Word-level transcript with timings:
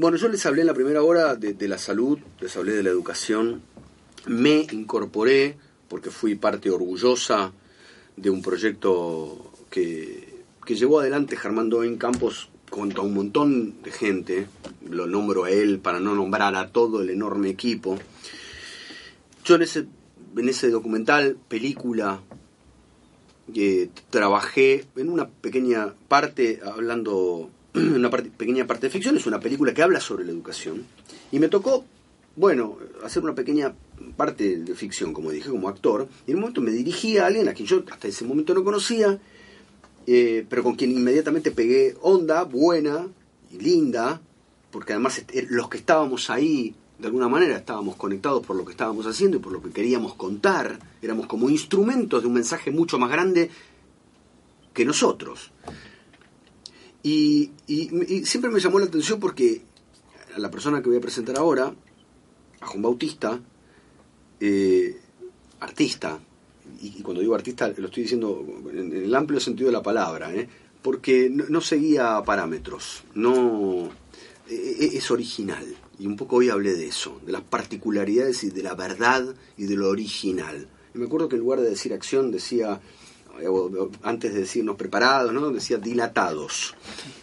Bueno, 0.00 0.16
yo 0.16 0.28
les 0.28 0.46
hablé 0.46 0.62
en 0.62 0.68
la 0.68 0.72
primera 0.72 1.02
hora 1.02 1.36
de, 1.36 1.68
la 1.68 1.76
salud, 1.76 2.18
les 2.40 2.56
hablé 2.56 2.72
de 2.72 2.82
la 2.82 2.88
educación, 2.88 3.60
me 4.24 4.66
incorporé 4.72 5.58
porque 5.88 6.08
fui 6.08 6.36
parte 6.36 6.70
orgullosa 6.70 7.52
de 8.16 8.30
un 8.30 8.40
proyecto 8.40 9.52
que, 9.68 10.42
que 10.64 10.74
llevó 10.74 11.00
adelante 11.00 11.36
Germán 11.36 11.70
en 11.84 11.98
Campos 11.98 12.48
junto 12.70 13.02
a 13.02 13.04
un 13.04 13.12
montón 13.12 13.82
de 13.82 13.90
gente, 13.90 14.46
lo 14.88 15.06
nombro 15.06 15.44
a 15.44 15.50
él 15.50 15.80
para 15.80 16.00
no 16.00 16.14
nombrar 16.14 16.54
a 16.54 16.68
todo 16.68 17.02
el 17.02 17.10
enorme 17.10 17.50
equipo. 17.50 17.98
Yo 19.44 19.56
en 19.56 19.60
ese, 19.60 19.84
en 20.34 20.48
ese 20.48 20.70
documental, 20.70 21.36
película, 21.46 22.22
eh, 23.54 23.90
trabajé 24.08 24.86
en 24.96 25.10
una 25.10 25.28
pequeña 25.28 25.92
parte 26.08 26.60
hablando 26.64 27.50
una 27.74 28.10
pequeña 28.10 28.66
parte 28.66 28.86
de 28.86 28.90
ficción, 28.90 29.16
es 29.16 29.26
una 29.26 29.40
película 29.40 29.72
que 29.72 29.82
habla 29.82 30.00
sobre 30.00 30.24
la 30.24 30.32
educación. 30.32 30.84
Y 31.30 31.38
me 31.38 31.48
tocó, 31.48 31.84
bueno, 32.36 32.78
hacer 33.04 33.22
una 33.22 33.34
pequeña 33.34 33.74
parte 34.16 34.58
de 34.58 34.74
ficción, 34.74 35.12
como 35.12 35.30
dije, 35.30 35.50
como 35.50 35.68
actor. 35.68 36.08
Y 36.26 36.32
en 36.32 36.36
un 36.36 36.42
momento 36.42 36.60
me 36.60 36.70
dirigí 36.70 37.18
a 37.18 37.26
alguien 37.26 37.48
a 37.48 37.54
quien 37.54 37.68
yo 37.68 37.82
hasta 37.90 38.08
ese 38.08 38.24
momento 38.24 38.54
no 38.54 38.64
conocía, 38.64 39.18
eh, 40.06 40.44
pero 40.48 40.62
con 40.62 40.74
quien 40.74 40.90
inmediatamente 40.90 41.50
pegué 41.52 41.96
onda, 42.02 42.44
buena 42.44 43.06
y 43.52 43.58
linda, 43.58 44.20
porque 44.70 44.92
además 44.92 45.22
eh, 45.32 45.46
los 45.50 45.68
que 45.68 45.78
estábamos 45.78 46.30
ahí, 46.30 46.74
de 46.98 47.06
alguna 47.06 47.28
manera, 47.28 47.56
estábamos 47.56 47.96
conectados 47.96 48.44
por 48.44 48.56
lo 48.56 48.64
que 48.64 48.72
estábamos 48.72 49.06
haciendo 49.06 49.36
y 49.36 49.40
por 49.40 49.52
lo 49.52 49.62
que 49.62 49.70
queríamos 49.70 50.14
contar. 50.14 50.78
Éramos 51.02 51.26
como 51.26 51.48
instrumentos 51.48 52.22
de 52.22 52.28
un 52.28 52.34
mensaje 52.34 52.70
mucho 52.70 52.98
más 52.98 53.10
grande 53.10 53.50
que 54.74 54.84
nosotros. 54.84 55.50
Y, 57.02 57.50
siempre 58.24 58.50
me 58.50 58.60
llamó 58.60 58.78
la 58.78 58.86
atención 58.86 59.18
porque 59.20 59.62
a 60.34 60.38
la 60.38 60.50
persona 60.50 60.82
que 60.82 60.88
voy 60.88 60.98
a 60.98 61.00
presentar 61.00 61.38
ahora, 61.38 61.74
a 62.60 62.66
Juan 62.66 62.82
Bautista, 62.82 63.40
eh, 64.38 65.00
artista, 65.60 66.20
y, 66.80 67.02
cuando 67.02 67.20
digo 67.20 67.34
artista 67.34 67.68
lo 67.76 67.86
estoy 67.86 68.04
diciendo 68.04 68.46
en, 68.72 68.92
el 68.92 69.14
amplio 69.14 69.40
sentido 69.40 69.68
de 69.68 69.72
la 69.72 69.82
palabra, 69.82 70.34
¿eh? 70.34 70.48
porque 70.82 71.30
no, 71.30 71.60
seguía 71.60 72.22
parámetros, 72.24 73.02
no 73.14 73.90
e, 74.48 74.54
e, 74.54 74.96
es 74.96 75.10
original. 75.10 75.66
Y 75.98 76.06
un 76.06 76.16
poco 76.16 76.36
hoy 76.36 76.48
hablé 76.48 76.74
de 76.74 76.88
eso, 76.88 77.20
de 77.26 77.32
las 77.32 77.42
particularidades 77.42 78.44
y 78.44 78.50
de 78.50 78.62
la 78.62 78.74
verdad 78.74 79.34
y 79.58 79.64
de 79.64 79.76
lo 79.76 79.90
original. 79.90 80.68
Y 80.94 80.98
me 80.98 81.06
acuerdo 81.06 81.28
que 81.28 81.36
en 81.36 81.42
lugar 81.42 81.60
de 81.60 81.68
decir 81.68 81.92
acción 81.92 82.30
decía 82.30 82.80
antes 84.02 84.34
de 84.34 84.40
decirnos 84.40 84.76
preparados, 84.76 85.32
¿no? 85.32 85.50
decía 85.50 85.78
dilatados. 85.78 86.74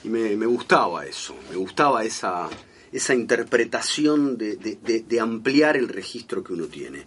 Y 0.04 0.10
me, 0.10 0.36
gustaba 0.46 1.06
eso, 1.06 1.36
me 1.50 1.56
gustaba 1.58 2.04
esa, 2.04 2.50
esa 2.92 3.14
interpretación 3.14 4.38
de, 4.38 5.20
ampliar 5.22 5.78
el 5.78 5.88
registro 5.88 6.44
que 6.44 6.54
uno 6.54 6.66
tiene. 6.66 7.04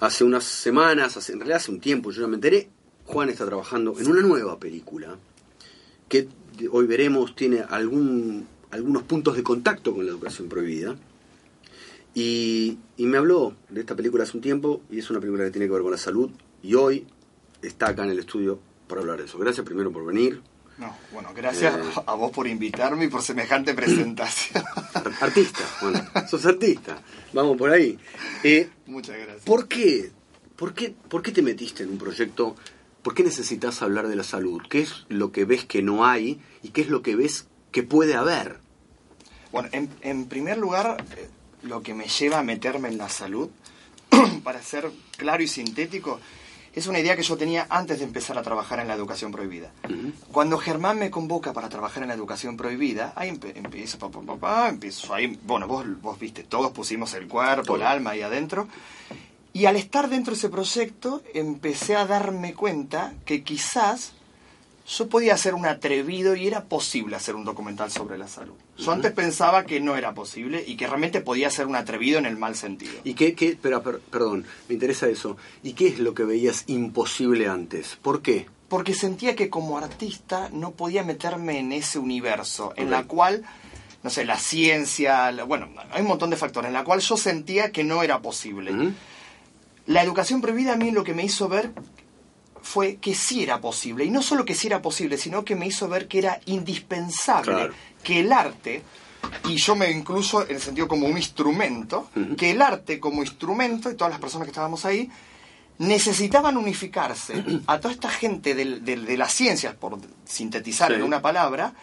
Hace 0.00 0.24
unas 0.24 0.44
semanas, 0.44 1.28
en 1.30 1.38
realidad 1.38 1.58
hace 1.58 1.70
un 1.70 1.80
tiempo, 1.80 2.10
yo 2.10 2.22
ya 2.22 2.28
me 2.28 2.36
enteré, 2.36 2.68
Juan 3.06 3.28
está 3.28 3.46
trabajando 3.46 3.94
en 3.98 4.10
una 4.10 4.22
nueva 4.22 4.58
película 4.58 5.16
que 6.08 6.28
hoy 6.70 6.86
veremos 6.86 7.34
tiene 7.34 7.60
algún, 7.60 8.46
algunos 8.70 9.02
puntos 9.02 9.36
de 9.36 9.42
contacto 9.42 9.94
con 9.94 10.04
la 10.04 10.12
educación 10.12 10.48
prohibida. 10.48 10.96
Y 12.16 12.78
me 12.98 13.18
habló 13.18 13.56
de 13.70 13.80
esta 13.80 13.96
película 13.96 14.22
hace 14.22 14.36
un 14.36 14.42
tiempo 14.42 14.82
y 14.90 15.00
es 15.00 15.10
una 15.10 15.18
película 15.18 15.44
que 15.44 15.50
tiene 15.50 15.66
que 15.66 15.72
ver 15.72 15.82
con 15.82 15.90
la 15.90 15.98
salud. 15.98 16.30
Y 16.62 16.74
hoy 16.74 17.06
está 17.66 17.88
acá 17.88 18.04
en 18.04 18.10
el 18.10 18.18
estudio 18.18 18.58
para 18.88 19.00
hablar 19.00 19.18
de 19.18 19.24
eso. 19.24 19.38
Gracias 19.38 19.64
primero 19.64 19.92
por 19.92 20.04
venir. 20.04 20.42
No, 20.76 20.96
bueno, 21.12 21.30
gracias 21.34 21.74
eh, 21.76 22.02
a 22.06 22.14
vos 22.14 22.32
por 22.32 22.48
invitarme 22.48 23.04
y 23.04 23.08
por 23.08 23.22
semejante 23.22 23.74
presentación. 23.74 24.64
Artista, 25.20 25.64
bueno, 25.80 26.04
sos 26.28 26.44
artista. 26.46 27.00
Vamos 27.32 27.56
por 27.56 27.70
ahí. 27.70 27.98
Eh, 28.42 28.68
Muchas 28.86 29.16
gracias. 29.16 29.44
¿por 29.44 29.68
qué, 29.68 30.10
por, 30.56 30.74
qué, 30.74 30.94
¿Por 31.08 31.22
qué 31.22 31.32
te 31.32 31.42
metiste 31.42 31.84
en 31.84 31.90
un 31.90 31.98
proyecto? 31.98 32.56
¿Por 33.02 33.14
qué 33.14 33.22
necesitas 33.22 33.82
hablar 33.82 34.08
de 34.08 34.16
la 34.16 34.24
salud? 34.24 34.62
¿Qué 34.68 34.80
es 34.80 35.04
lo 35.08 35.30
que 35.30 35.44
ves 35.44 35.64
que 35.64 35.82
no 35.82 36.06
hay 36.06 36.40
y 36.62 36.70
qué 36.70 36.80
es 36.80 36.88
lo 36.88 37.02
que 37.02 37.14
ves 37.14 37.46
que 37.70 37.82
puede 37.82 38.14
haber? 38.14 38.58
Bueno, 39.52 39.68
en, 39.72 39.88
en 40.00 40.26
primer 40.26 40.58
lugar, 40.58 41.04
eh, 41.16 41.28
lo 41.62 41.82
que 41.82 41.94
me 41.94 42.08
lleva 42.08 42.40
a 42.40 42.42
meterme 42.42 42.88
en 42.88 42.98
la 42.98 43.08
salud, 43.08 43.50
para 44.42 44.60
ser 44.62 44.90
claro 45.16 45.42
y 45.42 45.48
sintético, 45.48 46.18
es 46.74 46.86
una 46.88 46.98
idea 46.98 47.14
que 47.14 47.22
yo 47.22 47.36
tenía 47.36 47.66
antes 47.70 48.00
de 48.00 48.04
empezar 48.04 48.36
a 48.36 48.42
trabajar 48.42 48.80
en 48.80 48.88
la 48.88 48.94
educación 48.94 49.30
prohibida. 49.30 49.70
Cuando 50.32 50.58
Germán 50.58 50.98
me 50.98 51.10
convoca 51.10 51.52
para 51.52 51.68
trabajar 51.68 52.02
en 52.02 52.08
la 52.08 52.14
educación 52.14 52.56
prohibida, 52.56 53.12
ahí 53.14 53.28
empiezo, 53.28 53.98
papá, 53.98 54.20
papá, 54.20 54.68
empiezo 54.68 55.14
ahí, 55.14 55.38
bueno, 55.44 55.68
vos, 55.68 55.84
vos 56.02 56.18
viste, 56.18 56.42
todos 56.42 56.72
pusimos 56.72 57.14
el 57.14 57.28
cuerpo, 57.28 57.76
el 57.76 57.82
alma 57.82 58.10
ahí 58.10 58.22
adentro. 58.22 58.68
Y 59.52 59.66
al 59.66 59.76
estar 59.76 60.08
dentro 60.08 60.32
de 60.32 60.38
ese 60.38 60.48
proyecto, 60.48 61.22
empecé 61.32 61.94
a 61.94 62.06
darme 62.06 62.54
cuenta 62.54 63.14
que 63.24 63.44
quizás 63.44 64.12
yo 64.86 65.08
podía 65.08 65.36
ser 65.36 65.54
un 65.54 65.66
atrevido 65.66 66.34
y 66.34 66.48
era 66.48 66.64
posible 66.64 67.14
hacer 67.14 67.36
un 67.36 67.44
documental 67.44 67.90
sobre 67.92 68.18
la 68.18 68.26
salud. 68.26 68.56
Yo 68.76 68.90
antes 68.90 69.12
pensaba 69.12 69.64
que 69.64 69.80
no 69.80 69.96
era 69.96 70.14
posible 70.14 70.64
y 70.66 70.76
que 70.76 70.86
realmente 70.86 71.20
podía 71.20 71.48
ser 71.50 71.66
un 71.66 71.76
atrevido 71.76 72.18
en 72.18 72.26
el 72.26 72.36
mal 72.36 72.56
sentido. 72.56 72.92
¿Y 73.04 73.14
qué, 73.14 73.34
qué 73.34 73.56
pero, 73.60 73.82
perdón, 73.82 74.44
me 74.68 74.74
interesa 74.74 75.06
eso. 75.08 75.36
¿Y 75.62 75.74
qué 75.74 75.88
es 75.88 75.98
lo 76.00 76.14
que 76.14 76.24
veías 76.24 76.64
imposible 76.66 77.46
antes? 77.46 77.96
¿Por 78.02 78.20
qué? 78.20 78.46
Porque 78.68 78.94
sentía 78.94 79.36
que 79.36 79.48
como 79.48 79.78
artista 79.78 80.48
no 80.52 80.72
podía 80.72 81.04
meterme 81.04 81.60
en 81.60 81.72
ese 81.72 81.98
universo, 81.98 82.72
en 82.76 82.90
la 82.90 83.04
cual, 83.04 83.44
no 84.02 84.10
sé, 84.10 84.24
la 84.24 84.38
ciencia, 84.38 85.30
bueno, 85.46 85.68
hay 85.92 86.02
un 86.02 86.08
montón 86.08 86.30
de 86.30 86.36
factores, 86.36 86.68
en 86.68 86.74
la 86.74 86.82
cual 86.82 87.00
yo 87.00 87.16
sentía 87.16 87.70
que 87.70 87.84
no 87.84 88.02
era 88.02 88.20
posible. 88.20 88.94
La 89.86 90.02
educación 90.02 90.40
prohibida 90.40 90.72
a 90.72 90.76
mí 90.76 90.90
lo 90.90 91.04
que 91.04 91.14
me 91.14 91.24
hizo 91.24 91.48
ver 91.48 91.70
fue 92.62 92.96
que 92.96 93.14
sí 93.14 93.42
era 93.42 93.60
posible. 93.60 94.06
Y 94.06 94.10
no 94.10 94.22
solo 94.22 94.44
que 94.46 94.54
sí 94.54 94.66
era 94.66 94.80
posible, 94.80 95.18
sino 95.18 95.44
que 95.44 95.54
me 95.54 95.66
hizo 95.66 95.86
ver 95.86 96.08
que 96.08 96.18
era 96.18 96.40
indispensable 96.46 97.70
que 98.04 98.20
el 98.20 98.32
arte, 98.32 98.82
y 99.48 99.56
yo 99.56 99.74
me 99.74 99.90
incluso 99.90 100.42
en 100.42 100.54
el 100.54 100.60
sentido 100.60 100.86
como 100.86 101.06
un 101.06 101.16
instrumento, 101.16 102.10
que 102.36 102.52
el 102.52 102.62
arte 102.62 103.00
como 103.00 103.22
instrumento, 103.22 103.90
y 103.90 103.96
todas 103.96 104.12
las 104.12 104.20
personas 104.20 104.46
que 104.46 104.50
estábamos 104.50 104.84
ahí, 104.84 105.10
necesitaban 105.78 106.56
unificarse. 106.56 107.42
A 107.66 107.80
toda 107.80 107.92
esta 107.92 108.08
gente 108.08 108.54
de, 108.54 109.16
las 109.16 109.32
ciencias, 109.32 109.74
por 109.74 109.98
sintetizar 110.24 110.92
en 110.92 111.02
una 111.02 111.20
palabra, 111.20 111.74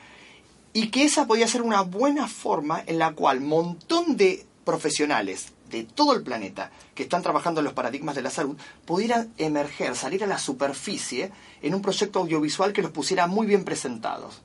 y 0.73 0.87
que 0.87 1.03
esa 1.03 1.27
podía 1.27 1.47
ser 1.47 1.61
una 1.61 1.81
buena 1.81 2.27
forma 2.27 2.81
en 2.85 2.97
la 2.97 3.11
cual 3.11 3.41
montón 3.41 4.15
de 4.15 4.45
profesionales 4.63 5.51
de 5.69 5.83
todo 5.83 6.13
el 6.13 6.21
planeta 6.21 6.71
que 6.93 7.03
están 7.03 7.23
trabajando 7.23 7.61
en 7.61 7.65
los 7.65 7.73
paradigmas 7.73 8.15
de 8.15 8.21
la 8.21 8.29
salud 8.29 8.57
pudieran 8.85 9.33
emerger, 9.37 9.95
salir 9.95 10.23
a 10.23 10.27
la 10.27 10.37
superficie 10.37 11.31
en 11.61 11.73
un 11.73 11.81
proyecto 11.81 12.19
audiovisual 12.19 12.73
que 12.73 12.81
los 12.81 12.91
pusiera 12.91 13.27
muy 13.27 13.47
bien 13.47 13.63
presentados. 13.63 14.41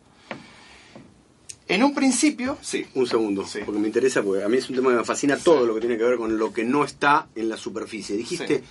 En 1.69 1.83
un 1.83 1.95
principio... 1.95 2.59
Sí, 2.63 2.87
un 2.95 3.07
segundo, 3.07 3.45
porque 3.65 3.81
me 3.81 3.89
interesa, 3.89 4.23
porque 4.23 4.45
a 4.45 4.49
mí 4.49 4.59
es 4.59 4.69
un 4.71 4.77
tema 4.77 4.91
que 4.91 4.97
me 4.97 5.05
fascina 5.05 5.37
todo 5.37 5.67
lo 5.67 5.75
que 5.75 5.81
tiene 5.81 5.99
que 5.99 6.05
ver 6.05 6.17
con 6.17 6.39
lo 6.39 6.53
que 6.53 6.65
no 6.65 6.85
está 6.85 7.27
en 7.35 7.49
la 7.49 7.57
superficie. 7.57 8.17
Dijiste, 8.17 8.63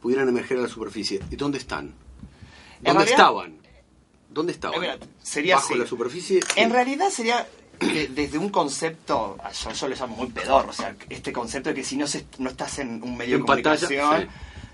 pudieran 0.00 0.28
emerger 0.28 0.58
a 0.58 0.62
la 0.62 0.68
superficie. 0.68 1.20
¿Y 1.30 1.36
dónde 1.36 1.58
están? 1.58 1.94
¿Dónde 2.80 3.04
estaban? 3.04 3.58
¿Dónde 4.28 4.52
estaban? 4.52 4.80
sería 5.22 5.56
¿Bajo 5.56 5.76
la 5.76 5.86
superficie? 5.86 6.40
En 6.56 6.70
realidad 6.70 7.10
sería 7.10 7.46
desde 7.80 8.38
un 8.38 8.48
concepto, 8.50 9.36
yo, 9.64 9.72
yo, 9.72 9.88
lo 9.88 9.96
llamo 9.96 10.16
muy 10.16 10.28
pedor, 10.28 10.66
o 10.68 10.72
sea, 10.72 10.94
este 11.08 11.32
concepto 11.32 11.70
de 11.70 11.74
que 11.74 11.84
si 11.84 11.96
no, 11.96 12.06
se, 12.06 12.26
no 12.38 12.50
estás 12.50 12.78
en 12.78 13.02
un 13.02 13.16
medio 13.16 13.38
de 13.38 13.44
comunicación, 13.44 14.28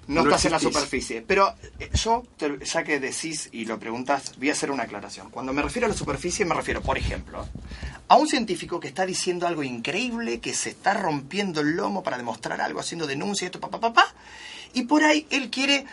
no, 0.08 0.22
estás 0.22 0.46
en 0.46 0.52
la 0.52 0.58
superficie. 0.58 1.22
Pero 1.26 1.54
eh, 1.78 1.90
yo, 1.94 2.24
ya 2.38 2.82
que 2.82 2.98
decís 2.98 3.48
y 3.52 3.66
lo 3.66 3.78
preguntas, 3.78 4.34
voy 4.38 4.48
a 4.48 4.52
hacer 4.52 4.70
una 4.70 4.84
aclaración. 4.84 5.30
Cuando 5.30 5.52
me 5.52 5.62
refiero 5.62 5.86
a 5.86 5.88
la 5.88 5.94
superficie, 5.94 6.44
me 6.44 6.54
refiero, 6.54 6.82
por 6.82 6.98
ejemplo, 6.98 7.46
a 8.08 8.16
un 8.16 8.26
científico 8.26 8.80
que 8.80 8.88
está 8.88 9.04
diciendo 9.06 9.46
algo 9.46 9.62
increíble, 9.62 10.40
que 10.40 10.54
se 10.54 10.70
está 10.70 10.94
rompiendo 10.94 11.60
el 11.60 11.76
lomo 11.76 12.02
para 12.02 12.16
demostrar 12.16 12.60
algo, 12.60 12.80
haciendo 12.80 13.06
denuncias, 13.06 13.48
esto, 13.48 13.60
papá, 13.60 13.80
papá, 13.80 14.14
y 14.72 14.82
por 14.82 15.04
ahí 15.04 15.26
él 15.30 15.50
quiere 15.50 15.84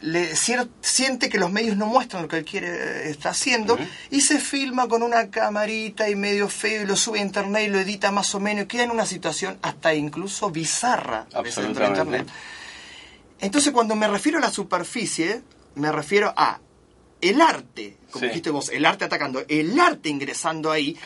le 0.00 0.34
siente 0.36 1.28
que 1.30 1.38
los 1.38 1.50
medios 1.50 1.76
no 1.76 1.86
muestran 1.86 2.22
lo 2.22 2.28
que 2.28 2.38
él 2.38 2.44
quiere 2.44 3.08
está 3.08 3.30
haciendo 3.30 3.78
y 4.10 4.20
se 4.20 4.38
filma 4.38 4.86
con 4.86 5.02
una 5.02 5.30
camarita 5.30 6.10
y 6.10 6.14
medio 6.14 6.48
feo 6.48 6.82
y 6.82 6.86
lo 6.86 6.94
sube 6.96 7.20
a 7.20 7.22
internet 7.22 7.68
y 7.68 7.70
lo 7.70 7.78
edita 7.78 8.10
más 8.10 8.34
o 8.34 8.40
menos 8.40 8.64
y 8.64 8.66
queda 8.66 8.82
en 8.82 8.90
una 8.90 9.06
situación 9.06 9.56
hasta 9.62 9.94
incluso 9.94 10.50
bizarra 10.50 11.26
dentro 11.32 11.84
de 11.84 11.88
internet. 11.88 12.26
Entonces 13.44 13.72
cuando 13.72 13.94
me 13.94 14.08
refiero 14.08 14.38
a 14.38 14.40
la 14.40 14.50
superficie, 14.50 15.42
me 15.74 15.92
refiero 15.92 16.32
a 16.36 16.60
el 17.20 17.40
arte, 17.40 17.96
como 18.10 18.26
dijiste 18.26 18.50
vos, 18.50 18.70
el 18.70 18.84
arte 18.84 19.04
atacando, 19.04 19.44
el 19.48 19.78
arte 19.78 20.08
ingresando 20.08 20.70
ahí, 20.70 20.96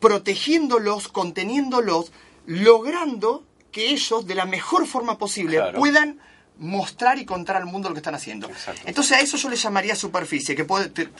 protegiéndolos, 0.00 1.08
conteniéndolos, 1.08 2.12
logrando 2.46 3.44
que 3.70 3.90
ellos 3.90 4.26
de 4.26 4.34
la 4.34 4.44
mejor 4.46 4.86
forma 4.86 5.18
posible 5.18 5.60
puedan 5.74 6.18
mostrar 6.58 7.18
y 7.18 7.24
contar 7.24 7.56
al 7.56 7.66
mundo 7.66 7.88
lo 7.88 7.94
que 7.94 8.00
están 8.00 8.14
haciendo. 8.14 8.50
Entonces 8.84 9.12
a 9.16 9.20
eso 9.20 9.36
yo 9.36 9.48
le 9.48 9.56
llamaría 9.56 9.96
superficie, 9.96 10.54
que 10.54 10.66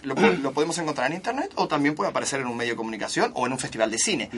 lo, 0.03 0.53
podemos 0.53 0.79
encontrar 0.79 1.11
en 1.11 1.17
internet 1.17 1.51
o 1.57 1.69
también 1.69 1.95
puede 1.95 2.11
aparecer 2.11 2.41
en 2.41 2.47
un 2.47 2.57
medio 2.57 2.73
de 2.73 2.77
comunicación 2.77 3.31
o 3.35 3.47
en 3.47 3.53
un 3.53 3.59
festival 3.59 3.91
de 3.91 3.99
cine. 3.99 4.31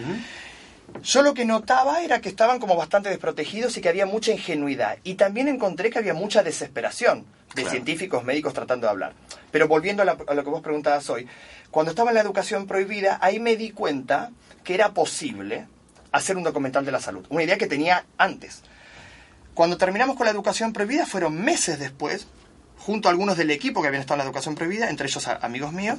Yo 1.02 1.22
lo 1.22 1.34
que 1.34 1.44
notaba 1.44 2.02
era 2.02 2.20
que 2.20 2.28
estaban 2.28 2.58
como 2.60 2.76
bastante 2.76 3.08
desprotegidos 3.08 3.76
y 3.76 3.81
que 3.81 3.88
había 3.88 4.06
mucha 4.06 4.32
ingenuidad. 4.32 4.98
Y 5.04 5.14
también 5.14 5.48
encontré 5.48 5.90
que 5.90 5.98
había 5.98 6.14
mucha 6.14 6.42
desesperación 6.42 7.26
de 7.54 7.64
científicos, 7.69 8.25
médicos 8.25 8.54
tratando 8.54 8.86
de 8.86 8.90
hablar. 8.90 9.12
Pero 9.50 9.69
volviendo 9.69 10.02
a, 10.02 10.06
a, 10.06 10.34
lo 10.34 10.44
que 10.44 10.50
vos 10.50 10.62
preguntabas 10.62 11.08
hoy, 11.10 11.26
cuando 11.70 11.90
estaba 11.90 12.10
en 12.10 12.14
la 12.14 12.20
educación 12.20 12.66
prohibida, 12.66 13.19
ahí 13.20 13.38
me 13.38 13.56
di 13.56 13.70
cuenta 13.70 14.31
que 14.62 14.75
era 14.75 14.92
posible 14.92 15.66
hacer 16.12 16.36
un 16.36 16.44
documental 16.44 16.84
de 16.84 16.92
la 16.92 17.00
salud. 17.00 17.26
Una 17.28 17.42
idea 17.42 17.58
que 17.58 17.66
tenía 17.66 18.06
antes. 18.16 18.62
Cuando 19.54 19.76
terminamos 19.76 20.16
con 20.16 20.26
la 20.26 20.32
educación 20.32 20.72
prohibida, 20.72 21.06
fueron 21.06 21.40
meses 21.42 21.78
después, 21.78 22.26
junto 22.78 23.08
a 23.08 23.10
algunos 23.10 23.36
del 23.36 23.50
equipo 23.50 23.82
que 23.82 23.88
habían 23.88 24.00
estado 24.00 24.16
en 24.16 24.19
la 24.19 24.25
educación 24.25 24.54
prohibida, 24.54 24.90
entre 24.90 25.06
ellos 25.06 25.26
amigos 25.28 25.72
míos, 25.72 25.98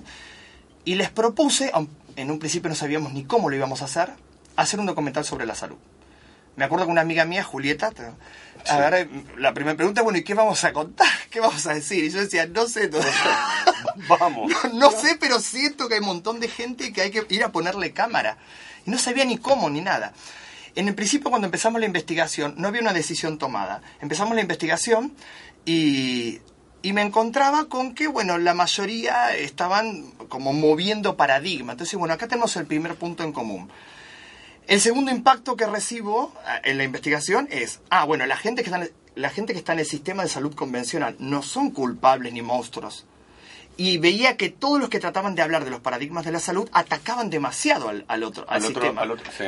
y 0.83 0.95
les 0.95 1.09
propuse, 1.09 1.71
en 2.15 2.31
un 2.31 2.39
principio 2.39 2.69
no 2.69 2.75
sabíamos 2.75 3.13
ni 3.13 3.23
cómo 3.23 3.49
lo 3.49 3.55
íbamos 3.55 3.81
a 3.81 3.85
hacer, 3.85 4.09
hacer 4.56 4.80
un 4.80 4.86
documental 4.86 5.25
sobre 5.25 5.46
la 5.46 5.56
salud. 5.56 5.78
Me 6.56 6.63
acuerdo 6.63 6.86
que 6.86 6.92
una 6.92 7.02
amiga 7.02 7.25
mía, 7.25 7.44
Julieta, 7.44 7.92
ver, 8.90 9.10
la 9.38 9.54
primera 9.54 9.75
pregunta, 9.75 10.02
bueno, 10.02 10.18
¿y 10.19 10.24
qué 10.24 10.34
vamos 10.34 10.63
a 10.63 10.72
contar? 10.72 11.07
¿Qué 11.30 11.40
vamos 11.40 11.66
a 11.68 11.74
decir? 11.74 12.04
Y 12.04 12.10
yo 12.10 12.19
decía, 12.19 12.46
no 12.48 12.68
sé 12.68 12.90
Vamos. 14.07 14.52
No, 14.74 14.92
sé, 14.92 15.18
pero 15.19 15.40
siento 15.40 15.88
que 15.88 15.96
hay 15.96 16.00
un 16.00 16.07
montón 16.07 16.40
de 16.40 16.48
gente 16.48 16.94
que 16.94 17.02
hay 17.02 17.12
que 17.12 17.25
ir 17.30 17.44
a 17.44 17.52
ponerle 17.52 17.92
cámara. 17.92 18.38
Y 18.86 18.92
no 18.92 18.98
sabía 18.98 19.25
ni 19.25 19.38
cómo 19.38 19.69
ni 19.69 19.81
nada. 19.81 20.13
En 20.75 20.88
el 20.88 20.96
principio, 20.96 21.30
cuando 21.30 21.46
empezamos 21.46 21.80
la 21.80 21.88
investigación, 21.88 22.56
no 22.57 22.68
había 22.68 22.81
una 22.81 22.94
decisión 22.94 23.38
tomada. 23.38 23.81
Empezamos 24.02 24.36
la 24.36 24.42
investigación 24.42 25.13
y, 25.66 26.40
y 26.81 26.94
me 26.94 27.02
encontraba 27.02 27.66
con 27.66 27.96
que, 27.96 28.07
bueno, 28.07 28.38
la 28.38 28.54
mayoría 28.54 29.36
estaban 29.36 30.12
como 30.30 30.54
moviendo 30.54 31.18
paradigma. 31.18 31.74
Entonces, 31.74 31.98
bueno, 31.98 32.13
acá 32.13 32.28
tenemos 32.28 32.56
el 32.56 32.66
primer 32.66 32.96
punto 32.96 33.24
en 33.24 33.34
común. 33.34 33.69
El 34.67 34.81
segundo 34.81 35.12
impacto 35.12 35.56
que 35.56 35.65
recibo 35.65 36.33
eh, 36.47 36.71
en 36.71 36.77
la 36.77 36.83
investigación 36.83 37.47
es, 37.51 37.81
ah, 37.89 38.06
bueno, 38.06 38.25
la 38.25 38.38
gente 38.38 38.63
que 38.63 38.69
está 38.69 38.88
la 39.15 39.29
gente 39.29 39.53
que 39.53 39.59
está 39.59 39.71
en 39.71 39.79
el 39.79 39.85
sistema 39.85 40.23
de 40.23 40.29
salud 40.29 40.53
convencional 40.53 41.15
no 41.19 41.41
son 41.41 41.71
culpables 41.71 42.33
ni 42.33 42.41
monstruos 42.41 43.06
y 43.77 43.97
veía 43.97 44.38
que 44.38 44.50
todos 44.50 44.79
los 44.79 44.89
que 44.89 45.00
trataban 45.00 45.35
de 45.35 45.41
hablar 45.41 45.65
de 45.65 45.71
los 45.71 45.81
paradigmas 45.81 46.25
de 46.25 46.31
la 46.31 46.39
salud 46.39 46.69
atacaban 46.71 47.29
demasiado 47.29 47.89
al, 47.89 48.23
otro, 48.23 48.45
al, 48.47 48.62
sistema. 48.62 49.03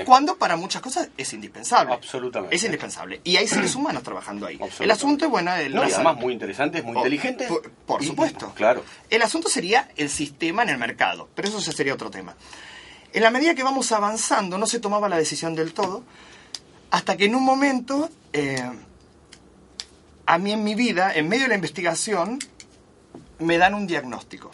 Cuando 0.06 0.38
para 0.38 0.58
muchas 0.58 0.82
cosas 0.82 1.10
es 1.18 1.34
indispensable. 1.34 1.94
Absolutamente. 1.94 2.56
Es 2.56 2.64
indispensable. 2.64 3.22
Y 3.24 3.38
hay 3.38 3.48
seres 3.48 3.76
humanos 3.76 4.04
trabajando 4.04 4.46
ahí. 4.46 4.60
El 4.80 4.92
asunto 4.92 5.26
es, 5.26 5.32
bueno, 5.32 5.56
el, 5.56 5.74
no, 5.74 5.84
además 5.84 6.18
muy 6.18 6.34
interesante, 6.34 6.82
muy 6.82 6.98
inteligente. 6.98 7.48
Por, 7.86 8.04
supuesto. 8.04 8.52
claro. 8.54 8.84
El 9.10 9.22
asunto 9.22 9.50
sería 9.50 9.90
el 9.96 10.10
sistema 10.10 10.64
en 10.64 10.70
el 10.70 10.78
mercado, 10.78 11.30
pero 11.34 11.48
eso 11.48 11.62
sería 11.62 11.94
otro 11.94 12.12
tema. 12.12 12.36
En 13.14 13.24
la 13.24 13.32
medida 13.32 13.56
que 13.56 13.64
vamos 13.64 13.92
avanzando, 13.92 14.58
no 14.58 14.68
se 14.68 14.80
tomaba 14.80 15.10
la 15.10 15.18
decisión 15.18 15.56
del 15.56 15.74
todo, 15.74 16.04
hasta 16.92 17.18
que 17.18 17.26
en 17.26 17.36
un 17.36 17.44
momento, 17.44 18.10
eh, 18.34 18.70
a 20.26 20.38
mí 20.38 20.52
en 20.52 20.64
mi 20.64 20.76
vida, 20.76 21.14
en 21.14 21.28
medio 21.28 21.44
de 21.44 21.50
la 21.50 21.56
investigación, 21.56 22.40
me 23.40 23.58
dan 23.58 23.74
un 23.74 23.88
diagnóstico. 23.88 24.52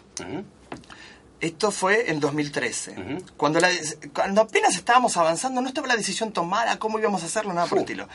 Esto 1.40 1.70
fue 1.70 2.10
en 2.10 2.20
2013. 2.20 3.20
cuando, 3.36 3.60
cuando 4.14 4.40
apenas 4.40 4.76
estábamos 4.76 5.16
avanzando, 5.16 5.60
no 5.60 5.68
estaba 5.68 5.86
la 5.88 5.96
decisión 5.96 6.32
tomada, 6.32 6.78
cómo 6.78 6.98
íbamos 6.98 7.22
a 7.22 7.26
hacerlo, 7.26 7.52
nada 7.52 7.66
por 7.66 7.78
el 7.78 7.84
estilo. 7.84 8.08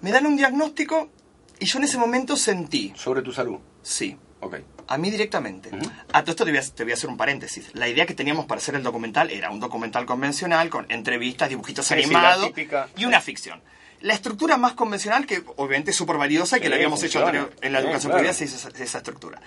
Me 0.00 0.10
dan 0.10 0.26
un 0.26 0.36
diagnóstico 0.36 1.10
y 1.58 1.66
yo 1.66 1.78
en 1.78 1.84
ese 1.84 1.98
momento 1.98 2.36
sentí... 2.36 2.92
¿Sobre 2.96 3.22
tu 3.22 3.32
salud? 3.32 3.58
Sí. 3.82 4.16
A 4.86 4.98
mí 4.98 5.10
directamente. 5.10 5.70
A 6.12 6.22
todo 6.22 6.32
esto 6.32 6.44
te 6.44 6.50
voy, 6.50 6.58
a, 6.58 6.62
te 6.62 6.82
voy, 6.84 6.92
a, 6.92 6.94
hacer 6.94 7.10
un 7.10 7.16
paréntesis. 7.16 7.70
La 7.74 7.88
idea 7.88 8.06
que 8.06 8.14
teníamos 8.14 8.46
para 8.46 8.58
hacer 8.58 8.74
el 8.74 8.82
documental 8.82 9.30
era 9.30 9.50
un 9.50 9.60
documental 9.60 10.06
convencional 10.06 10.68
con 10.70 10.90
entrevistas, 10.90 11.48
dibujitos 11.48 11.90
animados 11.92 12.52
y 12.96 13.04
una 13.04 13.20
ficción. 13.20 13.62
La 14.00 14.12
estructura 14.12 14.58
más 14.58 14.74
convencional, 14.74 15.26
que 15.26 15.42
obviamente 15.56 15.92
es 15.92 15.96
súper 15.96 16.18
valiosa 16.18 16.58
y 16.58 16.60
que 16.60 16.68
la 16.68 16.76
habíamos 16.76 17.02
hecho 17.02 17.26
en 17.26 17.72
la 17.72 17.78
educación 17.78 18.12
claro. 18.12 18.28
esa, 18.28 18.68
esa 18.68 18.98
estructura. 18.98 19.40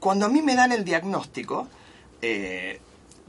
Cuando 0.00 0.26
a 0.26 0.28
mí 0.28 0.42
me 0.42 0.56
dan 0.56 0.72
el 0.72 0.84
diagnóstico, 0.84 1.68
eh, 2.20 2.80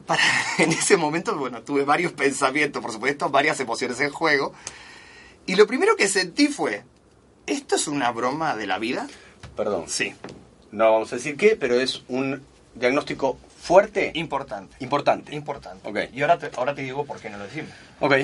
para, 0.06 0.24
en 0.58 0.72
ese 0.72 0.98
momento, 0.98 1.38
bueno, 1.38 1.62
tuve 1.62 1.84
varios 1.84 2.14
pensamientos, 2.14 2.82
por 2.82 2.92
supuesto, 2.92 3.30
varias 3.30 3.60
emociones 3.60 4.00
en 4.00 4.10
juego. 4.10 4.54
Y 5.46 5.56
lo 5.56 5.68
primero 5.68 5.96
que 5.96 6.08
sentí 6.08 6.48
fue, 6.48 6.84
¿esto 7.46 7.76
es 7.76 7.88
una 7.88 8.12
broma 8.12 8.56
de 8.56 8.68
la 8.68 8.80
vida? 8.80 9.08
Perdón. 9.56 9.86
Sí. 9.88 10.16
No 10.74 10.92
vamos 10.92 11.14
a 11.14 11.18
decir 11.18 11.38
qué, 11.38 11.56
pero 11.56 11.80
es 11.80 12.02
un 12.08 12.42
diagnóstico 12.74 13.38
fuerte. 13.62 14.12
Importante. 14.16 14.76
Importante. 14.80 15.36
Importante. 15.36 15.88
Ok. 15.88 16.12
Y 16.14 16.22
ahora 16.24 16.40
te, 16.40 16.50
ahora 16.58 16.74
te 16.74 16.82
digo 16.82 17.06
por 17.06 17.20
qué 17.20 17.30
no 17.30 17.38
lo 17.38 17.44
decimos. 17.44 17.72
Ok. 18.00 18.16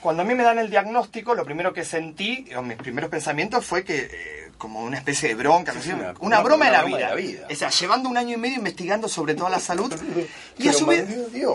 Cuando 0.00 0.22
a 0.22 0.24
mí 0.24 0.34
me 0.34 0.44
dan 0.44 0.60
el 0.60 0.70
diagnóstico, 0.70 1.34
lo 1.34 1.44
primero 1.44 1.72
que 1.72 1.84
sentí, 1.84 2.46
o 2.56 2.62
mis 2.62 2.76
primeros 2.76 3.10
pensamientos 3.10 3.66
fue 3.66 3.84
que... 3.84 3.98
Eh, 3.98 4.42
como 4.62 4.84
una 4.84 4.96
especie 4.96 5.28
de 5.28 5.34
bronca, 5.34 5.72
una, 6.20 6.40
broma, 6.40 6.66
de, 6.66 6.70
la 6.70 6.84
vida. 6.84 7.48
O 7.50 7.54
sea, 7.56 7.70
llevando 7.70 8.08
un 8.08 8.16
año 8.16 8.34
y 8.34 8.36
medio 8.36 8.58
investigando 8.58 9.08
sobre 9.08 9.34
toda 9.34 9.50
la 9.50 9.58
salud. 9.58 9.92
y 10.56 10.68
a 10.68 10.72
su 10.72 10.86
vez, 10.86 11.04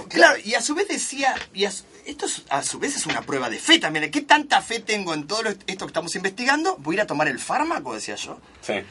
claro, 0.10 0.38
y 0.44 0.56
a 0.56 0.62
su 0.62 0.76
vez 0.76 0.90
decía, 0.90 1.34
y 1.54 1.64
esto 1.64 2.26
a 2.50 2.62
su 2.64 2.80
vez 2.80 2.98
es 2.98 3.06
una 3.06 3.22
prueba 3.22 3.50
de 3.50 3.60
fe 3.60 3.80
también. 3.80 4.12
¿Qué 4.12 4.24
tanta 4.24 4.62
fe 4.62 4.82
tengo 4.82 5.14
en 5.14 5.26
todo 5.26 5.44
esto 5.48 5.86
que 5.86 5.90
estamos 5.90 6.14
investigando? 6.18 6.76
Voy 6.80 6.96
a 6.96 6.98
ir 6.98 7.02
a 7.04 7.08
tomar 7.08 7.30
el 7.30 7.40
fármaco, 7.40 7.94
decía 7.94 8.16
yo. 8.16 8.42
Sí. 8.62 8.84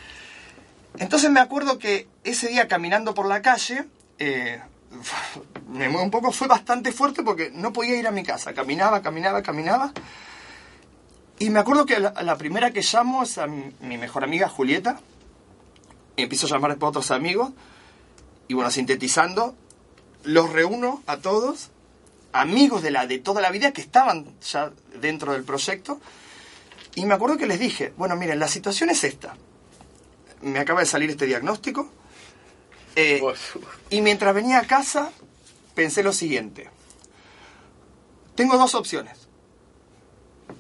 Entonces 0.99 1.31
me 1.31 1.41
acuerdo 1.41 1.79
que 1.79 2.09
ese 2.25 2.49
día 2.49 2.69
caminando 2.69 3.15
por 3.15 3.27
la 3.27 3.43
calle, 3.43 3.85
eh, 4.19 4.61
me 5.69 5.89
un 5.89 6.11
poco, 6.11 6.33
fue 6.33 6.49
bastante 6.49 6.93
fuerte 6.93 7.23
porque 7.23 7.51
no 7.53 7.73
podía 7.73 7.97
ir 7.97 8.07
a 8.07 8.11
mi 8.11 8.23
casa. 8.23 8.55
Caminaba, 8.55 9.03
caminaba, 9.03 9.43
caminaba. 9.43 9.93
Y 11.39 11.51
me 11.51 11.59
acuerdo 11.59 11.85
que 11.85 11.99
la, 11.99 12.37
primera 12.39 12.71
que 12.71 12.81
llamo 12.81 13.23
es 13.23 13.37
a 13.37 13.47
mi, 13.47 13.73
mejor 13.99 14.25
amiga 14.25 14.49
Julieta. 14.49 15.01
Y 16.17 16.23
empiezo 16.23 16.47
a 16.47 16.51
llamar 16.51 16.79
a 16.81 16.87
otros 16.87 17.11
amigos. 17.11 17.51
Y 18.49 18.55
bueno, 18.55 18.71
sintetizando, 18.71 19.55
los 20.25 20.51
reúno 20.51 21.03
a 21.07 21.19
todos, 21.19 21.71
amigos 22.33 22.83
de, 22.83 22.91
la, 22.91 23.07
de 23.07 23.19
toda 23.19 23.43
la 23.43 23.51
vida 23.51 23.73
que 23.73 23.83
estaban 23.83 24.27
ya 24.41 24.73
dentro 25.01 25.33
del 25.33 25.43
proyecto. 25.43 26.01
Y 26.95 27.05
me 27.05 27.15
acuerdo 27.15 27.37
que 27.37 27.47
les 27.47 27.59
dije, 27.59 27.93
bueno, 27.99 28.17
miren, 28.17 28.39
la 28.39 28.49
situación 28.49 28.89
es 28.89 29.05
esta. 29.05 29.37
Me 30.43 30.59
acaba 30.59 30.81
de 30.81 30.87
salir 30.87 31.11
este 31.11 31.27
diagnóstico. 31.27 31.89
Eh, 32.95 33.23
y 33.91 34.01
mientras 34.01 34.35
venía 34.35 34.59
a 34.59 34.67
casa, 34.67 35.11
pensé 35.75 36.03
lo 36.03 36.13
siguiente. 36.13 36.71
Tengo 38.35 38.57
dos 38.57 38.75
opciones 38.75 39.27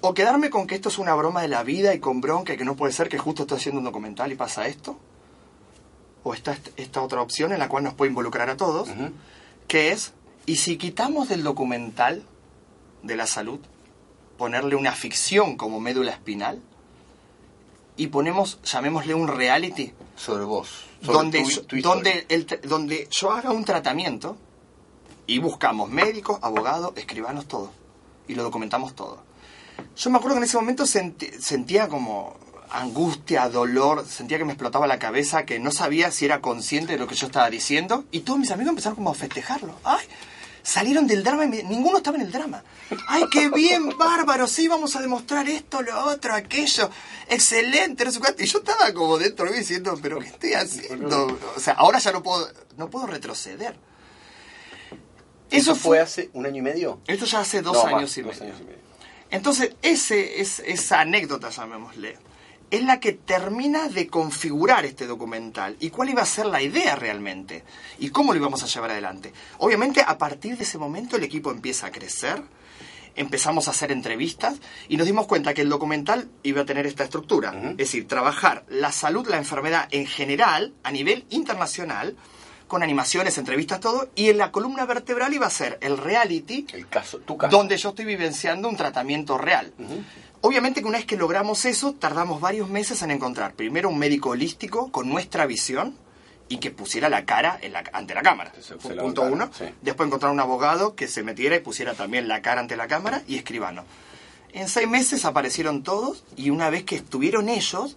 o 0.00 0.14
quedarme 0.14 0.50
con 0.50 0.66
que 0.66 0.74
esto 0.74 0.88
es 0.88 0.98
una 0.98 1.14
broma 1.14 1.42
de 1.42 1.48
la 1.48 1.62
vida 1.62 1.94
y 1.94 2.00
con 2.00 2.20
bronca 2.20 2.54
y 2.54 2.56
que 2.56 2.64
no 2.64 2.76
puede 2.76 2.92
ser 2.92 3.08
que 3.08 3.18
justo 3.18 3.42
estoy 3.42 3.58
haciendo 3.58 3.78
un 3.78 3.84
documental 3.84 4.30
y 4.32 4.36
pasa 4.36 4.66
esto. 4.66 4.98
O 6.22 6.34
está 6.34 6.56
esta 6.76 7.02
otra 7.02 7.22
opción 7.22 7.52
en 7.52 7.58
la 7.58 7.68
cual 7.68 7.84
nos 7.84 7.94
puede 7.94 8.10
involucrar 8.10 8.50
a 8.50 8.56
todos, 8.56 8.88
que 9.68 9.92
es, 9.92 10.12
¿y 10.44 10.56
si 10.56 10.76
quitamos 10.76 11.28
del 11.28 11.44
documental 11.44 12.24
de 13.02 13.16
la 13.16 13.26
salud, 13.26 13.60
ponerle 14.36 14.74
una 14.74 14.92
ficción 14.92 15.56
como 15.56 15.80
médula 15.80 16.10
espinal? 16.10 16.60
Y 17.96 18.08
ponemos, 18.08 18.58
llamémosle 18.62 19.14
un 19.14 19.28
reality. 19.28 19.92
Sobre 20.16 20.44
vos. 20.44 20.84
donde, 21.02 21.44
donde, 21.82 22.26
donde 22.64 23.08
yo 23.10 23.30
haga 23.30 23.52
un 23.52 23.64
tratamiento 23.64 24.36
y 25.26 25.38
buscamos 25.38 25.90
médicos, 25.90 26.38
abogados, 26.42 26.92
escribanos, 26.96 27.46
todo. 27.46 27.70
Y 28.28 28.34
lo 28.34 28.42
documentamos 28.42 28.94
todo 28.94 29.26
yo 29.96 30.10
me 30.10 30.18
acuerdo 30.18 30.36
que 30.36 30.38
en 30.38 30.44
ese 30.44 30.56
momento 30.56 30.86
sentía 30.86 31.88
como 31.88 32.36
angustia, 32.70 33.48
dolor, 33.48 34.04
sentía 34.06 34.38
que 34.38 34.44
me 34.44 34.52
explotaba 34.52 34.86
la 34.86 34.98
cabeza, 34.98 35.46
que 35.46 35.58
no 35.58 35.70
sabía 35.70 36.10
si 36.10 36.24
era 36.24 36.40
consciente 36.40 36.92
de 36.92 36.98
lo 36.98 37.06
que 37.06 37.14
yo 37.14 37.26
estaba 37.26 37.48
diciendo, 37.48 38.04
y 38.10 38.20
todos 38.20 38.38
mis 38.38 38.50
amigos 38.50 38.70
empezaron 38.70 38.96
como 38.96 39.10
a 39.10 39.14
festejarlo. 39.14 39.74
¡Ay! 39.84 40.04
Salieron 40.66 41.06
del 41.06 41.22
drama 41.22 41.44
y 41.44 41.48
me- 41.48 41.62
ninguno 41.62 41.98
estaba 41.98 42.16
en 42.16 42.24
el 42.24 42.32
drama. 42.32 42.64
¡Ay, 43.08 43.24
qué 43.30 43.48
bien, 43.50 43.88
bárbaro! 43.98 44.46
Sí, 44.48 44.66
vamos 44.66 44.96
a 44.96 45.00
demostrar 45.00 45.48
esto, 45.48 45.80
lo 45.82 46.04
otro, 46.06 46.34
aquello. 46.34 46.90
Excelente, 47.28 48.04
no 48.04 48.10
sé 48.10 48.18
cuánto. 48.18 48.42
Y 48.42 48.46
yo 48.46 48.58
estaba 48.58 48.92
como 48.92 49.16
dentro 49.18 49.46
de 49.46 49.52
mí 49.52 49.58
diciendo, 49.58 49.96
¿pero 50.02 50.18
qué 50.18 50.26
estoy 50.28 50.54
haciendo? 50.54 51.38
O 51.56 51.60
sea, 51.60 51.74
ahora 51.74 51.98
ya 52.00 52.10
no 52.12 52.22
puedo, 52.22 52.50
no 52.76 52.90
puedo 52.90 53.06
retroceder. 53.06 53.76
¿Eso 55.50 55.76
fue 55.76 56.00
hace 56.00 56.30
un 56.32 56.44
año 56.46 56.56
y 56.58 56.62
medio? 56.62 57.00
Esto 57.06 57.24
ya 57.24 57.40
hace 57.40 57.62
dos 57.62 57.74
No, 57.76 57.86
años 57.86 58.02
más, 58.02 58.18
y 58.18 58.22
dos 58.22 58.32
medio. 58.40 58.46
años 58.52 58.60
y 58.60 58.64
medio. 58.64 58.78
Entonces, 59.30 59.76
ese, 59.82 60.40
es, 60.40 60.60
esa 60.60 61.00
anécdota, 61.00 61.50
llamémosle, 61.50 62.18
es 62.70 62.82
la 62.82 63.00
que 63.00 63.12
termina 63.12 63.88
de 63.88 64.08
configurar 64.08 64.84
este 64.84 65.06
documental 65.06 65.76
y 65.80 65.90
cuál 65.90 66.10
iba 66.10 66.22
a 66.22 66.26
ser 66.26 66.46
la 66.46 66.62
idea 66.62 66.96
realmente 66.96 67.64
y 67.98 68.10
cómo 68.10 68.32
lo 68.32 68.38
íbamos 68.38 68.62
a 68.62 68.66
llevar 68.66 68.90
adelante. 68.90 69.32
Obviamente, 69.58 70.02
a 70.06 70.18
partir 70.18 70.56
de 70.56 70.64
ese 70.64 70.78
momento 70.78 71.16
el 71.16 71.24
equipo 71.24 71.50
empieza 71.50 71.86
a 71.86 71.92
crecer, 71.92 72.42
empezamos 73.14 73.68
a 73.68 73.70
hacer 73.70 73.92
entrevistas 73.92 74.56
y 74.88 74.96
nos 74.96 75.06
dimos 75.06 75.26
cuenta 75.26 75.54
que 75.54 75.62
el 75.62 75.68
documental 75.68 76.28
iba 76.42 76.62
a 76.62 76.66
tener 76.66 76.86
esta 76.86 77.04
estructura, 77.04 77.54
es 77.70 77.76
decir, 77.76 78.06
trabajar 78.06 78.64
la 78.68 78.92
salud, 78.92 79.26
la 79.28 79.38
enfermedad 79.38 79.88
en 79.90 80.06
general, 80.06 80.74
a 80.82 80.90
nivel 80.90 81.24
internacional, 81.30 82.16
con 82.68 82.82
animaciones, 82.82 83.38
entrevistas, 83.38 83.80
todo, 83.80 84.08
y 84.14 84.28
en 84.30 84.38
la 84.38 84.50
columna 84.50 84.84
vertebral 84.86 85.32
iba 85.34 85.46
a 85.46 85.50
ser 85.50 85.78
el 85.80 85.98
reality, 85.98 86.66
El 86.72 86.88
caso, 86.88 87.18
tu 87.18 87.36
caso. 87.36 87.56
donde 87.56 87.76
yo 87.76 87.90
estoy 87.90 88.04
vivenciando 88.04 88.68
un 88.68 88.76
tratamiento 88.76 89.38
real. 89.38 89.72
Obviamente 90.40 90.80
que 90.80 90.86
una 90.88 90.98
vez 90.98 91.06
que 91.06 91.16
logramos 91.16 91.64
eso, 91.64 91.94
tardamos 91.94 92.40
varios 92.40 92.68
meses 92.68 93.02
en 93.02 93.10
encontrar 93.10 93.54
primero 93.54 93.88
un 93.88 93.98
médico 93.98 94.30
holístico 94.30 94.90
con 94.92 95.08
nuestra 95.08 95.46
visión 95.46 95.96
y 96.48 96.58
que 96.58 96.70
pusiera 96.70 97.08
la 97.08 97.24
cara 97.24 97.58
en 97.60 97.72
la- 97.72 97.82
ante 97.92 98.14
la 98.14 98.22
cámara. 98.22 98.52
Se- 98.54 98.62
se 98.62 98.76
Pu- 98.76 98.94
la 98.94 99.02
Punto 99.02 99.22
uno. 99.22 99.50
sí. 99.56 99.64
Después 99.82 100.06
encontrar 100.06 100.30
un 100.30 100.38
abogado 100.38 100.94
que 100.94 101.08
se 101.08 101.22
metiera 101.24 101.56
y 101.56 101.60
pusiera 101.60 101.94
también 101.94 102.28
la 102.28 102.42
cara 102.42 102.60
ante 102.60 102.76
la 102.76 102.86
cámara 102.86 103.22
y 103.26 103.36
escribano. 103.36 103.84
En 104.52 104.68
seis 104.68 104.88
meses 104.88 105.24
aparecieron 105.24 105.82
todos 105.82 106.24
y 106.36 106.50
una 106.50 106.70
vez 106.70 106.84
que 106.84 106.96
estuvieron 106.96 107.48
ellos, 107.48 107.96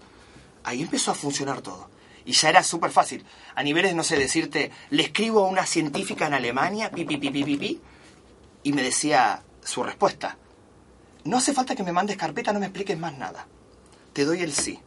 ahí 0.64 0.82
empezó 0.82 1.12
a 1.12 1.16
funcionar 1.16 1.62
todo. 1.62 1.90
Y 2.26 2.34
ya 2.34 2.50
era 2.50 2.64
súper 2.64 2.92
fácil. 2.92 3.26
A 3.56 3.64
niveles, 3.64 3.96
no 3.96 4.04
sé, 4.04 4.18
decirte, 4.18 4.72
le 4.90 5.04
escribo 5.04 5.46
a 5.46 5.48
una 5.50 5.66
científica 5.66 6.28
en 6.28 6.34
Alemania, 6.34 6.92
pi, 6.92 7.06
pi, 7.06 7.18
pi, 7.18 7.30
pi, 7.32 7.44
pi, 7.44 7.58
pi, 7.58 7.82
y 8.64 8.74
me 8.74 8.84
decía 8.84 9.42
su 9.64 9.84
respuesta. 9.84 10.38
No 11.24 11.38
hace 11.38 11.54
falta 11.54 11.76
que 11.76 11.84
me 11.84 11.92
mandes 11.92 12.18
carpeta, 12.18 12.54
no 12.54 12.60
me 12.60 12.68
expliques 12.68 12.98
más 12.98 13.18
nada. 13.18 13.48
Te 14.14 14.26
doy 14.26 14.42
el 14.42 14.54
sí. 14.54 14.80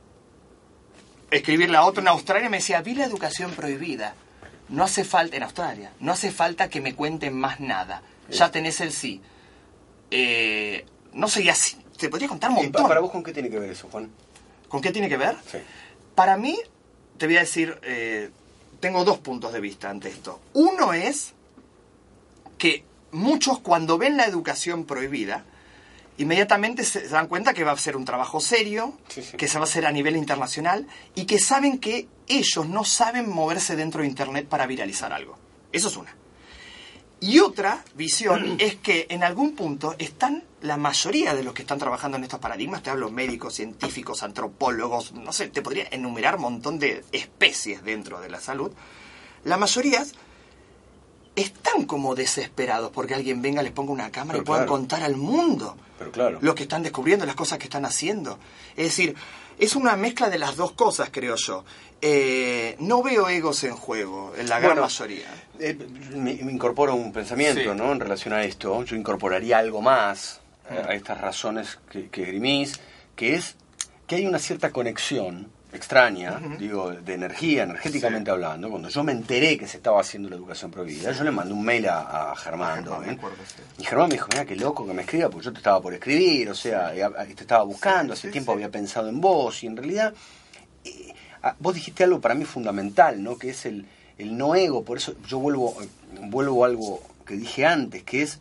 Escribirle 1.30 1.76
a 1.76 1.84
otro 1.84 2.02
en 2.02 2.08
Australia 2.08 2.48
me 2.50 2.58
decía, 2.58 2.82
vi 2.82 2.94
la 2.94 3.04
educación 3.04 3.52
prohibida. 3.52 4.14
No 4.68 4.84
hace 4.84 5.04
falta, 5.04 5.36
en 5.36 5.42
Australia, 5.42 5.92
no 6.00 6.12
hace 6.12 6.30
falta 6.30 6.68
que 6.68 6.80
me 6.80 6.94
cuenten 6.94 7.38
más 7.38 7.60
nada. 7.60 8.02
Ya 8.30 8.50
tenés 8.50 8.80
el 8.80 8.92
sí. 8.92 9.20
Eh, 10.10 10.84
no 11.12 11.28
sé, 11.28 11.42
y 11.42 11.48
así, 11.48 11.76
te 11.98 12.08
podría 12.08 12.28
contar 12.28 12.50
un 12.50 12.56
¿Y 12.56 12.60
pa- 12.60 12.64
montón. 12.64 12.88
¿Para 12.88 13.00
vos 13.00 13.10
con 13.10 13.22
qué 13.22 13.32
tiene 13.32 13.50
que 13.50 13.58
ver 13.58 13.70
eso, 13.70 13.88
Juan? 13.90 14.10
¿Con 14.68 14.80
qué 14.80 14.90
tiene 14.92 15.08
que 15.08 15.16
ver? 15.16 15.36
Sí. 15.50 15.58
Para 16.14 16.36
mí, 16.36 16.58
te 17.23 17.29
voy 17.29 17.37
a 17.37 17.41
decir, 17.43 17.79
eh, 17.85 18.31
tengo 18.81 19.05
dos 19.05 19.19
puntos 19.19 19.52
de 19.52 19.61
vista 19.61 19.88
ante 19.88 20.09
esto. 20.09 20.41
Uno 20.55 20.93
es 20.93 21.35
que 22.59 22.83
muchos 23.12 23.61
cuando 23.61 23.97
ven 23.97 24.17
la 24.17 24.25
educación 24.26 24.87
prohibida, 24.87 25.45
inmediatamente 26.19 26.83
se 26.83 27.07
dan 27.07 27.29
cuenta 27.29 27.55
que 27.55 27.62
va 27.62 27.71
a 27.71 27.79
ser 27.79 27.97
un 27.97 28.05
trabajo 28.05 28.41
serio, 28.41 28.99
Sí, 29.07 29.23
sí. 29.23 29.37
que 29.37 29.47
se 29.47 29.57
va 29.59 29.67
a 29.67 29.69
hacer 29.69 29.87
a 29.87 29.93
nivel 29.93 30.17
internacional 30.17 30.88
y 31.14 31.26
que 31.26 31.38
saben 31.38 31.79
que 31.79 32.09
ellos 32.26 32.67
no 32.67 32.83
saben 32.83 33.31
moverse 33.31 33.76
dentro 33.76 34.02
de 34.02 34.09
Internet 34.09 34.49
para 34.49 34.67
viralizar 34.67 35.12
algo. 35.12 35.38
Eso 35.71 35.87
es 35.87 35.97
una. 35.97 36.17
Y 37.23 37.38
otra 37.38 37.85
visión 37.95 38.57
es 38.59 38.75
que 38.75 39.07
en 39.09 39.23
algún 39.23 39.55
punto 39.55 39.95
están 39.99 40.43
la 40.61 40.76
mayoría 40.76 41.35
de 41.35 41.45
los 41.45 41.55
que 41.55 41.62
están 41.62 41.79
trabajando 41.79 42.17
en 42.17 42.25
estos 42.25 42.41
paradigmas, 42.41 42.83
te 42.83 42.91
hablo 42.91 43.12
médicos, 43.12 43.55
científicos, 43.55 44.25
antropólogos, 44.25 45.12
no 45.12 45.33
sé, 45.33 45.47
te 45.47 45.62
podría 45.62 45.87
enumerar 45.93 46.35
un 46.35 46.43
montón 46.43 46.81
de 46.81 47.05
especies 47.12 47.85
dentro 47.85 48.21
de 48.21 48.29
la 48.29 48.41
salud, 48.41 48.73
la 49.45 49.57
mayoría 49.57 50.05
están 51.37 51.85
como 51.85 52.17
desesperados 52.17 52.91
porque 52.91 53.14
alguien 53.14 53.41
venga, 53.41 53.62
les 53.62 53.73
ponga 53.73 53.93
una 53.93 54.11
cámara 54.11 54.33
Pero 54.38 54.43
y 54.43 54.47
puedan 54.47 54.67
claro. 54.67 54.81
contar 54.81 55.02
al 55.05 55.14
mundo 55.14 55.76
Pero 56.00 56.11
claro. 56.11 56.38
lo 56.43 56.57
que 56.57 56.64
están 56.64 56.83
descubriendo, 56.83 57.25
las 57.25 57.37
cosas 57.37 57.59
que 57.59 57.64
están 57.64 57.85
haciendo. 57.85 58.37
Es 58.76 58.87
decir, 58.87 59.14
es 59.59 59.76
una 59.76 59.97
mezcla 59.97 60.28
de 60.30 60.38
las 60.38 60.56
dos 60.56 60.73
cosas, 60.73 61.11
creo 61.12 61.37
yo. 61.37 61.64
Eh, 62.00 62.76
no 62.80 63.02
veo 63.02 63.28
egos 63.28 63.62
en 63.64 63.76
juego, 63.76 64.32
en 64.37 64.49
la 64.49 64.59
gran 64.59 64.73
Bueno, 64.73 64.82
mayoría. 64.82 65.28
Eh, 65.61 65.75
me, 66.14 66.35
me 66.35 66.52
incorporo 66.52 66.94
un 66.94 67.12
pensamiento, 67.12 67.61
Sí. 67.62 67.68
¿no? 67.76 67.92
En 67.92 68.00
relación 68.00 68.35
a 68.35 68.42
esto, 68.44 68.82
yo 68.85 68.97
incorporaría 68.97 69.59
algo 69.59 69.80
más 69.80 70.40
eh, 70.71 70.82
a 70.88 70.94
estas 70.94 71.21
razones 71.21 71.78
que, 71.90 72.09
que 72.09 72.23
esgrimís, 72.23 72.80
que 73.14 73.35
es 73.37 73.56
que 74.06 74.16
hay 74.16 74.26
una 74.26 74.38
cierta 74.40 74.71
conexión 74.73 75.50
extraña, 75.73 76.38
digo, 76.59 76.91
de 76.91 77.14
energía, 77.14 77.62
energéticamente 77.62 78.31
hablando. 78.31 78.69
Cuando 78.69 78.88
yo 78.88 79.02
me 79.02 79.12
enteré 79.12 79.57
que 79.57 79.67
se 79.67 79.79
estaba 79.79 80.00
haciendo 80.00 80.29
la 80.29 80.37
educación 80.37 80.71
prohibida, 80.71 81.12
yo 81.12 81.25
le 81.25 81.31
mandé 81.31 81.55
un 81.55 81.64
mail 81.64 81.88
a, 81.88 82.33
a 82.33 82.37
Germán, 82.37 82.85
Germán, 82.85 83.00
me 83.00 83.07
¿eh? 83.09 83.11
acuerdo, 83.12 83.38
sí. 83.47 83.62
Y 83.79 83.85
Germán 83.85 84.09
me 84.09 84.14
dijo, 84.14 84.29
mira, 84.31 84.45
qué 84.45 84.57
loco 84.57 84.87
que 84.87 84.93
me 84.93 85.02
escriba, 85.02 85.31
porque 85.31 85.47
yo 85.47 85.52
te 85.52 85.59
estaba 85.59 85.81
por 85.81 85.95
escribir, 85.95 86.50
o 86.50 86.55
sea, 86.55 86.93
te 86.93 87.33
estaba 87.41 87.64
buscando, 87.64 88.12
hace 88.12 88.29
tiempo 88.29 88.52
había 88.52 88.71
pensado 88.71 89.09
en 89.09 89.21
vos, 89.21 89.62
y 89.62 89.67
en 89.67 89.76
realidad 89.76 90.12
eh, 90.85 91.14
ah, 91.43 91.57
vos 91.59 91.75
dijiste 91.75 92.05
algo 92.05 92.21
para 92.21 92.35
mí 92.35 92.45
fundamental, 92.45 93.23
¿no? 93.23 93.38
Que 93.38 93.50
es 93.50 93.64
el, 93.64 93.87
el 94.19 94.37
no 94.37 94.55
ego, 94.55 94.85
por 94.85 94.99
eso 94.99 95.14
yo 95.26 95.38
vuelvo, 95.38 95.75
vuelvo 96.21 96.64
a 96.64 96.69
algo 96.69 97.02
que 97.25 97.35
dije 97.35 97.64
antes, 97.64 98.02
que 98.02 98.23
es 98.23 98.41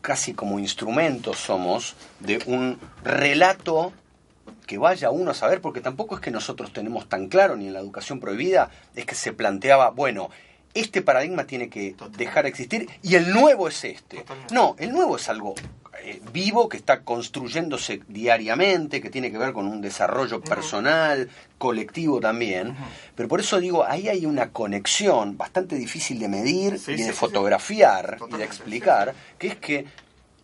casi 0.00 0.34
como 0.34 0.58
instrumentos 0.58 1.36
somos 1.36 1.96
de 2.20 2.40
un 2.46 2.78
relato 3.02 3.92
que 4.66 4.78
vaya 4.78 5.10
uno 5.10 5.30
a 5.30 5.34
saber, 5.34 5.60
porque 5.60 5.80
tampoco 5.80 6.14
es 6.16 6.20
que 6.20 6.30
nosotros 6.30 6.72
tenemos 6.72 7.08
tan 7.08 7.28
claro, 7.28 7.56
ni 7.56 7.66
en 7.68 7.72
la 7.72 7.80
educación 7.80 8.20
prohibida, 8.20 8.70
es 8.94 9.04
que 9.06 9.14
se 9.14 9.32
planteaba, 9.32 9.90
bueno, 9.90 10.30
este 10.74 11.00
paradigma 11.02 11.46
tiene 11.46 11.68
que 11.70 11.92
Totalmente. 11.92 12.24
dejar 12.24 12.42
de 12.44 12.48
existir 12.50 12.88
y 13.02 13.14
el 13.14 13.30
nuevo 13.32 13.68
es 13.68 13.82
este. 13.84 14.18
Totalmente. 14.18 14.54
No, 14.54 14.76
el 14.78 14.92
nuevo 14.92 15.16
es 15.16 15.28
algo 15.30 15.54
eh, 16.02 16.20
vivo 16.32 16.68
que 16.68 16.76
está 16.76 17.02
construyéndose 17.02 18.02
diariamente, 18.08 19.00
que 19.00 19.08
tiene 19.08 19.32
que 19.32 19.38
ver 19.38 19.54
con 19.54 19.66
un 19.66 19.80
desarrollo 19.80 20.42
personal, 20.42 21.30
colectivo 21.56 22.20
también. 22.20 22.76
Pero 23.14 23.28
por 23.28 23.40
eso 23.40 23.58
digo, 23.58 23.84
ahí 23.86 24.08
hay 24.08 24.26
una 24.26 24.50
conexión 24.50 25.38
bastante 25.38 25.76
difícil 25.76 26.18
de 26.18 26.28
medir 26.28 26.78
Sí, 26.78 26.92
y 26.92 26.98
sí, 26.98 27.02
de 27.04 27.12
sí, 27.12 27.14
fotografiar 27.18 28.18
y 28.30 28.36
de 28.36 28.44
explicar, 28.44 29.14
que 29.38 29.46
es 29.46 29.56
que 29.56 29.86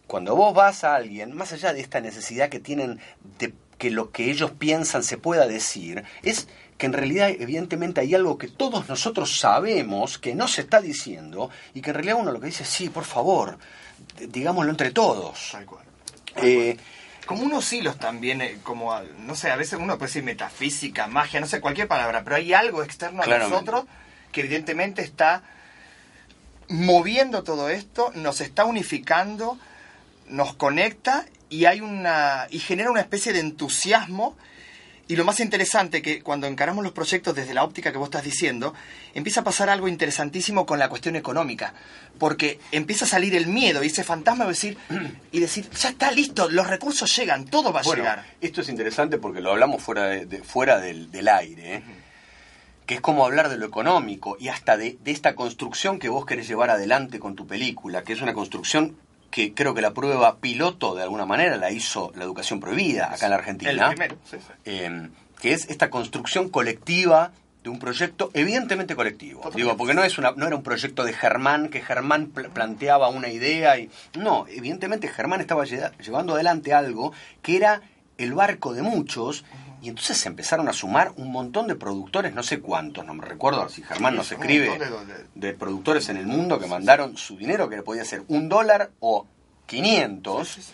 cuando 0.06 0.34
vos 0.34 0.54
vas 0.54 0.84
a 0.84 0.94
alguien, 0.94 1.34
más 1.36 1.52
allá 1.52 1.72
de 1.72 1.80
esta 1.80 2.00
necesidad 2.00 2.48
que 2.48 2.60
tienen 2.60 3.00
de 3.38 3.52
que 3.82 3.90
lo 3.90 4.12
que 4.12 4.30
ellos 4.30 4.52
piensan 4.52 5.02
se 5.02 5.18
pueda 5.18 5.48
decir, 5.48 6.04
es 6.22 6.46
que 6.78 6.86
en 6.86 6.92
realidad 6.92 7.30
evidentemente 7.30 8.00
hay 8.00 8.14
algo 8.14 8.38
que 8.38 8.46
todos 8.46 8.88
nosotros 8.88 9.40
sabemos 9.40 10.18
que 10.18 10.36
no 10.36 10.46
se 10.46 10.60
está 10.60 10.80
diciendo 10.80 11.50
y 11.74 11.80
que 11.80 11.90
en 11.90 11.94
realidad 11.94 12.18
uno 12.20 12.30
lo 12.30 12.38
que 12.38 12.46
dice, 12.46 12.64
sí, 12.64 12.90
por 12.90 13.02
favor, 13.02 13.58
digámoslo 14.28 14.70
entre 14.70 14.92
todos. 14.92 15.48
Tal 15.50 15.66
cual. 15.66 15.84
Eh, 16.36 16.76
Como 17.26 17.42
unos 17.42 17.72
hilos 17.72 17.98
también, 17.98 18.40
eh, 18.40 18.58
como, 18.62 18.92
ah, 18.92 19.02
no 19.18 19.34
sé, 19.34 19.50
a 19.50 19.56
veces 19.56 19.80
uno 19.80 19.98
puede 19.98 20.10
decir 20.10 20.22
metafísica, 20.22 21.08
magia, 21.08 21.40
no 21.40 21.48
sé, 21.48 21.60
cualquier 21.60 21.88
palabra, 21.88 22.22
pero 22.22 22.36
hay 22.36 22.54
algo 22.54 22.84
externo 22.84 23.24
a 23.24 23.26
nosotros 23.26 23.86
que 24.30 24.42
evidentemente 24.42 25.02
está 25.02 25.42
moviendo 26.68 27.42
todo 27.42 27.68
esto, 27.68 28.12
nos 28.14 28.40
está 28.40 28.64
unificando, 28.64 29.58
nos 30.28 30.54
conecta 30.54 31.26
y 31.52 31.66
hay 31.66 31.80
una 31.80 32.46
y 32.50 32.58
genera 32.58 32.90
una 32.90 33.00
especie 33.00 33.32
de 33.32 33.40
entusiasmo 33.40 34.36
y 35.08 35.16
lo 35.16 35.24
más 35.24 35.40
interesante 35.40 36.00
que 36.00 36.22
cuando 36.22 36.46
encaramos 36.46 36.82
los 36.82 36.92
proyectos 36.92 37.34
desde 37.34 37.52
la 37.52 37.64
óptica 37.64 37.92
que 37.92 37.98
vos 37.98 38.06
estás 38.06 38.22
diciendo, 38.24 38.72
empieza 39.12 39.40
a 39.40 39.44
pasar 39.44 39.68
algo 39.68 39.86
interesantísimo 39.88 40.64
con 40.64 40.78
la 40.78 40.88
cuestión 40.88 41.16
económica, 41.16 41.74
porque 42.18 42.58
empieza 42.70 43.04
a 43.04 43.08
salir 43.08 43.34
el 43.34 43.46
miedo 43.48 43.82
y 43.82 43.88
ese 43.88 44.04
fantasma 44.04 44.44
de 44.44 44.50
decir 44.50 44.78
y 45.32 45.40
decir, 45.40 45.68
ya 45.70 45.90
está 45.90 46.10
listo, 46.12 46.48
los 46.48 46.66
recursos 46.68 47.14
llegan, 47.14 47.44
todo 47.44 47.72
va 47.72 47.80
a 47.80 47.82
bueno, 47.82 48.02
llegar. 48.04 48.24
esto 48.40 48.60
es 48.62 48.68
interesante 48.70 49.18
porque 49.18 49.40
lo 49.42 49.50
hablamos 49.50 49.82
fuera, 49.82 50.04
de, 50.06 50.24
de- 50.24 50.42
fuera 50.42 50.78
del, 50.80 51.10
del 51.10 51.28
aire, 51.28 51.74
¿eh? 51.76 51.82
que 52.86 52.94
es 52.94 53.00
como 53.02 53.26
hablar 53.26 53.48
de 53.50 53.58
lo 53.58 53.66
económico 53.66 54.36
y 54.40 54.48
hasta 54.48 54.76
de, 54.78 54.96
de 55.04 55.10
esta 55.10 55.34
construcción 55.34 55.98
que 55.98 56.08
vos 56.08 56.24
querés 56.24 56.48
llevar 56.48 56.70
adelante 56.70 57.18
con 57.18 57.34
tu 57.36 57.46
película, 57.46 58.02
que 58.02 58.14
es 58.14 58.22
una 58.22 58.32
construcción 58.34 58.96
que 59.32 59.52
creo 59.54 59.74
que 59.74 59.80
la 59.80 59.92
prueba 59.94 60.36
piloto 60.36 60.94
de 60.94 61.02
alguna 61.02 61.26
manera 61.26 61.56
la 61.56 61.72
hizo 61.72 62.12
la 62.14 62.22
educación 62.22 62.60
prohibida 62.60 63.12
acá 63.12 63.26
en 63.26 63.30
la 63.30 63.36
Argentina. 63.38 63.70
El 63.72 63.78
primero, 63.88 64.16
sí, 64.30 64.36
sí. 64.38 64.52
eh, 64.66 65.08
que 65.40 65.52
es 65.54 65.68
esta 65.68 65.90
construcción 65.90 66.48
colectiva 66.50 67.32
de 67.64 67.70
un 67.70 67.78
proyecto 67.78 68.30
evidentemente 68.34 68.94
colectivo. 68.94 69.38
Totalmente. 69.40 69.62
Digo, 69.62 69.76
porque 69.76 69.94
no 69.94 70.02
es 70.04 70.18
una 70.18 70.32
no 70.32 70.46
era 70.46 70.54
un 70.56 70.62
proyecto 70.62 71.02
de 71.04 71.12
Germán 71.12 71.68
que 71.68 71.80
Germán 71.80 72.26
pl- 72.26 72.50
planteaba 72.50 73.08
una 73.08 73.28
idea 73.28 73.78
y 73.78 73.88
no, 74.18 74.46
evidentemente 74.48 75.08
Germán 75.08 75.40
estaba 75.40 75.64
lle- 75.64 75.90
llevando 75.98 76.34
adelante 76.34 76.74
algo 76.74 77.12
que 77.40 77.56
era 77.56 77.80
el 78.18 78.34
barco 78.34 78.74
de 78.74 78.82
muchos 78.82 79.44
Y 79.82 79.88
entonces 79.88 80.16
se 80.16 80.28
empezaron 80.28 80.68
a 80.68 80.72
sumar 80.72 81.12
un 81.16 81.32
montón 81.32 81.66
de 81.66 81.74
productores, 81.74 82.32
no 82.32 82.44
sé 82.44 82.60
cuántos, 82.60 83.04
no 83.04 83.14
me 83.14 83.24
recuerdo 83.24 83.68
si 83.68 83.82
Germán 83.82 84.14
nos 84.14 84.30
escribe, 84.30 84.78
de, 85.34 85.54
productores 85.54 86.08
en 86.08 86.18
el 86.18 86.26
mundo 86.26 86.60
que 86.60 86.68
mandaron 86.68 87.16
su 87.16 87.36
dinero, 87.36 87.68
que 87.68 87.82
podía 87.82 88.04
ser 88.04 88.22
un 88.28 88.48
dólar 88.48 88.90
o 89.00 89.26
500. 89.66 90.72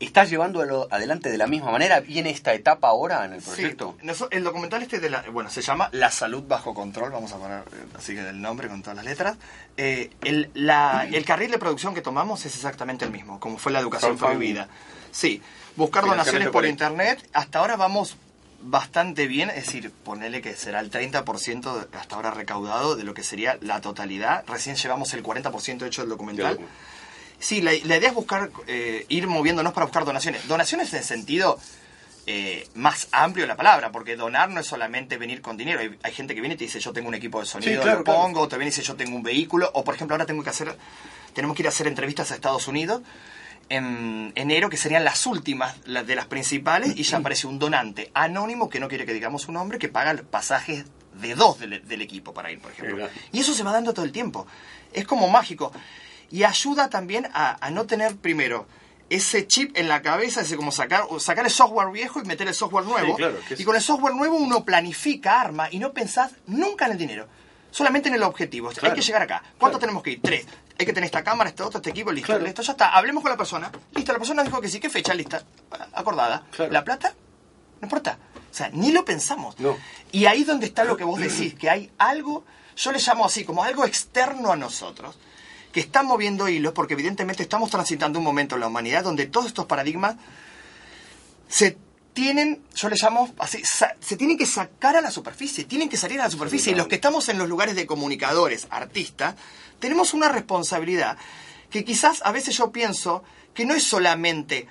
¿Estás 0.00 0.30
llevándolo 0.30 0.88
adelante 0.90 1.30
de 1.30 1.38
la 1.38 1.46
misma 1.46 1.70
manera? 1.70 2.00
¿Viene 2.00 2.30
esta 2.30 2.52
etapa 2.54 2.88
ahora 2.88 3.24
en 3.24 3.34
el 3.34 3.40
proyecto? 3.40 3.96
Sí. 4.02 4.24
El 4.32 4.42
documental 4.42 4.82
este 4.82 4.98
de 4.98 5.08
la, 5.08 5.22
bueno, 5.30 5.48
se 5.48 5.62
llama 5.62 5.88
La 5.92 6.10
salud 6.10 6.42
bajo 6.42 6.74
control, 6.74 7.12
vamos 7.12 7.32
a 7.32 7.38
poner 7.38 7.60
eh, 7.60 7.86
así 7.96 8.14
que 8.14 8.28
el 8.28 8.42
nombre 8.42 8.66
con 8.66 8.82
todas 8.82 8.96
las 8.96 9.04
letras. 9.04 9.36
Eh, 9.76 10.10
el, 10.24 10.50
la, 10.54 11.06
el 11.08 11.24
carril 11.24 11.52
de 11.52 11.58
producción 11.58 11.94
que 11.94 12.02
tomamos 12.02 12.44
es 12.44 12.56
exactamente 12.56 13.04
el 13.04 13.12
mismo, 13.12 13.38
como 13.38 13.58
fue 13.58 13.70
la 13.70 13.78
educación 13.78 14.18
prohibida. 14.18 14.66
Sí, 15.12 15.40
buscar 15.76 16.04
donaciones 16.04 16.48
por 16.48 16.66
internet. 16.66 17.28
Hasta 17.32 17.58
ahora 17.58 17.76
vamos 17.76 18.16
bastante 18.62 19.26
bien, 19.26 19.50
es 19.50 19.66
decir, 19.66 19.90
ponele 19.90 20.40
que 20.40 20.54
será 20.54 20.80
el 20.80 20.90
30% 20.90 21.88
hasta 21.92 22.16
ahora 22.16 22.30
recaudado 22.30 22.96
de 22.96 23.04
lo 23.04 23.14
que 23.14 23.24
sería 23.24 23.58
la 23.60 23.80
totalidad. 23.80 24.44
Recién 24.46 24.76
llevamos 24.76 25.12
el 25.14 25.22
40% 25.22 25.86
hecho 25.86 26.02
del 26.02 26.10
documental. 26.10 26.58
Sí, 27.38 27.60
la, 27.60 27.74
idea 27.74 28.08
es 28.08 28.14
buscar, 28.14 28.50
eh, 28.68 29.04
ir 29.08 29.26
moviéndonos 29.26 29.72
para 29.72 29.86
buscar 29.86 30.04
donaciones. 30.04 30.46
Donaciones 30.46 30.94
en 30.94 31.02
sentido 31.02 31.58
eh, 32.24 32.68
más 32.74 33.08
amplio 33.10 33.42
de 33.44 33.48
la 33.48 33.56
palabra, 33.56 33.90
porque 33.90 34.14
donar 34.14 34.48
no 34.48 34.60
es 34.60 34.66
solamente 34.66 35.18
venir 35.18 35.42
con 35.42 35.56
dinero. 35.56 35.80
Hay, 36.02 36.12
gente 36.12 36.36
que 36.36 36.40
viene 36.40 36.54
y 36.54 36.58
te 36.58 36.64
dice, 36.64 36.78
yo 36.78 36.92
tengo 36.92 37.08
un 37.08 37.16
equipo 37.16 37.40
de 37.40 37.46
sonido, 37.46 37.84
lo 37.84 38.04
pongo, 38.04 38.42
o 38.42 38.48
te 38.48 38.56
viene 38.56 38.68
y 38.68 38.70
dice, 38.70 38.82
yo 38.82 38.94
tengo 38.94 39.16
un 39.16 39.24
vehículo, 39.24 39.68
o 39.74 39.82
por 39.82 39.96
ejemplo, 39.96 40.14
ahora 40.14 40.24
tengo 40.24 40.44
que 40.44 40.50
hacer, 40.50 40.76
tenemos 41.34 41.56
que 41.56 41.62
ir 41.62 41.66
a 41.66 41.70
hacer 41.70 41.88
entrevistas 41.88 42.30
a 42.30 42.36
Estados 42.36 42.68
Unidos 42.68 43.02
en 43.68 44.32
enero, 44.34 44.68
que 44.68 44.76
serían 44.76 45.04
las 45.04 45.26
últimas 45.26 45.76
las 45.86 46.06
de 46.06 46.14
las 46.14 46.26
principales, 46.26 46.94
y 46.96 47.02
ya 47.02 47.16
aparece 47.18 47.46
un 47.46 47.58
donante 47.58 48.10
anónimo 48.14 48.68
que 48.68 48.80
no 48.80 48.88
quiere 48.88 49.06
que 49.06 49.12
digamos 49.12 49.42
su 49.42 49.52
nombre, 49.52 49.78
que 49.78 49.88
paga 49.88 50.14
pasajes 50.30 50.84
de 51.20 51.34
dos 51.34 51.58
del, 51.58 51.86
del 51.86 52.02
equipo 52.02 52.32
para 52.32 52.50
ir, 52.50 52.60
por 52.60 52.72
ejemplo. 52.72 53.08
Y 53.32 53.40
eso 53.40 53.54
se 53.54 53.62
va 53.62 53.72
dando 53.72 53.92
todo 53.92 54.04
el 54.04 54.12
tiempo. 54.12 54.46
Es 54.92 55.06
como 55.06 55.28
mágico 55.28 55.72
y 56.32 56.44
ayuda 56.44 56.88
también 56.88 57.28
a, 57.34 57.70
no 57.70 57.86
tener 57.86 58.16
primero 58.16 58.66
ese 59.10 59.46
chip 59.46 59.76
en 59.76 59.88
la 59.88 60.00
cabeza, 60.00 60.40
ese 60.40 60.56
como 60.56 60.72
sacar, 60.72 61.04
sacar 61.18 61.44
el 61.44 61.50
software 61.50 61.92
viejo 61.92 62.20
y 62.20 62.24
meter 62.24 62.48
el 62.48 62.54
software 62.54 62.86
nuevo. 62.86 63.18
Y 63.56 63.64
con 63.64 63.76
el 63.76 63.82
software 63.82 64.14
nuevo 64.14 64.36
uno 64.36 64.64
planifica, 64.64 65.42
arma 65.42 65.68
y 65.70 65.78
no 65.78 65.92
pensás 65.92 66.32
nunca 66.46 66.86
en 66.86 66.92
el 66.92 66.98
dinero. 66.98 67.28
Solamente 67.72 68.10
en 68.10 68.14
el 68.14 68.22
objetivo. 68.22 68.70
Hay 68.82 68.92
que 68.92 69.00
llegar 69.00 69.22
acá. 69.22 69.42
¿Cuánto 69.58 69.78
tenemos 69.78 70.02
que 70.02 70.12
ir? 70.12 70.20
Tres. 70.22 70.46
Hay 70.78 70.86
que 70.86 70.92
tener 70.92 71.06
esta 71.06 71.24
cámara, 71.24 71.48
este 71.48 71.62
otro, 71.62 71.78
este 71.78 71.90
equipo, 71.90 72.12
listo. 72.12 72.38
Listo, 72.38 72.62
ya 72.62 72.72
está. 72.72 72.90
Hablemos 72.90 73.22
con 73.22 73.30
la 73.30 73.36
persona. 73.36 73.72
Listo, 73.94 74.12
la 74.12 74.18
persona 74.18 74.44
dijo 74.44 74.60
que 74.60 74.68
sí. 74.68 74.78
¿Qué 74.78 74.90
fecha? 74.90 75.14
Lista. 75.14 75.42
Acordada. 75.94 76.44
¿La 76.70 76.84
plata? 76.84 77.14
No 77.80 77.86
importa. 77.86 78.18
O 78.50 78.54
sea, 78.54 78.68
ni 78.74 78.92
lo 78.92 79.06
pensamos. 79.06 79.56
Y 80.12 80.26
ahí 80.26 80.42
es 80.42 80.46
donde 80.46 80.66
está 80.66 80.84
lo 80.84 80.98
que 80.98 81.04
vos 81.04 81.18
decís, 81.18 81.54
que 81.54 81.70
hay 81.70 81.90
algo, 81.96 82.44
yo 82.76 82.92
le 82.92 82.98
llamo 82.98 83.24
así, 83.24 83.44
como 83.44 83.64
algo 83.64 83.86
externo 83.86 84.52
a 84.52 84.56
nosotros, 84.56 85.18
que 85.72 85.80
están 85.80 86.04
moviendo 86.04 86.46
hilos 86.48 86.74
porque 86.74 86.92
evidentemente 86.92 87.42
estamos 87.42 87.70
transitando 87.70 88.18
un 88.18 88.24
momento 88.26 88.56
en 88.56 88.60
la 88.60 88.66
humanidad 88.66 89.02
donde 89.02 89.26
todos 89.26 89.46
estos 89.46 89.64
paradigmas 89.64 90.16
se 91.48 91.78
tienen, 92.12 92.62
yo 92.74 92.88
les 92.88 93.02
llamo 93.02 93.32
así, 93.38 93.62
se 93.64 94.16
tienen 94.16 94.36
que 94.36 94.46
sacar 94.46 94.96
a 94.96 95.00
la 95.00 95.10
superficie, 95.10 95.64
tienen 95.64 95.88
que 95.88 95.96
salir 95.96 96.20
a 96.20 96.24
la 96.24 96.30
superficie. 96.30 96.72
y 96.72 96.74
los 96.74 96.88
que 96.88 96.96
estamos 96.96 97.28
en 97.28 97.38
los 97.38 97.48
lugares 97.48 97.74
de 97.74 97.86
comunicadores, 97.86 98.66
artistas, 98.70 99.34
tenemos 99.78 100.14
una 100.14 100.28
responsabilidad 100.28 101.16
que 101.70 101.84
quizás 101.84 102.20
a 102.24 102.32
veces 102.32 102.56
yo 102.56 102.70
pienso 102.70 103.24
que 103.54 103.64
no 103.64 103.74
es 103.74 103.84
solamente 103.84 104.68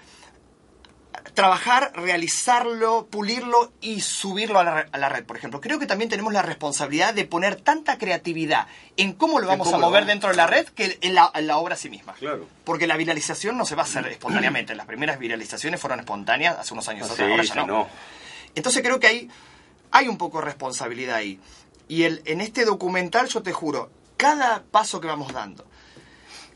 trabajar, 1.34 1.92
realizarlo, 1.96 3.08
pulirlo 3.08 3.72
y 3.82 4.02
subirlo 4.02 4.60
a 4.60 4.64
la, 4.64 5.10
red, 5.10 5.26
por 5.26 5.38
ejemplo. 5.38 5.62
Creo 5.62 5.80
que 5.80 5.86
también 5.86 6.10
tenemos 6.10 6.34
la 6.34 6.42
responsabilidad 6.42 7.14
de 7.14 7.26
poner 7.26 7.56
tanta 7.56 7.98
creatividad 7.98 8.68
en 8.98 9.14
cómo 9.14 9.40
lo 9.40 9.48
vamos 9.48 9.72
a 9.74 9.78
mover 9.78 10.06
dentro 10.06 10.30
de 10.30 10.36
la 10.36 10.48
red 10.48 10.68
que 10.68 10.98
en 11.02 11.16
la, 11.16 11.58
obra 11.58 11.76
sí 11.76 11.90
misma. 11.90 12.14
Claro. 12.14 12.48
Porque 12.64 12.88
la 12.88 12.98
viralización 12.98 13.58
no 13.58 13.66
se 13.66 13.76
va 13.76 13.84
a 13.84 13.86
hacer 13.86 14.06
espontáneamente. 14.08 14.76
Las 14.76 14.86
primeras 14.86 15.20
viralizaciones 15.20 15.80
fueron 15.80 16.00
espontáneas 16.00 16.58
hace 16.58 16.74
unos 16.74 16.88
años 16.88 17.10
atrás, 17.10 17.30
ahora 17.30 17.44
ya 17.44 17.66
no. 17.66 17.88
Entonces 18.56 18.84
creo 18.84 19.00
que 19.00 19.08
hay, 19.08 19.30
hay 19.92 20.08
un 20.08 20.18
poco 20.18 20.40
de 20.40 20.46
responsabilidad 20.46 21.16
ahí. 21.16 21.40
Y 21.88 22.04
el, 22.04 22.22
en 22.26 22.42
este 22.42 22.66
documental, 22.66 23.28
yo 23.28 23.42
te 23.42 23.52
juro, 23.52 23.90
cada 24.18 24.64
paso 24.64 25.02
que 25.02 25.08
vamos 25.08 25.34
dando, 25.34 25.66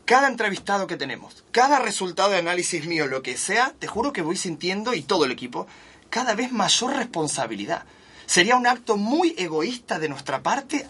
cada 0.06 0.28
entrevistado 0.28 0.88
que 0.88 0.98
tenemos, 0.98 1.44
cada 1.52 1.80
resultado 1.80 2.30
de 2.30 2.38
análisis 2.38 2.86
mío, 2.86 3.08
lo 3.08 3.22
que 3.22 3.38
sea, 3.38 3.74
te 3.78 3.88
juro 3.88 4.14
que 4.14 4.22
voy 4.22 4.38
sintiendo, 4.38 4.94
y 4.94 5.02
todo 5.02 5.26
el 5.26 5.32
equipo, 5.32 5.68
cada 6.10 6.36
vez 6.36 6.52
mayor 6.52 6.96
responsabilidad. 6.96 7.84
Sería 8.28 8.56
un 8.56 8.66
acto 8.66 8.98
muy 8.98 9.36
egoísta 9.38 10.00
de 10.00 10.10
nuestra 10.10 10.42
parte 10.42 10.86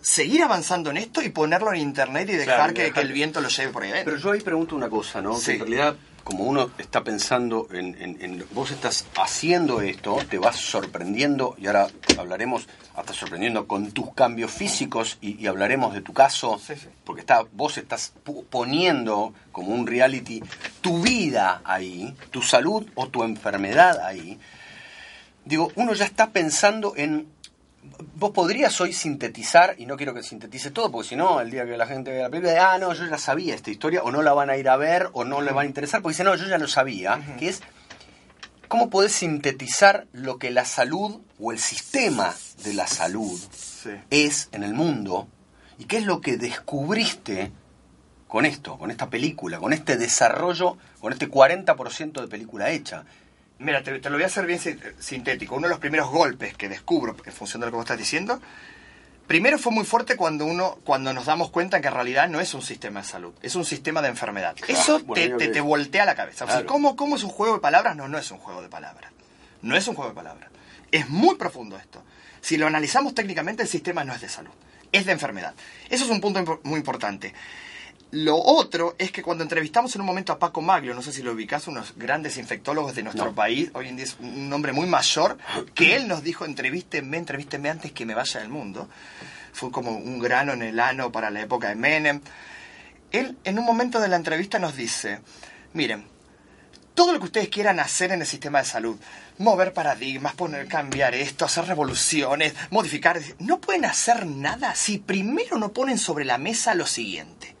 seguir 0.00 0.42
avanzando 0.42 0.90
en 0.90 0.96
esto 0.96 1.20
y 1.20 1.28
ponerlo 1.28 1.72
en 1.72 1.80
internet 1.80 2.30
y 2.30 2.36
dejar, 2.36 2.72
que, 2.72 2.92
el 2.94 3.12
viento 3.12 3.40
lo 3.42 3.48
lleve 3.48 3.72
por 3.72 3.82
ahí 3.82 3.92
Pero 4.04 4.16
yo 4.16 4.32
ahí 4.32 4.40
pregunto 4.40 4.74
una 4.74 4.88
cosa, 4.88 5.20
¿no? 5.20 5.38
en 5.38 5.58
realidad 5.58 5.96
como 6.28 6.44
uno 6.44 6.70
está 6.76 7.02
pensando 7.02 7.68
en, 7.72 8.44
vos 8.52 8.70
estás 8.70 9.06
haciendo 9.16 9.80
esto, 9.80 10.18
te 10.28 10.36
vas 10.36 10.56
sorprendiendo, 10.56 11.56
y 11.56 11.68
ahora 11.68 11.88
hablaremos, 12.18 12.68
hasta 12.94 13.14
sorprendiendo 13.14 13.66
con 13.66 13.92
tus 13.92 14.12
cambios 14.12 14.50
físicos, 14.50 15.16
y, 15.22 15.46
hablaremos 15.46 15.94
de 15.94 16.02
tu 16.02 16.12
caso, 16.12 16.60
porque 17.04 17.22
está, 17.22 17.46
vos 17.52 17.78
estás 17.78 18.12
poniendo 18.50 19.32
como 19.52 19.68
un 19.68 19.86
reality 19.86 20.42
tu 20.82 21.00
vida 21.00 21.62
ahí, 21.64 22.14
tu 22.30 22.42
salud 22.42 22.86
o 22.94 23.08
tu 23.08 23.24
enfermedad 23.24 23.98
ahí. 24.04 24.38
Digo, 25.46 25.72
uno 25.76 25.94
ya 25.94 26.04
está 26.04 26.28
pensando 26.28 26.92
en 26.94 27.26
vos 28.14 28.30
podrías 28.32 28.80
hoy 28.80 28.92
sintetizar, 28.92 29.74
y 29.78 29.86
no 29.86 29.96
quiero 29.96 30.14
que 30.14 30.22
sintetice 30.22 30.70
todo, 30.70 30.90
porque 30.90 31.08
si 31.08 31.16
no, 31.16 31.40
el 31.40 31.50
día 31.50 31.64
que 31.64 31.76
la 31.76 31.86
gente 31.86 32.10
vea 32.10 32.24
la 32.24 32.30
película, 32.30 32.72
ah, 32.72 32.78
no, 32.78 32.92
yo 32.92 33.06
ya 33.06 33.18
sabía 33.18 33.54
esta 33.54 33.70
historia, 33.70 34.02
o 34.02 34.10
no 34.10 34.22
la 34.22 34.32
van 34.32 34.50
a 34.50 34.56
ir 34.56 34.68
a 34.68 34.76
ver, 34.76 35.08
o 35.12 35.24
no 35.24 35.40
le 35.40 35.52
van 35.52 35.66
a 35.66 35.68
interesar, 35.68 36.02
porque 36.02 36.14
dice, 36.14 36.24
no, 36.24 36.34
yo 36.34 36.46
ya 36.46 36.58
lo 36.58 36.68
sabía, 36.68 37.36
que 37.38 37.48
es, 37.48 37.62
¿cómo 38.68 38.90
podés 38.90 39.12
sintetizar 39.12 40.06
lo 40.12 40.38
que 40.38 40.50
la 40.50 40.64
salud 40.64 41.20
o 41.38 41.52
el 41.52 41.58
sistema 41.58 42.34
de 42.64 42.74
la 42.74 42.86
salud 42.86 43.40
es 44.10 44.48
en 44.52 44.64
el 44.64 44.74
mundo? 44.74 45.28
¿Y 45.78 45.84
qué 45.84 45.98
es 45.98 46.04
lo 46.04 46.20
que 46.20 46.36
descubriste 46.36 47.52
con 48.26 48.44
esto, 48.44 48.76
con 48.78 48.90
esta 48.90 49.08
película, 49.08 49.58
con 49.58 49.72
este 49.72 49.96
desarrollo, 49.96 50.76
con 51.00 51.12
este 51.12 51.30
40% 51.30 52.20
de 52.20 52.28
película 52.28 52.70
hecha? 52.70 53.04
Mira, 53.58 53.82
te, 53.82 53.98
lo 53.98 54.16
voy 54.16 54.22
a 54.22 54.26
hacer 54.26 54.46
bien 54.46 54.60
sintético. 54.98 55.56
Uno 55.56 55.66
de 55.66 55.70
los 55.70 55.80
primeros 55.80 56.08
golpes 56.10 56.56
que 56.56 56.68
descubro, 56.68 57.16
en 57.24 57.32
función 57.32 57.60
de 57.60 57.66
lo 57.66 57.72
que 57.72 57.76
vos 57.76 57.84
estás 57.84 57.98
diciendo, 57.98 58.40
primero 59.26 59.58
fue 59.58 59.72
muy 59.72 59.84
fuerte 59.84 60.16
cuando 60.16 60.44
uno, 60.44 60.78
cuando 60.84 61.12
nos 61.12 61.26
damos 61.26 61.50
cuenta 61.50 61.80
que 61.80 61.88
en 61.88 61.94
realidad 61.94 62.28
no 62.28 62.40
es 62.40 62.54
un 62.54 62.62
sistema 62.62 63.00
de 63.02 63.06
salud, 63.06 63.34
es 63.42 63.56
un 63.56 63.64
sistema 63.64 64.00
de 64.00 64.08
enfermedad. 64.08 64.54
Eso 64.68 65.00
te, 65.00 65.28
te, 65.30 65.60
voltea 65.60 66.04
la 66.04 66.14
cabeza. 66.14 66.64
¿cómo, 66.66 66.94
¿cómo, 66.94 67.16
es 67.16 67.24
un 67.24 67.30
juego 67.30 67.54
de 67.54 67.60
palabras? 67.60 67.96
No, 67.96 68.06
no 68.06 68.16
es 68.16 68.30
un 68.30 68.38
juego 68.38 68.62
de 68.62 68.68
palabras. 68.68 69.10
No 69.62 69.76
es 69.76 69.88
un 69.88 69.96
juego 69.96 70.10
de 70.10 70.14
palabras. 70.14 70.50
Es 70.92 71.08
muy 71.08 71.34
profundo 71.34 71.76
esto. 71.76 72.02
Si 72.40 72.56
lo 72.56 72.66
analizamos 72.66 73.14
técnicamente, 73.14 73.64
el 73.64 73.68
sistema 73.68 74.04
no 74.04 74.14
es 74.14 74.20
de 74.20 74.28
salud, 74.28 74.52
es 74.92 75.04
de 75.04 75.12
enfermedad. 75.12 75.54
Eso 75.90 76.04
es 76.04 76.10
un 76.10 76.20
punto 76.20 76.60
muy 76.62 76.78
importante. 76.78 77.34
Lo 78.10 78.38
otro 78.38 78.94
es 78.96 79.12
que 79.12 79.22
cuando 79.22 79.44
entrevistamos 79.44 79.94
en 79.94 80.00
un 80.00 80.06
momento 80.06 80.32
a 80.32 80.38
Paco 80.38 80.62
Maglio, 80.62 80.94
no 80.94 81.02
sé 81.02 81.12
si 81.12 81.22
lo 81.22 81.32
ubicás, 81.32 81.68
unos 81.68 81.92
grandes 81.94 82.38
infectólogos 82.38 82.94
de 82.94 83.02
nuestro 83.02 83.34
país, 83.34 83.70
hoy 83.74 83.88
en 83.88 83.96
día 83.96 84.06
es 84.06 84.16
un 84.18 84.50
hombre 84.50 84.72
muy 84.72 84.86
mayor, 84.86 85.36
que 85.74 85.94
él 85.94 86.08
nos 86.08 86.22
dijo, 86.22 86.46
entrevístenme, 86.46 87.18
entrevístenme 87.18 87.68
antes 87.68 87.92
que 87.92 88.06
me 88.06 88.14
vaya 88.14 88.40
del 88.40 88.48
mundo. 88.48 88.88
Fue 89.52 89.70
como 89.70 89.90
un 89.90 90.18
grano 90.20 90.54
en 90.54 90.62
el 90.62 90.80
ano 90.80 91.12
para 91.12 91.28
la 91.28 91.42
época 91.42 91.68
de 91.68 91.74
Menem. 91.74 92.22
Él 93.10 93.36
en 93.44 93.58
un 93.58 93.66
momento 93.66 94.00
de 94.00 94.08
la 94.08 94.16
entrevista 94.16 94.58
nos 94.58 94.74
dice, 94.74 95.20
miren, 95.74 96.06
todo 96.94 97.12
lo 97.12 97.18
que 97.18 97.26
ustedes 97.26 97.48
quieran 97.50 97.78
hacer 97.78 98.10
en 98.12 98.22
el 98.22 98.26
sistema 98.26 98.60
de 98.60 98.64
salud, 98.64 98.98
mover 99.36 99.74
paradigmas, 99.74 100.34
poner, 100.34 100.66
cambiar 100.66 101.14
esto, 101.14 101.44
hacer 101.44 101.66
revoluciones, 101.66 102.54
modificar, 102.70 103.20
no 103.38 103.60
pueden 103.60 103.84
hacer 103.84 104.24
nada 104.24 104.74
si 104.74 104.96
primero 104.96 105.58
no 105.58 105.74
ponen 105.74 105.98
sobre 105.98 106.24
la 106.24 106.38
mesa 106.38 106.74
lo 106.74 106.86
siguiente 106.86 107.57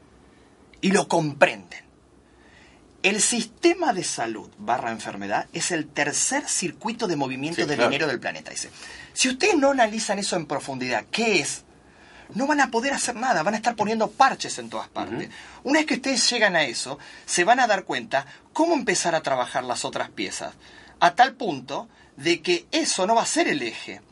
y 0.80 0.90
lo 0.90 1.08
comprenden. 1.08 1.88
El 3.02 3.20
sistema 3.22 3.92
de 3.92 4.02
salud 4.02 4.50
barra 4.58 4.90
enfermedad 4.90 5.46
es 5.52 5.70
el 5.70 5.86
tercer 5.86 6.48
circuito 6.48 7.06
de 7.06 7.16
movimiento 7.16 7.64
de 7.64 7.76
dinero 7.76 8.08
del 8.08 8.18
planeta. 8.18 8.50
Dice, 8.50 8.70
si 9.12 9.28
ustedes 9.28 9.56
no 9.56 9.70
analizan 9.70 10.18
eso 10.18 10.36
en 10.36 10.46
profundidad, 10.46 11.04
¿qué 11.10 11.40
es? 11.40 11.62
No 12.34 12.46
van 12.46 12.60
a 12.60 12.70
poder 12.70 12.92
hacer 12.92 13.14
nada, 13.14 13.42
van 13.42 13.54
a 13.54 13.58
estar 13.58 13.76
poniendo 13.76 14.10
parches 14.10 14.58
en 14.58 14.68
todas 14.68 14.88
partes. 14.88 15.30
Una 15.62 15.78
vez 15.78 15.86
que 15.86 15.94
ustedes 15.94 16.28
llegan 16.28 16.56
a 16.56 16.64
eso, 16.64 16.98
se 17.24 17.44
van 17.44 17.60
a 17.60 17.68
dar 17.68 17.84
cuenta 17.84 18.26
cómo 18.52 18.74
empezar 18.74 19.14
a 19.14 19.22
trabajar 19.22 19.62
las 19.64 19.84
otras 19.84 20.10
piezas, 20.10 20.54
a 21.00 21.14
tal 21.14 21.34
punto 21.34 21.88
de 22.16 22.42
que 22.42 22.66
eso 22.72 23.06
no 23.06 23.14
va 23.14 23.22
a 23.22 23.26
ser 23.26 23.46
el 23.46 23.62
eje 23.62 24.02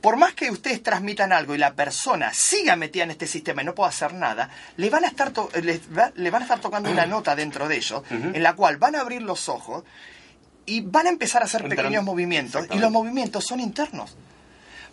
por 0.00 0.16
más 0.16 0.34
que 0.34 0.50
ustedes 0.50 0.82
transmitan 0.82 1.32
algo 1.32 1.54
y 1.54 1.58
la 1.58 1.74
persona 1.74 2.32
siga 2.32 2.76
metida 2.76 3.04
en 3.04 3.10
este 3.10 3.26
sistema 3.26 3.62
y 3.62 3.64
no 3.64 3.74
pueda 3.74 3.88
hacer 3.88 4.14
nada, 4.14 4.48
le 4.76 4.90
van 4.90 5.04
a 5.04 5.08
estar, 5.08 5.32
le 5.62 6.30
van 6.30 6.42
a 6.42 6.44
estar 6.44 6.60
tocando 6.60 6.90
una 6.90 7.06
nota 7.06 7.34
dentro 7.34 7.68
de 7.68 7.76
ellos, 7.76 8.02
en 8.10 8.42
la 8.42 8.54
cual 8.54 8.76
van 8.76 8.94
a 8.94 9.00
abrir 9.00 9.22
los 9.22 9.48
ojos 9.48 9.84
y 10.66 10.82
van 10.82 11.06
a 11.06 11.10
empezar 11.10 11.42
a 11.42 11.46
hacer 11.46 11.68
pequeños 11.68 12.04
movimientos 12.04 12.66
y 12.70 12.78
los 12.78 12.90
movimientos 12.90 13.44
son 13.44 13.60
internos. 13.60 14.16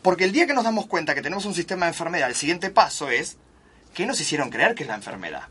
Porque 0.02 0.24
el 0.24 0.32
día 0.32 0.46
que 0.46 0.54
nos 0.54 0.64
damos 0.64 0.86
cuenta 0.86 1.16
que 1.16 1.22
tenemos 1.22 1.46
un 1.46 1.56
sistema 1.56 1.86
de 1.86 1.92
enfermedad, 1.92 2.30
el 2.30 2.36
siguiente 2.36 2.70
paso 2.70 3.10
es, 3.10 3.38
¿qué 3.94 4.06
nos 4.06 4.20
hicieron 4.22 4.50
creer 4.50 4.76
que 4.76 4.84
es 4.84 4.90
la 4.90 4.96
enfermedad? 4.96 5.44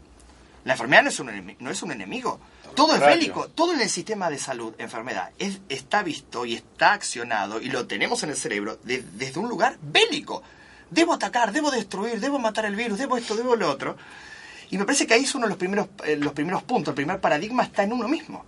La 0.65 0.73
enfermedad 0.73 1.03
no 1.03 1.09
es 1.11 1.21
un, 1.21 1.29
enemigo, 1.29 1.59
no 1.61 1.71
es 1.71 1.83
un 1.83 1.93
enemigo. 1.93 2.41
Todo 2.75 2.95
es 2.95 3.01
bélico. 3.01 3.49
Todo 3.49 3.75
en 3.75 3.81
el 3.81 3.91
sistema 3.91 4.31
de 4.31 4.39
salud, 4.39 4.75
enfermedad, 4.79 5.31
es, 5.39 5.61
está 5.69 6.03
visto 6.03 6.47
y 6.47 6.55
está 6.55 6.93
accionado 6.93 7.61
y 7.61 7.69
lo 7.69 7.87
tenemos 7.87 8.23
en 8.23 8.31
el 8.31 8.37
cerebro 8.37 8.79
desde 8.83 9.39
un 9.39 9.49
lugar 9.49 9.79
bélico. 9.83 10.43
Debo 10.91 11.15
atacar, 11.15 11.53
debo 11.53 11.71
destruir, 11.71 12.21
debo 12.21 12.39
matar 12.39 12.65
el 12.65 12.77
virus, 12.77 12.99
debo 12.99 13.17
esto, 13.17 13.37
debo 13.37 13.57
lo 13.57 13.71
otro. 13.71 13.97
Y 14.71 14.79
me 14.79 14.85
parece 14.85 15.07
que 15.07 15.15
ahí 15.15 15.25
es 15.25 15.35
uno 15.35 15.47
de 15.47 15.51
los 15.51 15.59
primeros, 15.59 15.89
eh, 16.05 16.17
los 16.17 16.33
primeros 16.33 16.63
puntos. 16.63 16.93
El 16.93 16.97
primer 16.97 17.21
paradigma 17.21 17.63
está 17.63 17.83
en 17.83 17.93
uno 17.93 18.09
mismo 18.09 18.45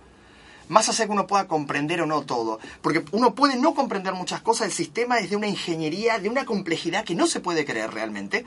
más 0.69 0.89
allá 0.89 1.05
que 1.05 1.11
uno 1.11 1.27
pueda 1.27 1.47
comprender 1.47 2.01
o 2.01 2.05
no 2.05 2.23
todo. 2.23 2.59
Porque 2.81 3.03
uno 3.11 3.35
puede 3.35 3.55
no 3.55 3.73
comprender 3.73 4.13
muchas 4.13 4.41
cosas, 4.41 4.67
el 4.67 4.73
sistema 4.73 5.19
es 5.19 5.29
de 5.29 5.35
una 5.35 5.47
ingeniería, 5.47 6.19
de 6.19 6.29
una 6.29 6.45
complejidad 6.45 7.05
que 7.05 7.15
no 7.15 7.27
se 7.27 7.39
puede 7.39 7.65
creer 7.65 7.91
realmente, 7.91 8.45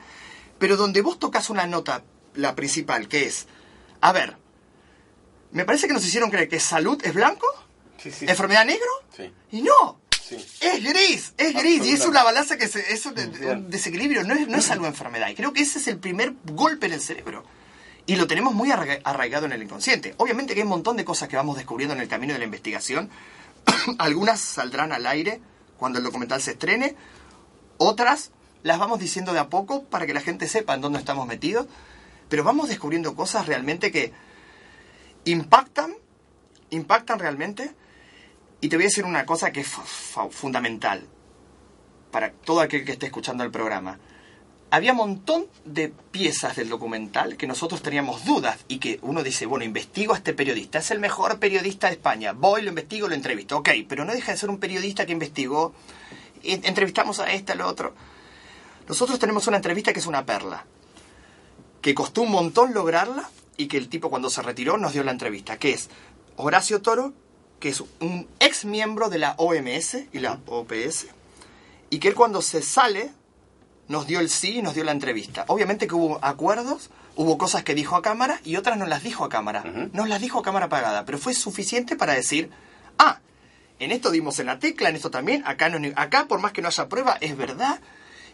pero 0.59 0.77
donde 0.77 1.01
vos 1.01 1.19
tocas 1.19 1.49
una 1.49 1.65
nota, 1.65 2.03
la 2.35 2.55
principal, 2.55 3.07
que 3.07 3.25
es, 3.25 3.47
a 4.01 4.11
ver, 4.11 4.37
me 5.51 5.65
parece 5.65 5.87
que 5.87 5.93
nos 5.93 6.05
hicieron 6.05 6.29
creer 6.29 6.49
que 6.49 6.59
salud 6.59 6.99
es 7.03 7.13
blanco, 7.13 7.47
enfermedad 8.03 8.65
negro, 8.65 8.89
y 9.51 9.61
no. 9.61 9.99
Es 10.61 10.83
gris, 10.83 11.33
es 11.37 11.53
gris, 11.53 11.85
y 11.85 11.91
es 11.91 12.05
una 12.05 12.23
balanza 12.23 12.57
que 12.57 12.63
es 12.63 13.05
un, 13.05 13.69
desequilibrio, 13.69 14.23
no 14.23 14.33
es, 14.33 14.47
no 14.47 14.57
es 14.57 14.65
salud 14.65 14.85
enfermedad. 14.85 15.27
Y 15.29 15.35
creo 15.35 15.51
que 15.51 15.61
ese 15.61 15.79
es 15.79 15.87
el 15.87 15.97
primer 15.97 16.33
golpe 16.45 16.85
en 16.85 16.93
el 16.93 17.01
cerebro. 17.01 17.43
Y 18.05 18.15
lo 18.15 18.27
tenemos 18.27 18.53
muy 18.53 18.71
arraigado 18.71 19.45
en 19.45 19.51
el 19.51 19.61
inconsciente. 19.61 20.15
Obviamente 20.17 20.53
que 20.53 20.61
hay 20.61 20.63
un 20.63 20.69
montón 20.69 20.97
de 20.97 21.05
cosas 21.05 21.27
que 21.27 21.35
vamos 21.35 21.57
descubriendo 21.57 21.93
en 21.93 22.01
el 22.01 22.07
camino 22.07 22.33
de 22.33 22.39
la 22.39 22.45
investigación. 22.45 23.09
Algunas 23.99 24.39
saldrán 24.39 24.91
al 24.91 25.05
aire 25.05 25.41
cuando 25.77 25.99
el 25.99 26.05
documental 26.05 26.41
se 26.41 26.51
estrene. 26.51 26.95
Otras 27.77 28.31
las 28.63 28.79
vamos 28.79 28.99
diciendo 28.99 29.33
de 29.33 29.39
a 29.39 29.49
poco 29.49 29.83
para 29.83 30.05
que 30.05 30.13
la 30.13 30.21
gente 30.21 30.47
sepa 30.47 30.73
en 30.73 30.81
dónde 30.81 30.99
estamos 30.99 31.27
metidos. 31.27 31.67
Pero 32.31 32.43
vamos 32.43 32.69
descubriendo 32.69 33.13
cosas 33.13 33.45
realmente 33.45 33.91
que 33.91 34.11
impactan, 35.25 35.93
impactan 36.71 37.19
realmente. 37.19 37.75
Y 38.59 38.69
te 38.69 38.77
voy 38.77 38.85
a 38.85 38.87
decir 38.87 39.05
una 39.05 39.27
cosa 39.27 39.51
que 39.51 39.59
es 39.59 39.67
fundamental 40.31 41.05
para 42.09 42.31
todo 42.31 42.61
aquel 42.61 42.85
que 42.85 42.93
esté 42.93 43.05
escuchando 43.05 43.43
el 43.43 43.51
programa 43.51 43.99
había 44.71 44.93
un 44.93 44.97
montón 44.97 45.47
de 45.65 45.89
piezas 45.89 46.55
del 46.55 46.69
documental 46.69 47.35
que 47.35 47.45
nosotros 47.45 47.81
teníamos 47.81 48.23
dudas 48.23 48.57
y 48.69 48.79
que 48.79 48.99
uno 49.01 49.21
dice, 49.21 49.45
bueno, 49.45 49.65
investigo 49.65 50.13
a 50.13 50.17
este 50.17 50.33
periodista, 50.33 50.79
es 50.79 50.91
el 50.91 50.99
mejor 50.99 51.39
periodista 51.39 51.87
de 51.87 51.93
España, 51.93 52.31
voy, 52.31 52.61
lo 52.61 52.69
investigo, 52.69 53.09
lo 53.09 53.13
entrevisto, 53.13 53.57
ok, 53.57 53.69
pero 53.87 54.05
no 54.05 54.13
deja 54.13 54.31
de 54.31 54.37
ser 54.37 54.49
un 54.49 54.59
periodista 54.59 55.05
que 55.05 55.11
investigó, 55.11 55.73
entrevistamos 56.41 57.19
a 57.19 57.33
este, 57.33 57.51
al 57.51 57.61
otro. 57.61 57.93
Nosotros 58.87 59.19
tenemos 59.19 59.45
una 59.47 59.57
entrevista 59.57 59.91
que 59.91 59.99
es 59.99 60.07
una 60.07 60.25
perla, 60.25 60.65
que 61.81 61.95
costó 61.95 62.21
un 62.21 62.31
montón 62.31 62.73
lograrla 62.73 63.29
y 63.57 63.67
que 63.67 63.77
el 63.77 63.89
tipo 63.89 64.09
cuando 64.09 64.29
se 64.29 64.41
retiró 64.41 64.77
nos 64.77 64.93
dio 64.93 65.03
la 65.03 65.11
entrevista, 65.11 65.57
que 65.57 65.71
es 65.71 65.89
Horacio 66.37 66.81
Toro, 66.81 67.13
que 67.59 67.69
es 67.69 67.83
un 67.99 68.27
ex 68.39 68.65
miembro 68.65 69.09
de 69.09 69.19
la 69.19 69.35
OMS 69.37 69.97
y 70.11 70.19
la 70.19 70.39
OPS, 70.45 71.07
y 71.89 71.99
que 71.99 72.07
él 72.07 72.15
cuando 72.15 72.41
se 72.41 72.61
sale 72.61 73.11
nos 73.87 74.07
dio 74.07 74.19
el 74.19 74.29
sí 74.29 74.59
y 74.59 74.61
nos 74.61 74.73
dio 74.73 74.83
la 74.83 74.93
entrevista. 74.93 75.43
Obviamente 75.47 75.87
que 75.87 75.95
hubo 75.95 76.17
acuerdos, 76.23 76.89
hubo 77.15 77.37
cosas 77.37 77.63
que 77.63 77.75
dijo 77.75 77.95
a 77.95 78.01
cámara 78.01 78.39
y 78.45 78.55
otras 78.55 78.77
no 78.77 78.85
las 78.85 79.03
dijo 79.03 79.25
a 79.25 79.29
cámara. 79.29 79.63
Nos 79.91 80.07
las 80.07 80.21
dijo 80.21 80.39
a 80.39 80.43
cámara 80.43 80.69
pagada, 80.69 81.03
pero 81.05 81.17
fue 81.17 81.33
suficiente 81.33 81.95
para 81.95 82.13
decir, 82.13 82.49
ah, 82.97 83.19
en 83.79 83.91
esto 83.91 84.09
dimos 84.11 84.39
en 84.39 84.45
la 84.45 84.59
tecla, 84.59 84.89
en 84.89 84.95
esto 84.95 85.11
también, 85.11 85.43
acá, 85.45 85.67
no, 85.67 85.79
acá 85.95 86.25
por 86.27 86.39
más 86.39 86.53
que 86.53 86.61
no 86.61 86.69
haya 86.69 86.87
prueba, 86.87 87.17
es 87.19 87.35
verdad. 87.35 87.81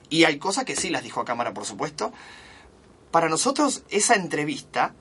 Y 0.10 0.25
hay 0.25 0.38
cosas 0.38 0.63
que 0.63 0.75
sí 0.75 0.89
las 0.89 1.03
dijo 1.03 1.19
a 1.21 1.25
cámara, 1.25 1.53
por 1.53 1.65
supuesto. 1.65 2.13
Para 3.17 3.30
nosotros 3.30 3.82
esa 3.89 4.13
entrevista 4.13 4.93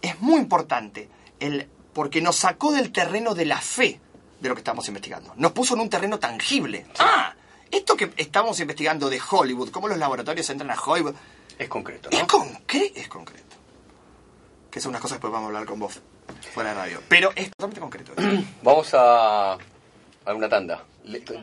es 0.00 0.18
muy 0.22 0.40
importante, 0.40 1.10
el, 1.38 1.68
porque 1.92 2.22
nos 2.22 2.36
sacó 2.36 2.72
del 2.72 2.90
terreno 2.92 3.34
de 3.34 3.44
la 3.44 3.60
fe 3.60 4.00
de 4.40 4.48
lo 4.48 4.54
que 4.54 4.60
estamos 4.60 4.88
investigando. 4.88 5.34
Nos 5.36 5.52
puso 5.52 5.74
en 5.74 5.80
un 5.80 5.90
terreno 5.90 6.18
tangible. 6.18 6.86
Ah, 6.98 7.34
esto 7.70 7.94
que 7.94 8.10
estamos 8.16 8.58
investigando 8.60 9.10
de 9.10 9.20
Hollywood, 9.20 9.68
cómo 9.68 9.86
los 9.86 9.98
laboratorios 9.98 10.48
entran 10.48 10.70
a 10.70 10.80
Hollywood. 10.80 11.14
Es 11.58 11.68
concreto, 11.68 12.08
¿no? 12.10 12.16
Es, 12.16 12.24
concreto, 12.24 13.00
es 13.00 13.08
concreto. 13.08 13.56
Que 14.70 14.80
son 14.80 14.88
unas 14.88 15.02
cosas 15.02 15.16
que 15.16 15.18
después 15.18 15.32
vamos 15.34 15.48
a 15.48 15.48
hablar 15.48 15.66
con 15.66 15.78
vos 15.78 16.00
fuera 16.54 16.70
de 16.70 16.76
radio. 16.76 17.02
Pero 17.06 17.32
es 17.36 17.50
totalmente 17.50 17.80
concreto. 17.82 18.12
vamos 18.62 18.94
a, 18.94 19.52
a 19.52 20.34
una 20.34 20.48
tanda. 20.48 20.86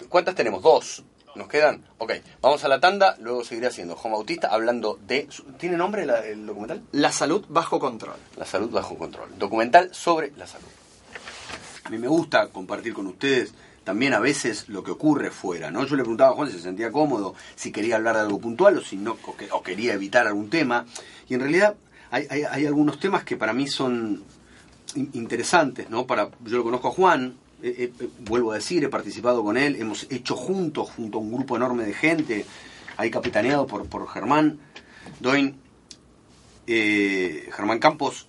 ¿Cuántas 0.09 0.33
tenemos? 0.33 0.63
Dos. 0.63 1.03
¿Nos 1.35 1.47
quedan? 1.47 1.83
Ok, 1.97 2.13
vamos 2.41 2.63
a 2.63 2.67
la 2.67 2.79
tanda, 2.79 3.15
luego 3.19 3.43
seguiré 3.43 3.67
haciendo 3.67 3.95
Juan 3.95 4.13
Bautista 4.13 4.49
hablando 4.49 4.99
de... 5.07 5.27
¿Tiene 5.57 5.77
nombre 5.77 6.03
el 6.03 6.45
documental? 6.45 6.83
La 6.91 7.11
salud 7.11 7.43
bajo 7.49 7.79
control. 7.79 8.17
La 8.37 8.45
salud 8.45 8.69
bajo 8.69 8.95
control. 8.97 9.29
Documental 9.39 9.93
sobre 9.95 10.31
la 10.37 10.45
salud. 10.45 10.67
A 11.85 11.89
mí 11.89 11.97
me 11.97 12.07
gusta 12.07 12.47
compartir 12.49 12.93
con 12.93 13.07
ustedes 13.07 13.53
también 13.83 14.13
a 14.13 14.19
veces 14.19 14.69
lo 14.69 14.83
que 14.83 14.91
ocurre 14.91 15.29
fuera, 15.31 15.71
¿no? 15.71 15.85
Yo 15.85 15.95
le 15.95 16.03
preguntaba 16.03 16.31
a 16.31 16.35
Juan 16.35 16.49
si 16.49 16.57
se 16.57 16.63
sentía 16.63 16.91
cómodo, 16.91 17.35
si 17.55 17.71
quería 17.71 17.95
hablar 17.95 18.15
de 18.15 18.21
algo 18.21 18.39
puntual 18.39 18.77
o 18.77 18.81
si 18.81 18.95
no, 18.95 19.17
o, 19.51 19.63
quería 19.63 19.93
evitar 19.93 20.27
algún 20.27 20.49
tema. 20.49 20.85
Y 21.27 21.33
en 21.33 21.41
realidad 21.41 21.75
hay, 22.11 22.27
hay, 22.29 22.65
algunos 22.65 22.99
temas 22.99 23.23
que 23.23 23.35
para 23.35 23.53
mí 23.53 23.67
son 23.67 24.23
interesantes, 24.95 25.89
¿no? 25.89 26.05
Para, 26.05 26.29
yo 26.45 26.57
lo 26.57 26.63
conozco 26.63 26.89
a 26.89 26.91
Juan, 26.91 27.35
vuelvo 28.19 28.51
a 28.51 28.55
decir, 28.55 28.83
he 28.83 28.89
participado 28.89 29.43
con 29.43 29.57
él, 29.57 29.77
hemos 29.77 30.07
hecho 30.11 30.35
juntos, 30.35 30.89
junto 30.91 31.17
a 31.17 31.21
un 31.21 31.31
grupo 31.31 31.55
enorme 31.55 31.85
de 31.85 31.93
gente, 31.93 32.45
ahí 32.97 33.09
capitaneado 33.09 33.67
por, 33.67 33.87
por 33.87 34.07
Germán 34.07 34.59
Doin, 35.19 35.55
eh, 36.67 37.49
Germán 37.53 37.79
Campos, 37.79 38.27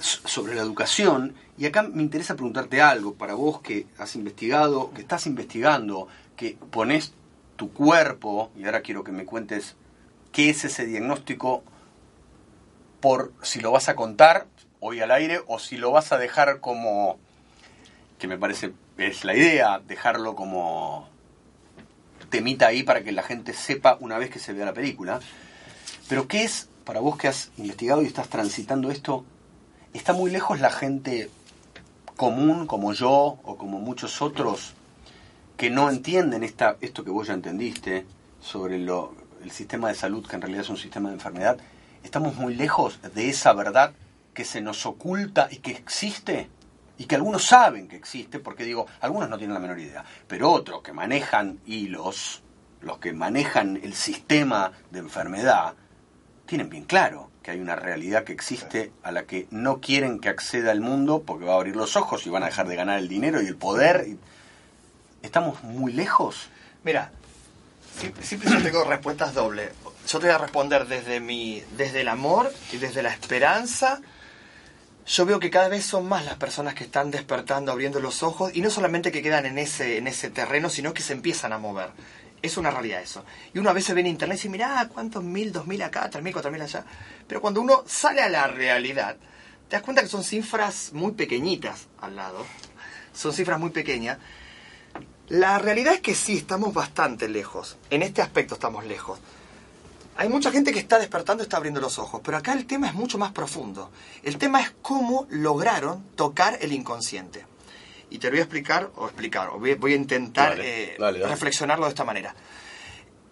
sobre 0.00 0.54
la 0.54 0.62
educación. 0.62 1.34
Y 1.56 1.66
acá 1.66 1.82
me 1.82 2.02
interesa 2.02 2.34
preguntarte 2.34 2.80
algo, 2.80 3.14
para 3.14 3.34
vos 3.34 3.60
que 3.60 3.86
has 3.98 4.14
investigado, 4.16 4.92
que 4.92 5.02
estás 5.02 5.26
investigando, 5.26 6.08
que 6.36 6.56
pones 6.70 7.12
tu 7.56 7.72
cuerpo, 7.72 8.50
y 8.56 8.64
ahora 8.64 8.82
quiero 8.82 9.02
que 9.02 9.12
me 9.12 9.24
cuentes 9.24 9.74
qué 10.32 10.50
es 10.50 10.64
ese 10.64 10.86
diagnóstico, 10.86 11.64
por 13.00 13.32
si 13.42 13.60
lo 13.60 13.72
vas 13.72 13.88
a 13.88 13.96
contar 13.96 14.46
hoy 14.80 15.00
al 15.00 15.10
aire 15.10 15.40
o 15.46 15.58
si 15.58 15.76
lo 15.76 15.90
vas 15.90 16.12
a 16.12 16.18
dejar 16.18 16.60
como, 16.60 17.18
que 18.18 18.28
me 18.28 18.38
parece 18.38 18.72
es 18.96 19.24
la 19.24 19.36
idea, 19.36 19.80
dejarlo 19.86 20.34
como 20.34 21.08
temita 22.30 22.66
ahí 22.66 22.82
para 22.82 23.02
que 23.02 23.12
la 23.12 23.22
gente 23.22 23.52
sepa 23.52 23.96
una 24.00 24.18
vez 24.18 24.30
que 24.30 24.38
se 24.38 24.52
vea 24.52 24.66
la 24.66 24.74
película. 24.74 25.20
Pero 26.08 26.28
¿qué 26.28 26.44
es, 26.44 26.68
para 26.84 27.00
vos 27.00 27.16
que 27.16 27.28
has 27.28 27.50
investigado 27.56 28.02
y 28.02 28.06
estás 28.06 28.28
transitando 28.28 28.90
esto, 28.90 29.24
está 29.92 30.12
muy 30.12 30.30
lejos 30.30 30.60
la 30.60 30.70
gente 30.70 31.30
común 32.16 32.66
como 32.66 32.92
yo 32.92 33.38
o 33.42 33.56
como 33.56 33.78
muchos 33.78 34.20
otros 34.20 34.74
que 35.56 35.70
no 35.70 35.88
entienden 35.88 36.42
esta, 36.42 36.76
esto 36.80 37.04
que 37.04 37.10
vos 37.10 37.28
ya 37.28 37.34
entendiste 37.34 38.04
sobre 38.40 38.78
lo, 38.78 39.14
el 39.42 39.50
sistema 39.50 39.88
de 39.88 39.94
salud, 39.94 40.26
que 40.26 40.36
en 40.36 40.42
realidad 40.42 40.62
es 40.62 40.70
un 40.70 40.76
sistema 40.76 41.08
de 41.08 41.16
enfermedad, 41.16 41.58
estamos 42.02 42.34
muy 42.34 42.54
lejos 42.54 43.00
de 43.14 43.28
esa 43.28 43.52
verdad 43.52 43.92
que 44.34 44.44
se 44.44 44.60
nos 44.60 44.86
oculta 44.86 45.48
y 45.50 45.56
que 45.56 45.72
existe 45.72 46.48
y 46.98 47.06
que 47.06 47.14
algunos 47.14 47.44
saben 47.44 47.86
que 47.86 47.96
existe, 47.96 48.40
porque 48.40 48.64
digo, 48.64 48.86
algunos 49.00 49.30
no 49.30 49.38
tienen 49.38 49.54
la 49.54 49.60
menor 49.60 49.78
idea, 49.78 50.04
pero 50.26 50.50
otros 50.50 50.82
que 50.82 50.92
manejan 50.92 51.60
hilos, 51.64 52.42
los 52.80 52.98
que 52.98 53.12
manejan 53.12 53.78
el 53.82 53.94
sistema 53.94 54.72
de 54.90 54.98
enfermedad, 54.98 55.74
tienen 56.44 56.68
bien 56.68 56.84
claro 56.84 57.30
que 57.42 57.52
hay 57.52 57.60
una 57.60 57.76
realidad 57.76 58.24
que 58.24 58.32
existe 58.32 58.92
a 59.02 59.12
la 59.12 59.24
que 59.24 59.46
no 59.50 59.80
quieren 59.80 60.18
que 60.18 60.28
acceda 60.28 60.72
el 60.72 60.80
mundo 60.80 61.22
porque 61.24 61.44
va 61.44 61.52
a 61.52 61.56
abrir 61.56 61.76
los 61.76 61.96
ojos 61.96 62.26
y 62.26 62.30
van 62.30 62.42
a 62.42 62.46
dejar 62.46 62.66
de 62.66 62.76
ganar 62.76 62.98
el 62.98 63.08
dinero 63.08 63.40
y 63.40 63.46
el 63.46 63.56
poder. 63.56 64.06
¿Estamos 65.22 65.62
muy 65.62 65.92
lejos? 65.92 66.48
Mira, 66.84 67.12
siempre 68.20 68.50
yo 68.50 68.62
tengo 68.62 68.84
respuestas 68.84 69.34
dobles. 69.34 69.70
Yo 70.06 70.18
te 70.18 70.26
voy 70.26 70.34
a 70.34 70.38
responder 70.38 70.86
desde, 70.86 71.20
mi, 71.20 71.62
desde 71.76 72.00
el 72.00 72.08
amor 72.08 72.52
y 72.72 72.78
desde 72.78 73.02
la 73.02 73.10
esperanza. 73.10 74.00
Yo 75.08 75.24
veo 75.24 75.40
que 75.40 75.48
cada 75.48 75.68
vez 75.68 75.86
son 75.86 76.06
más 76.06 76.26
las 76.26 76.36
personas 76.36 76.74
que 76.74 76.84
están 76.84 77.10
despertando, 77.10 77.72
abriendo 77.72 77.98
los 77.98 78.22
ojos, 78.22 78.54
y 78.54 78.60
no 78.60 78.68
solamente 78.68 79.10
que 79.10 79.22
quedan 79.22 79.46
en 79.46 79.56
ese, 79.56 79.96
en 79.96 80.06
ese 80.06 80.28
terreno, 80.28 80.68
sino 80.68 80.92
que 80.92 81.00
se 81.00 81.14
empiezan 81.14 81.54
a 81.54 81.58
mover. 81.58 81.92
Es 82.42 82.58
una 82.58 82.70
realidad 82.70 83.00
eso. 83.00 83.24
Y 83.54 83.58
uno 83.58 83.70
a 83.70 83.72
veces 83.72 83.94
ve 83.94 84.02
en 84.02 84.08
internet 84.08 84.36
y 84.36 84.38
dice, 84.38 84.50
mira, 84.50 84.86
¿cuántos 84.92 85.24
mil, 85.24 85.50
dos 85.50 85.66
mil 85.66 85.80
acá, 85.80 86.10
tres 86.10 86.22
mil, 86.22 86.34
cuatro 86.34 86.50
mil 86.50 86.60
allá? 86.60 86.84
Pero 87.26 87.40
cuando 87.40 87.62
uno 87.62 87.84
sale 87.86 88.20
a 88.20 88.28
la 88.28 88.48
realidad, 88.48 89.16
te 89.68 89.76
das 89.76 89.82
cuenta 89.82 90.02
que 90.02 90.08
son 90.08 90.22
cifras 90.22 90.90
muy 90.92 91.12
pequeñitas 91.12 91.86
al 92.02 92.14
lado. 92.14 92.44
Son 93.14 93.32
cifras 93.32 93.58
muy 93.58 93.70
pequeñas. 93.70 94.18
La 95.28 95.58
realidad 95.58 95.94
es 95.94 96.00
que 96.00 96.14
sí, 96.14 96.36
estamos 96.36 96.74
bastante 96.74 97.30
lejos. 97.30 97.78
En 97.88 98.02
este 98.02 98.20
aspecto 98.20 98.56
estamos 98.56 98.84
lejos. 98.84 99.18
Hay 100.18 100.28
mucha 100.28 100.50
gente 100.50 100.72
que 100.72 100.80
está 100.80 100.98
despertando 100.98 101.44
y 101.44 101.46
está 101.46 101.58
abriendo 101.58 101.80
los 101.80 101.96
ojos, 102.00 102.20
pero 102.24 102.36
acá 102.36 102.52
el 102.52 102.66
tema 102.66 102.88
es 102.88 102.94
mucho 102.94 103.18
más 103.18 103.30
profundo. 103.30 103.92
El 104.24 104.36
tema 104.36 104.60
es 104.60 104.74
cómo 104.82 105.28
lograron 105.30 106.02
tocar 106.16 106.58
el 106.60 106.72
inconsciente. 106.72 107.46
Y 108.10 108.18
te 108.18 108.26
lo 108.26 108.32
voy 108.32 108.40
a 108.40 108.42
explicar, 108.42 108.90
o 108.96 109.06
explicar, 109.06 109.50
o 109.50 109.60
voy, 109.60 109.92
a 109.92 109.94
intentar 109.94 110.56
Dale, 110.56 110.94
eh, 110.94 110.96
dale, 110.98 111.20
dale. 111.20 111.30
reflexionarlo 111.30 111.84
de 111.84 111.90
esta 111.90 112.02
manera. 112.02 112.34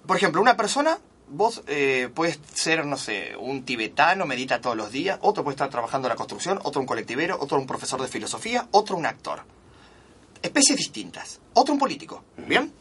Por 0.06 0.16
ejemplo, 0.16 0.40
una 0.40 0.56
persona, 0.56 0.96
vos 1.28 1.64
eh, 1.66 2.08
puedes 2.14 2.38
ser, 2.54 2.86
no 2.86 2.96
sé, 2.96 3.34
un 3.36 3.64
tibetano, 3.64 4.24
medita 4.24 4.60
todos 4.60 4.76
los 4.76 4.92
días, 4.92 5.18
otro 5.22 5.42
puede 5.42 5.54
estar 5.54 5.70
trabajando 5.70 6.06
en 6.06 6.10
la 6.10 6.16
construcción, 6.16 6.60
otro 6.62 6.80
un 6.80 6.86
colectivero, 6.86 7.36
otro 7.40 7.58
un 7.58 7.66
profesor 7.66 8.00
de 8.00 8.06
filosofía, 8.06 8.68
otro 8.70 8.96
un 8.96 9.06
actor. 9.06 9.42
Especies 10.40 10.78
distintas. 10.78 11.40
Otro 11.54 11.74
un 11.74 11.80
político. 11.80 12.22
¿Bien? 12.46 12.72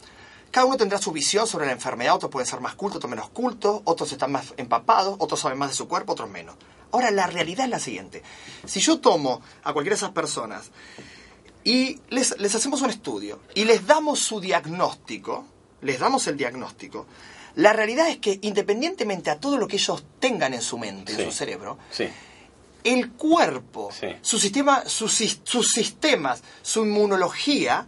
Cada 0.56 0.68
uno 0.68 0.78
tendrá 0.78 0.98
su 1.00 1.12
visión 1.12 1.46
sobre 1.48 1.66
la 1.66 1.74
enfermedad, 1.74 2.16
otros 2.16 2.32
pueden 2.32 2.48
ser 2.48 2.62
más 2.62 2.76
cultos, 2.76 2.96
otros 3.00 3.10
menos 3.10 3.28
cultos, 3.30 3.82
otros 3.84 4.10
están 4.14 4.32
más 4.32 4.54
empapados, 4.56 5.18
otros 5.20 5.38
saben 5.42 5.58
más 5.58 5.72
de 5.72 5.76
su 5.76 5.86
cuerpo, 5.90 6.14
otros 6.14 6.30
menos. 6.30 6.56
Ahora, 6.94 7.12
la 7.12 7.28
realidad 7.28 7.66
es 7.66 7.72
la 7.72 7.80
siguiente. 7.80 8.24
Si 8.66 8.80
yo 8.80 9.02
tomo 9.02 9.42
a 9.66 9.74
cualquiera 9.74 9.96
de 9.96 9.98
esas 9.98 10.12
personas 10.12 10.72
y 11.66 12.00
les, 12.08 12.40
les 12.40 12.56
hacemos 12.56 12.82
un 12.82 12.90
estudio 12.90 13.42
y 13.54 13.66
les 13.66 13.86
damos 13.86 14.20
su 14.20 14.40
diagnóstico, 14.40 15.44
les 15.82 16.00
damos 16.00 16.26
el 16.28 16.38
diagnóstico, 16.38 17.06
la 17.56 17.74
realidad 17.74 18.08
es 18.08 18.20
que 18.20 18.40
independientemente 18.42 19.30
a 19.32 19.38
todo 19.42 19.58
lo 19.58 19.68
que 19.68 19.76
ellos 19.76 20.06
tengan 20.22 20.54
en 20.54 20.62
su 20.62 20.78
mente, 20.78 21.12
en 21.22 21.26
su 21.26 21.34
cerebro, 21.34 21.78
Sí. 21.92 22.08
el 22.86 23.12
cuerpo, 23.12 23.90
Sí. 23.92 24.08
su 24.22 24.40
sistema, 24.40 24.86
sus, 24.88 25.12
sis- 25.20 25.42
sus 25.44 25.70
sistemas, 25.74 26.42
su 26.62 26.86
inmunología, 26.86 27.88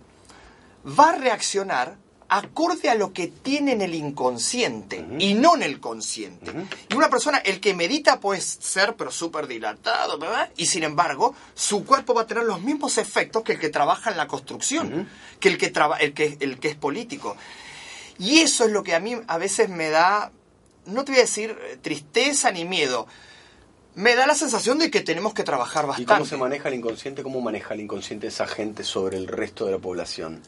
va 0.99 1.11
a 1.11 1.15
reaccionar 1.15 2.05
acorde 2.29 2.89
a 2.89 2.95
lo 2.95 3.13
que 3.13 3.27
tiene 3.27 3.71
en 3.71 3.81
el 3.81 3.95
inconsciente 3.95 5.05
y 5.17 5.33
no 5.33 5.55
en 5.55 5.63
el 5.63 5.79
consciente. 5.79 6.51
Y 6.89 6.95
una 6.95 7.09
persona, 7.09 7.37
el 7.37 7.59
que 7.59 7.73
medita 7.73 8.19
puede 8.19 8.41
ser, 8.41 8.95
pero 8.95 9.11
súper 9.11 9.47
dilatado, 9.47 10.17
¿verdad? 10.19 10.49
Y 10.57 10.65
sin 10.65 10.83
embargo, 10.83 11.33
su 11.55 11.85
cuerpo 11.85 12.13
va 12.13 12.23
a 12.23 12.27
tener 12.27 12.43
los 12.43 12.61
mismos 12.61 12.97
efectos 12.97 13.43
que 13.43 13.53
el 13.53 13.59
que 13.59 13.69
trabaja 13.69 14.11
en 14.11 14.17
la 14.17 14.27
construcción, 14.27 15.07
que, 15.39 15.49
el 15.49 15.57
que, 15.57 15.69
traba- 15.69 15.97
el, 15.97 16.13
que 16.13 16.37
el 16.41 16.59
que 16.59 16.67
es 16.69 16.75
político. 16.75 17.37
Y 18.19 18.39
eso 18.39 18.65
es 18.65 18.71
lo 18.71 18.83
que 18.83 18.95
a 18.95 18.99
mí 18.99 19.15
a 19.27 19.37
veces 19.37 19.69
me 19.69 19.89
da, 19.89 20.31
no 20.85 21.05
te 21.05 21.11
voy 21.13 21.19
a 21.19 21.23
decir 21.23 21.57
eh, 21.69 21.77
tristeza 21.81 22.51
ni 22.51 22.65
miedo, 22.65 23.07
me 23.95 24.15
da 24.15 24.27
la 24.27 24.35
sensación 24.35 24.79
de 24.79 24.91
que 24.91 25.01
tenemos 25.01 25.33
que 25.33 25.43
trabajar 25.43 25.85
¿Y 25.85 25.87
bastante. 25.87 26.13
cómo 26.13 26.25
se 26.25 26.37
maneja 26.37 26.67
el 26.69 26.75
inconsciente? 26.75 27.23
¿Cómo 27.23 27.41
maneja 27.41 27.73
el 27.73 27.79
inconsciente 27.81 28.27
esa 28.27 28.47
gente 28.47 28.83
sobre 28.83 29.17
el 29.17 29.27
resto 29.27 29.65
de 29.65 29.71
la 29.71 29.77
población? 29.79 30.41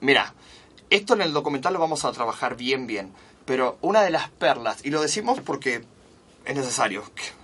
Mira, 0.00 0.32
esto 0.90 1.14
en 1.14 1.22
el 1.22 1.32
documental 1.32 1.72
lo 1.72 1.80
vamos 1.80 2.04
a 2.04 2.12
trabajar 2.12 2.56
bien, 2.56 2.86
bien. 2.86 3.12
Pero 3.44 3.78
una 3.80 4.02
de 4.02 4.10
las 4.10 4.28
perlas, 4.30 4.84
y 4.84 4.90
lo 4.90 5.00
decimos 5.00 5.40
porque 5.40 5.84
es 6.44 6.54
necesario, 6.54 7.02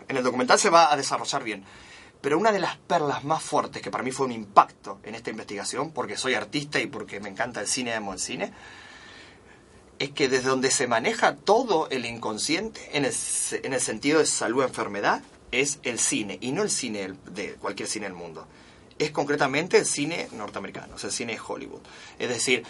en 0.09 0.16
el 0.16 0.22
documental 0.22 0.59
se 0.59 0.70
va 0.70 0.92
a 0.92 0.96
desarrollar 0.96 1.42
bien. 1.42 1.64
Pero 2.20 2.38
una 2.38 2.52
de 2.52 2.59
las 2.59 2.76
perlas 2.78 3.22
más 3.24 3.42
fuertes, 3.42 3.83
que 3.83 3.90
para 3.90 4.02
mí 4.02 4.11
fue 4.11 4.26
un 4.26 4.33
impacto 4.33 4.98
en 5.02 5.14
esta 5.14 5.30
investigación, 5.30 5.92
porque 5.92 6.16
soy 6.16 6.35
artista 6.35 6.80
y 6.80 6.87
porque 6.87 7.20
me 7.20 7.28
encanta 7.28 7.61
el 7.61 7.66
cine, 7.66 7.94
amo 7.94 8.14
el 8.14 8.18
cine, 8.18 8.52
es 9.98 10.11
que 10.11 10.28
desde 10.28 10.48
donde 10.48 10.70
se 10.70 10.87
maneja 10.87 11.37
todo 11.37 11.88
el 11.90 12.07
inconsciente, 12.07 12.96
en 12.96 13.04
el, 13.04 13.14
en 13.62 13.74
el 13.74 13.80
sentido 13.80 14.20
de 14.20 14.26
salud-enfermedad, 14.26 15.22
es 15.52 15.78
el 15.83 15.98
cine, 15.98 16.38
y 16.40 16.52
no 16.52 16.62
el 16.62 16.70
cine 16.70 17.14
de 17.26 17.54
cualquier 17.54 17.88
cine 17.88 18.07
del 18.07 18.14
mundo. 18.14 18.46
Es 18.98 19.11
concretamente 19.11 19.78
el 19.78 19.87
cine 19.87 20.28
norteamericano, 20.33 20.94
o 20.94 20.98
sea, 20.98 21.09
el 21.09 21.14
cine 21.14 21.35
de 21.35 21.40
Hollywood. 21.46 21.83
Es 22.18 22.28
decir, 22.28 22.64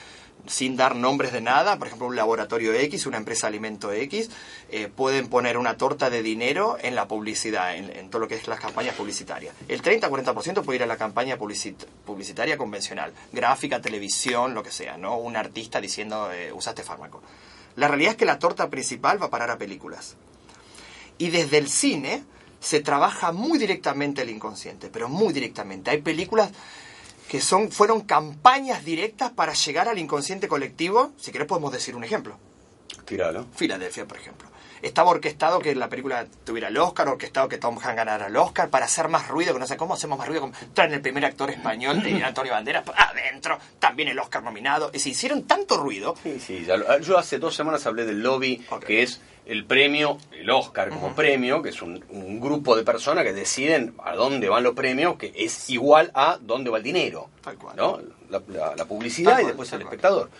sin 0.47 0.77
dar 0.77 0.95
nombres 0.95 1.33
de 1.33 1.41
nada, 1.41 1.79
por 1.79 1.87
ejemplo, 1.87 2.07
un 2.07 2.17
laboratorio 2.17 2.73
X, 2.75 3.07
una 3.07 3.17
empresa 3.17 3.47
alimento 3.47 3.93
X, 3.93 4.31
eh, 4.71 4.89
pueden 4.95 5.29
poner 5.29 5.57
una 5.57 5.77
torta 5.77 6.11
de 6.11 6.23
dinero 6.23 6.77
en 6.81 6.95
la 6.95 7.09
publicidad, 7.09 7.77
en, 7.77 8.11
todo 8.11 8.21
lo 8.21 8.29
que 8.29 8.35
es 8.35 8.47
las 8.47 8.61
campañas 8.61 8.95
publicitarias. 8.95 9.55
El 9.69 9.83
30-40% 9.83 10.63
puede 10.63 10.77
ir 10.77 10.83
a 10.83 10.87
la 10.87 10.97
campaña 10.97 11.39
publicit- 11.39 11.87
publicitaria 12.05 12.59
convencional, 12.59 13.13
gráfica, 13.33 13.81
televisión, 13.81 14.55
lo 14.55 14.63
que 14.63 14.71
sea, 14.71 14.97
¿no? 14.99 15.17
Un 15.17 15.37
artista 15.37 15.81
diciendo, 15.81 16.31
eh, 16.33 16.53
usaste 16.53 16.83
fármaco. 16.83 17.23
La 17.77 17.89
realidad 17.89 18.13
es 18.13 18.17
que 18.19 18.25
la 18.27 18.39
torta 18.39 18.69
principal 18.69 19.21
va 19.21 19.27
a 19.27 19.31
parar 19.31 19.51
a 19.51 19.59
películas. 19.59 20.17
Y 21.19 21.31
desde 21.31 21.59
el 21.59 21.69
cine 21.69 22.25
se 22.61 22.81
trabaja 22.81 23.33
muy 23.33 23.59
directamente 23.59 24.23
el 24.23 24.31
inconsciente, 24.31 24.89
pero 24.93 25.09
muy 25.09 25.33
directamente. 25.33 25.91
Hay 25.91 26.03
películas 26.03 26.51
que 27.29 27.41
son, 27.41 27.71
fueron 27.71 28.03
campañas 28.03 28.85
directas 28.85 29.31
para 29.33 29.53
llegar 29.55 29.89
al 29.89 29.99
inconsciente 29.99 30.49
colectivo. 30.49 31.13
Si 31.19 31.33
querés 31.33 31.49
podemos 31.49 31.73
decir 31.73 31.97
un 31.97 32.05
ejemplo. 32.05 32.37
Tíralo. 33.05 33.47
Filadelfia, 33.55 34.07
por 34.07 34.19
ejemplo. 34.19 34.49
Estaba 34.83 35.11
orquestado 35.11 35.61
que 35.61 35.75
la 35.75 35.89
película 35.89 36.27
tuviera 36.45 36.69
el 36.69 36.77
Oscar, 36.77 37.09
orquestado 37.09 37.49
que 37.49 37.57
Tom 37.57 37.79
Hanks 37.79 37.97
ganara 37.97 38.27
el 38.27 38.37
Oscar 38.37 38.69
para 38.69 38.85
hacer 38.85 39.09
más 39.09 39.29
ruido, 39.29 39.55
que 39.55 39.59
no 39.61 39.67
sé 39.67 39.79
cómo 39.79 39.95
hacemos 39.95 40.19
más 40.19 40.29
ruido. 40.29 40.43
Como 40.43 40.53
traen 40.75 40.93
el 40.93 41.01
primer 41.01 41.25
actor 41.25 41.49
español, 41.51 42.03
de 42.03 42.23
Antonio 42.25 42.53
Banderas, 42.53 42.85
adentro, 42.95 43.59
también 43.79 44.11
el 44.11 44.19
Oscar 44.19 44.43
nominado. 44.43 44.91
Y 44.93 44.99
se 44.99 45.09
hicieron 45.09 45.45
tanto 45.45 45.79
ruido 45.79 46.15
Sí, 46.23 46.39
sí. 46.39 46.65
ya 46.67 46.77
lo- 46.77 46.99
yo 47.01 47.17
hace 47.19 47.39
dos 47.39 47.55
semanas 47.57 47.87
hablé 47.87 48.05
del 48.05 48.23
lobby, 48.23 48.63
que 48.87 49.03
es 49.03 49.23
el 49.47 49.65
premio, 49.67 50.19
el 50.33 50.49
Oscar 50.51 50.89
como 50.89 51.15
premio, 51.15 51.63
que 51.63 51.69
es 51.71 51.83
un, 51.83 52.05
un 52.11 52.41
grupo 52.41 52.77
de 52.77 52.83
personas 52.83 53.25
que 53.25 53.33
deciden 53.33 53.95
a 54.03 54.15
dónde 54.15 54.49
van 54.49 54.63
los 54.63 54.75
premios, 54.75 55.17
que 55.17 55.33
es 55.37 55.69
igual 55.71 56.11
a 56.15 56.39
dónde 56.41 56.71
va 56.71 56.79
el 56.79 56.83
dinero. 56.85 57.29
Tal 57.43 57.57
cual. 57.59 57.77
¿no? 57.77 58.01
La, 58.31 58.43
la- 58.49 58.75
la 58.77 58.85
publicidad 58.87 59.41
y 59.41 59.45
después 59.47 59.73
el 59.73 59.83
espectador. 59.83 60.31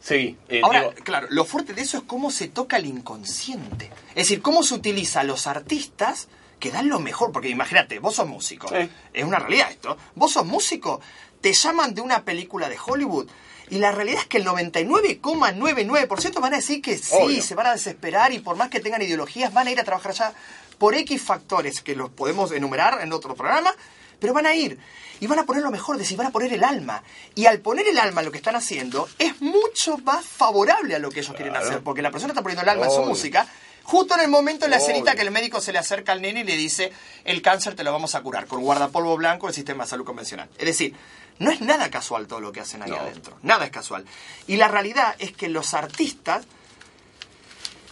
Sí, 0.00 0.36
eh, 0.50 0.60
Ahora, 0.62 0.80
digo, 0.80 0.92
claro, 1.02 1.26
lo 1.30 1.44
fuerte 1.46 1.72
de 1.72 1.80
eso 1.82 1.96
es 1.98 2.04
cómo 2.04 2.30
se 2.30 2.48
toca 2.48 2.76
el 2.76 2.84
inconsciente. 2.86 3.90
Es 4.10 4.14
decir, 4.28 4.42
cómo 4.42 4.62
se 4.62 4.74
utiliza 4.74 5.20
a 5.20 5.24
los 5.24 5.46
artistas 5.46 6.28
que 6.60 6.70
dan 6.70 6.88
lo 6.90 7.00
mejor. 7.00 7.32
Porque 7.32 7.48
imagínate, 7.48 7.98
vos 8.00 8.14
sos 8.16 8.26
músico. 8.28 8.68
Sí. 8.68 8.88
Es 9.14 9.24
una 9.24 9.38
realidad 9.38 9.70
esto. 9.70 9.96
Vos 10.14 10.32
sos 10.32 10.44
músico, 10.44 11.00
te 11.40 11.52
llaman 11.54 11.94
de 11.94 12.02
una 12.02 12.22
película 12.22 12.68
de 12.68 12.76
Hollywood. 12.84 13.28
Y 13.70 13.78
la 13.78 13.92
realidad 13.92 14.20
es 14.20 14.26
que 14.26 14.38
el 14.38 14.46
99,99% 14.46 16.40
van 16.40 16.54
a 16.54 16.56
decir 16.56 16.82
que 16.82 16.98
sí, 16.98 17.14
Obvio. 17.18 17.42
se 17.42 17.54
van 17.54 17.66
a 17.68 17.72
desesperar 17.72 18.32
y 18.32 18.38
por 18.38 18.56
más 18.56 18.68
que 18.68 18.80
tengan 18.80 19.02
ideologías 19.02 19.52
van 19.52 19.68
a 19.68 19.70
ir 19.70 19.80
a 19.80 19.84
trabajar 19.84 20.12
allá 20.12 20.32
por 20.78 20.94
X 20.94 21.22
factores 21.22 21.80
que 21.80 21.96
los 21.96 22.10
podemos 22.10 22.52
enumerar 22.52 23.00
en 23.00 23.12
otro 23.12 23.34
programa, 23.34 23.74
pero 24.20 24.34
van 24.34 24.46
a 24.46 24.54
ir 24.54 24.78
y 25.20 25.26
van 25.26 25.38
a 25.38 25.46
poner 25.46 25.62
lo 25.62 25.70
mejor, 25.70 25.96
es 25.96 26.00
decir, 26.00 26.16
van 26.18 26.26
a 26.26 26.30
poner 26.30 26.52
el 26.52 26.64
alma. 26.64 27.02
Y 27.34 27.46
al 27.46 27.60
poner 27.60 27.88
el 27.88 27.98
alma 27.98 28.20
en 28.20 28.26
lo 28.26 28.32
que 28.32 28.38
están 28.38 28.56
haciendo 28.56 29.08
es 29.18 29.40
mucho 29.40 29.96
más 29.98 30.24
favorable 30.24 30.94
a 30.94 30.98
lo 30.98 31.10
que 31.10 31.20
ellos 31.20 31.34
quieren 31.34 31.56
hacer, 31.56 31.80
porque 31.80 32.02
la 32.02 32.10
persona 32.10 32.32
está 32.32 32.42
poniendo 32.42 32.62
el 32.62 32.68
alma 32.68 32.86
en 32.86 32.92
su 32.92 33.02
música. 33.02 33.46
Justo 33.84 34.14
en 34.14 34.22
el 34.22 34.28
momento 34.28 34.64
en 34.64 34.70
la 34.70 34.78
escenita 34.78 35.14
que 35.14 35.20
el 35.22 35.30
médico 35.30 35.60
se 35.60 35.70
le 35.70 35.78
acerca 35.78 36.12
al 36.12 36.22
nene 36.22 36.40
y 36.40 36.44
le 36.44 36.56
dice, 36.56 36.90
el 37.24 37.42
cáncer 37.42 37.74
te 37.74 37.84
lo 37.84 37.92
vamos 37.92 38.14
a 38.14 38.22
curar 38.22 38.46
con 38.46 38.62
guardapolvo 38.62 39.14
blanco 39.16 39.46
del 39.46 39.54
sistema 39.54 39.84
de 39.84 39.90
salud 39.90 40.06
convencional. 40.06 40.48
Es 40.56 40.64
decir, 40.64 40.94
no 41.38 41.50
es 41.50 41.60
nada 41.60 41.90
casual 41.90 42.26
todo 42.26 42.40
lo 42.40 42.52
que 42.52 42.60
hacen 42.60 42.82
ahí 42.82 42.90
No. 42.90 42.96
adentro. 42.96 43.36
Nada 43.42 43.64
es 43.64 43.70
casual. 43.70 44.04
Y 44.46 44.56
la 44.56 44.68
realidad 44.68 45.14
es 45.18 45.32
que 45.32 45.48
los 45.48 45.74
artistas 45.74 46.46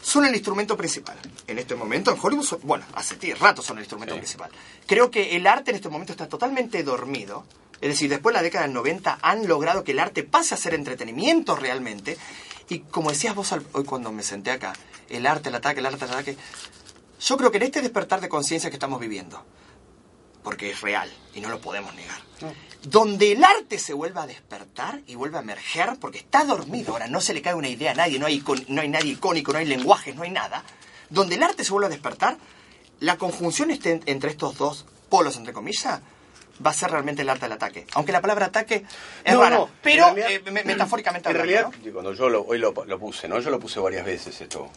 son 0.02 0.24
el 0.24 0.34
instrumento 0.34 0.76
principal. 0.76 1.16
En 1.46 1.58
este 1.58 1.74
momento 1.74 2.10
en 2.10 2.18
Hollywood, 2.20 2.44
son- 2.44 2.60
bueno, 2.62 2.84
hace 2.94 3.16
rato 3.34 3.62
son 3.62 3.78
el 3.78 3.84
instrumento 3.84 4.14
Sí. 4.14 4.20
principal. 4.20 4.50
Creo 4.86 5.10
que 5.10 5.36
el 5.36 5.46
arte 5.46 5.70
en 5.70 5.76
este 5.76 5.88
momento 5.88 6.12
está 6.12 6.28
totalmente 6.28 6.82
dormido. 6.82 7.44
Es 7.80 7.88
decir, 7.90 8.08
después 8.10 8.32
de 8.32 8.38
la 8.38 8.42
década 8.42 8.64
del 8.64 8.74
90 8.74 9.18
han 9.22 9.46
logrado 9.48 9.84
que 9.84 9.92
el 9.92 9.98
arte 10.00 10.22
pase 10.22 10.54
a 10.54 10.56
ser 10.56 10.74
entretenimiento 10.74 11.54
realmente. 11.56 12.16
Y 12.68 12.80
como 12.80 13.10
decías 13.10 13.34
vos 13.34 13.52
al- 13.52 13.66
hoy 13.72 13.84
cuando 13.84 14.12
me 14.12 14.22
senté 14.22 14.50
acá, 14.50 14.72
el 15.08 15.26
arte, 15.26 15.48
el 15.50 15.54
ataque, 15.56 15.80
el 15.80 15.86
arte, 15.86 16.04
el 16.04 16.10
ataque. 16.10 16.36
Yo 17.20 17.36
creo 17.36 17.50
que 17.50 17.58
en 17.58 17.64
este 17.64 17.80
despertar 17.82 18.20
de 18.20 18.28
conciencia 18.28 18.70
que 18.70 18.76
estamos 18.76 18.98
viviendo, 19.00 19.44
porque 20.42 20.70
es 20.70 20.80
real 20.80 21.10
y 21.34 21.40
no 21.40 21.48
lo 21.48 21.60
podemos 21.60 21.94
negar, 21.94 22.20
donde 22.82 23.32
el 23.32 23.44
arte 23.44 23.78
se 23.78 23.92
vuelva 23.94 24.22
a 24.24 24.26
despertar 24.26 25.00
y 25.06 25.14
vuelva 25.14 25.38
a 25.38 25.42
emerger, 25.42 25.96
porque 26.00 26.18
está 26.18 26.44
dormido 26.44 26.92
ahora, 26.92 27.06
no 27.06 27.20
se 27.20 27.32
le 27.34 27.42
cae 27.42 27.54
una 27.54 27.68
idea 27.68 27.92
a 27.92 27.94
nadie, 27.94 28.18
no 28.18 28.26
hay, 28.26 28.40
icon- 28.42 28.64
no 28.68 28.80
hay 28.82 28.88
nadie 28.88 29.12
icónico, 29.12 29.52
no 29.52 29.58
hay 29.58 29.66
lenguajes, 29.66 30.14
no 30.16 30.22
hay 30.22 30.30
nada, 30.30 30.64
donde 31.10 31.36
el 31.36 31.42
arte 31.42 31.64
se 31.64 31.70
vuelva 31.72 31.86
a 31.86 31.90
despertar, 31.90 32.38
la 33.00 33.18
conjunción 33.18 33.70
este- 33.70 34.00
entre 34.06 34.30
estos 34.30 34.56
dos 34.58 34.86
polos, 35.08 35.36
entre 35.36 35.52
comillas, 35.52 36.00
va 36.64 36.70
a 36.70 36.74
ser 36.74 36.90
realmente 36.90 37.22
el 37.22 37.28
arte 37.28 37.46
del 37.46 37.52
ataque. 37.52 37.86
Aunque 37.94 38.12
la 38.12 38.20
palabra 38.20 38.46
ataque 38.46 38.84
es 39.24 39.34
No, 39.34 39.40
rara, 39.42 39.56
no, 39.56 39.68
pero 39.82 40.08
en 40.08 40.16
realidad- 40.16 40.42
eh, 40.46 40.50
me- 40.50 40.64
metafóricamente 40.64 41.28
En 41.30 41.36
hablando, 41.40 41.70
cuando 41.92 42.12
yo 42.14 42.28
lo, 42.28 42.42
hoy 42.42 42.58
lo, 42.58 42.72
lo 42.86 42.98
puse, 42.98 43.28
¿no? 43.28 43.40
Yo 43.40 43.50
lo 43.50 43.58
puse 43.58 43.80
varias 43.80 44.04
veces 44.06 44.40
esto. 44.40 44.70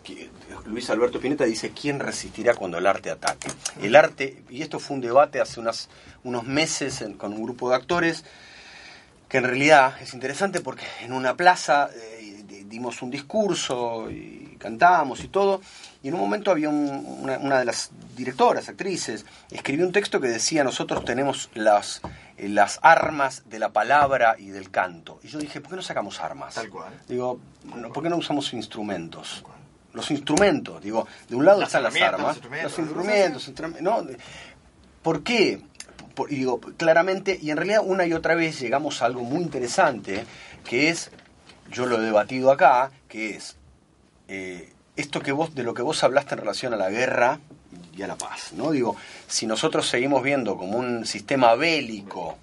Luis 0.65 0.89
Alberto 0.89 1.19
Pineta 1.19 1.43
dice, 1.45 1.71
¿quién 1.71 1.99
resistirá 1.99 2.53
cuando 2.55 2.77
el 2.77 2.87
arte 2.87 3.11
ataque? 3.11 3.47
El 3.81 3.95
arte, 3.95 4.43
y 4.49 4.61
esto 4.61 4.79
fue 4.79 4.95
un 4.95 5.01
debate 5.01 5.39
hace 5.41 5.59
unas, 5.59 5.89
unos 6.23 6.43
meses 6.43 7.01
en- 7.01 7.13
con 7.13 7.33
un 7.33 7.43
grupo 7.43 7.69
de 7.69 7.75
actores, 7.75 8.23
que 9.29 9.37
en 9.37 9.43
realidad 9.45 9.95
es 10.01 10.13
interesante 10.13 10.61
porque 10.61 10.85
en 11.01 11.11
una 11.13 11.35
plaza 11.35 11.89
eh, 11.95 12.43
di- 12.47 12.63
dimos 12.65 13.01
un 13.01 13.09
discurso 13.11 14.09
y 14.09 14.44
cantamos 14.57 15.23
y 15.23 15.27
todo, 15.27 15.61
y 16.03 16.07
en 16.09 16.13
un 16.15 16.19
momento 16.19 16.51
había 16.51 16.69
un- 16.69 17.05
una, 17.21 17.37
una 17.39 17.59
de 17.59 17.65
las 17.65 17.91
directoras, 18.15 18.69
actrices, 18.69 19.25
escribió 19.51 19.85
un 19.85 19.91
texto 19.91 20.19
que 20.21 20.27
decía, 20.27 20.63
nosotros 20.63 21.03
tenemos 21.05 21.49
las, 21.53 22.01
eh, 22.37 22.47
las 22.49 22.79
armas 22.81 23.43
de 23.45 23.59
la 23.59 23.69
palabra 23.69 24.35
y 24.37 24.49
del 24.49 24.69
canto. 24.71 25.19
Y 25.23 25.27
yo 25.27 25.39
dije, 25.39 25.61
¿por 25.61 25.71
qué 25.71 25.75
no 25.77 25.81
sacamos 25.81 26.19
armas? 26.21 26.55
Tal 26.55 26.69
cual. 26.69 26.93
Digo, 27.07 27.39
no, 27.75 27.91
¿por 27.91 28.03
qué 28.03 28.09
no 28.09 28.17
usamos 28.17 28.53
instrumentos? 28.53 29.43
Los 29.93 30.11
instrumentos, 30.11 30.81
digo, 30.81 31.07
de 31.29 31.35
un 31.35 31.45
lado 31.45 31.59
Las 31.61 31.69
están 31.69 31.83
las 31.83 31.95
armas, 32.01 32.21
los 32.21 32.35
instrumentos, 32.35 32.71
los 32.71 32.79
instrumentos, 32.79 33.47
instrum- 33.49 33.79
¿no? 33.81 34.05
¿Por 35.01 35.23
qué? 35.23 35.61
y 36.29 36.35
digo, 36.35 36.61
claramente, 36.77 37.37
y 37.41 37.51
en 37.51 37.57
realidad 37.57 37.81
una 37.83 38.05
y 38.05 38.13
otra 38.13 38.35
vez 38.35 38.57
llegamos 38.61 39.01
a 39.01 39.05
algo 39.05 39.21
muy 39.23 39.41
interesante, 39.41 40.25
que 40.63 40.89
es, 40.89 41.11
yo 41.69 41.85
lo 41.85 41.97
he 41.97 42.05
debatido 42.05 42.51
acá, 42.51 42.89
que 43.09 43.35
es 43.35 43.57
eh, 44.27 44.71
esto 44.95 45.21
que 45.21 45.31
vos, 45.31 45.55
de 45.55 45.63
lo 45.63 45.73
que 45.73 45.81
vos 45.81 46.03
hablaste 46.03 46.35
en 46.35 46.39
relación 46.39 46.73
a 46.73 46.77
la 46.77 46.89
guerra 46.89 47.39
y 47.95 48.01
a 48.01 48.07
la 48.07 48.15
paz, 48.15 48.53
¿no? 48.53 48.71
Digo, 48.71 48.95
si 49.27 49.45
nosotros 49.45 49.87
seguimos 49.87 50.23
viendo 50.23 50.57
como 50.57 50.77
un 50.77 51.05
sistema 51.05 51.55
bélico 51.55 52.37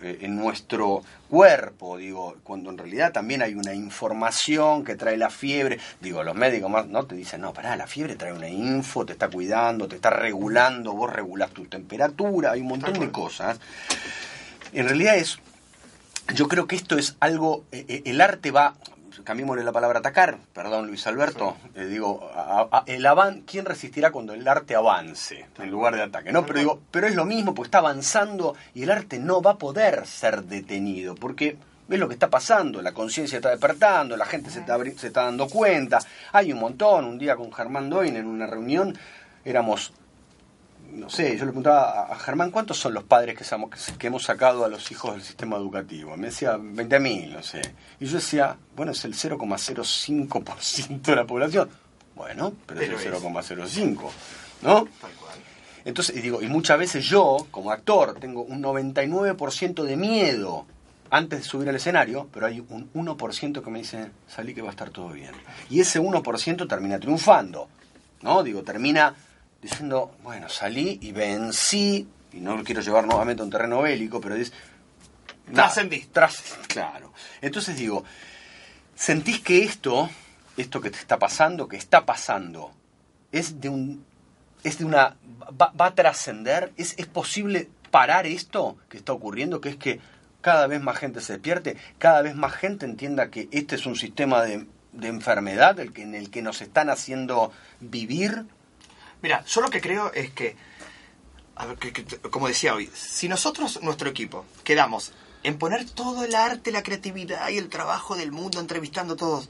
eh, 0.00 0.18
en 0.22 0.36
nuestro 0.36 1.02
cuerpo, 1.28 1.96
digo, 1.98 2.36
cuando 2.44 2.70
en 2.70 2.78
realidad 2.78 3.12
también 3.12 3.42
hay 3.42 3.54
una 3.54 3.74
información 3.74 4.84
que 4.84 4.96
trae 4.96 5.16
la 5.16 5.28
fiebre, 5.28 5.78
digo, 6.00 6.22
los 6.22 6.34
médicos 6.34 6.70
más, 6.70 6.86
no 6.86 7.04
te 7.04 7.14
dicen, 7.14 7.40
no, 7.40 7.52
pará, 7.52 7.76
la 7.76 7.86
fiebre 7.86 8.16
trae 8.16 8.32
una 8.32 8.48
info, 8.48 9.04
te 9.04 9.12
está 9.12 9.28
cuidando, 9.28 9.88
te 9.88 9.96
está 9.96 10.10
regulando, 10.10 10.92
vos 10.92 11.12
regulás 11.12 11.50
tu 11.50 11.66
temperatura, 11.66 12.52
hay 12.52 12.60
un 12.60 12.68
montón 12.68 12.94
de 12.94 13.10
cosas. 13.10 13.58
En 14.72 14.86
realidad 14.86 15.16
es, 15.16 15.38
yo 16.34 16.48
creo 16.48 16.66
que 16.66 16.76
esto 16.76 16.96
es 16.96 17.16
algo, 17.20 17.64
eh, 17.72 18.02
el 18.04 18.20
arte 18.20 18.50
va, 18.50 18.74
cambiémosle 19.24 19.64
la 19.64 19.72
palabra 19.72 20.00
atacar, 20.00 20.38
perdón 20.52 20.86
Luis 20.86 21.06
Alberto, 21.06 21.56
eh, 21.74 21.84
digo, 21.86 22.30
el 22.86 23.06
avan, 23.06 23.42
¿quién 23.42 23.64
resistirá 23.64 24.10
cuando 24.10 24.34
el 24.34 24.46
arte 24.46 24.74
avance 24.74 25.46
en 25.58 25.70
lugar 25.70 25.94
de 25.94 26.02
ataque? 26.02 26.32
No, 26.32 26.46
pero 26.46 26.58
digo, 26.58 26.80
pero 26.90 27.06
es 27.06 27.14
lo 27.14 27.24
mismo, 27.24 27.54
porque 27.54 27.68
está 27.68 27.78
avanzando 27.78 28.56
y 28.74 28.82
el 28.82 28.90
arte 28.90 29.18
no 29.18 29.42
va 29.42 29.52
a 29.52 29.58
poder 29.58 30.06
ser 30.06 30.44
detenido, 30.44 31.14
porque 31.14 31.56
ves 31.88 31.98
lo 31.98 32.08
que 32.08 32.14
está 32.14 32.28
pasando, 32.28 32.82
la 32.82 32.92
conciencia 32.92 33.36
está 33.36 33.50
despertando, 33.50 34.16
la 34.16 34.26
gente 34.26 34.50
se 34.50 34.60
está, 34.60 34.78
se 34.96 35.06
está 35.06 35.24
dando 35.24 35.48
cuenta, 35.48 35.98
hay 36.32 36.52
un 36.52 36.60
montón, 36.60 37.04
un 37.04 37.18
día 37.18 37.36
con 37.36 37.52
Germán 37.52 37.88
Doin 37.88 38.14
en 38.16 38.26
una 38.26 38.46
reunión 38.46 38.96
éramos 39.44 39.92
no 40.92 41.10
sé, 41.10 41.36
yo 41.36 41.44
le 41.44 41.52
preguntaba 41.52 42.12
a 42.12 42.18
Germán, 42.18 42.50
¿cuántos 42.50 42.78
son 42.78 42.94
los 42.94 43.04
padres 43.04 43.36
que, 43.36 43.44
que 43.98 44.06
hemos 44.06 44.22
sacado 44.22 44.64
a 44.64 44.68
los 44.68 44.90
hijos 44.90 45.12
del 45.12 45.22
sistema 45.22 45.56
educativo? 45.56 46.16
Me 46.16 46.28
decía 46.28 46.56
20.000, 46.56 47.32
no 47.32 47.42
sé. 47.42 47.60
Y 48.00 48.06
yo 48.06 48.16
decía, 48.16 48.56
bueno, 48.74 48.92
es 48.92 49.04
el 49.04 49.14
0,05% 49.14 51.02
de 51.02 51.16
la 51.16 51.26
población. 51.26 51.68
Bueno, 52.14 52.52
pero, 52.66 52.80
es 52.80 53.06
el 53.06 53.12
0,05, 53.14 54.10
¿no? 54.62 54.88
Entonces, 55.84 56.16
y 56.16 56.20
digo, 56.20 56.42
y 56.42 56.48
muchas 56.48 56.78
veces 56.78 57.04
yo, 57.04 57.46
como 57.50 57.70
actor, 57.70 58.18
tengo 58.18 58.42
un 58.42 58.62
99% 58.62 59.84
de 59.84 59.96
miedo 59.96 60.66
antes 61.10 61.40
de 61.40 61.44
subir 61.44 61.68
al 61.68 61.76
escenario, 61.76 62.28
pero 62.32 62.46
hay 62.46 62.60
un 62.60 62.92
1% 62.92 63.62
que 63.62 63.70
me 63.70 63.78
dice, 63.78 64.10
salí 64.26 64.54
que 64.54 64.62
va 64.62 64.68
a 64.68 64.72
estar 64.72 64.90
todo 64.90 65.10
bien. 65.10 65.32
Y 65.70 65.80
ese 65.80 66.00
1% 66.00 66.68
termina 66.68 66.98
triunfando, 66.98 67.68
¿no? 68.22 68.42
Digo, 68.42 68.62
termina 68.62 69.14
diciendo, 69.60 70.16
bueno, 70.22 70.48
salí 70.48 70.98
y 71.02 71.12
vencí, 71.12 72.08
y 72.32 72.40
no 72.40 72.56
lo 72.56 72.64
quiero 72.64 72.80
llevar 72.80 73.06
nuevamente 73.06 73.42
a 73.42 73.44
un 73.44 73.50
terreno 73.50 73.82
bélico, 73.82 74.20
pero 74.20 74.34
es... 74.34 74.52
Trascendí. 75.52 76.00
Tras, 76.12 76.58
claro. 76.66 77.12
Entonces 77.40 77.76
digo, 77.76 78.04
¿sentís 78.94 79.40
que 79.40 79.64
esto, 79.64 80.10
esto 80.56 80.80
que 80.80 80.90
te 80.90 80.98
está 80.98 81.18
pasando, 81.18 81.68
que 81.68 81.76
está 81.76 82.04
pasando, 82.04 82.72
es 83.32 83.60
de 83.60 83.68
un... 83.68 84.04
es 84.62 84.78
de 84.78 84.84
una... 84.84 85.16
va, 85.60 85.72
a 85.78 85.94
trascender? 85.94 86.72
¿Es, 86.76 86.94
¿Es 86.98 87.06
posible 87.06 87.70
parar 87.90 88.26
esto 88.26 88.76
que 88.88 88.98
está 88.98 89.12
ocurriendo, 89.12 89.60
que 89.60 89.70
es 89.70 89.76
que 89.76 90.00
cada 90.40 90.66
vez 90.66 90.80
más 90.80 90.98
gente 90.98 91.20
se 91.20 91.32
despierte, 91.32 91.76
cada 91.98 92.22
vez 92.22 92.34
más 92.36 92.52
gente 92.52 92.86
entienda 92.86 93.30
que 93.30 93.48
este 93.50 93.74
es 93.74 93.86
un 93.86 93.96
sistema 93.96 94.42
de, 94.42 94.66
de 94.92 95.08
enfermedad 95.08 95.80
el 95.80 95.92
que, 95.92 96.02
en 96.02 96.14
el 96.14 96.30
que 96.30 96.42
nos 96.42 96.60
están 96.60 96.90
haciendo 96.90 97.52
vivir 97.80 98.44
Mira, 99.22 99.44
yo 99.44 99.60
lo 99.60 99.70
que 99.70 99.80
creo 99.80 100.12
es 100.12 100.30
que, 100.30 100.56
como 102.30 102.48
decía 102.48 102.74
hoy, 102.74 102.90
si 102.94 103.28
nosotros, 103.28 103.80
nuestro 103.82 104.08
equipo, 104.08 104.44
quedamos 104.64 105.12
en 105.42 105.58
poner 105.58 105.88
todo 105.88 106.24
el 106.24 106.34
arte, 106.34 106.70
la 106.72 106.82
creatividad 106.82 107.48
y 107.48 107.58
el 107.58 107.68
trabajo 107.68 108.16
del 108.16 108.32
mundo 108.32 108.60
entrevistando 108.60 109.14
a 109.14 109.16
todos, 109.16 109.48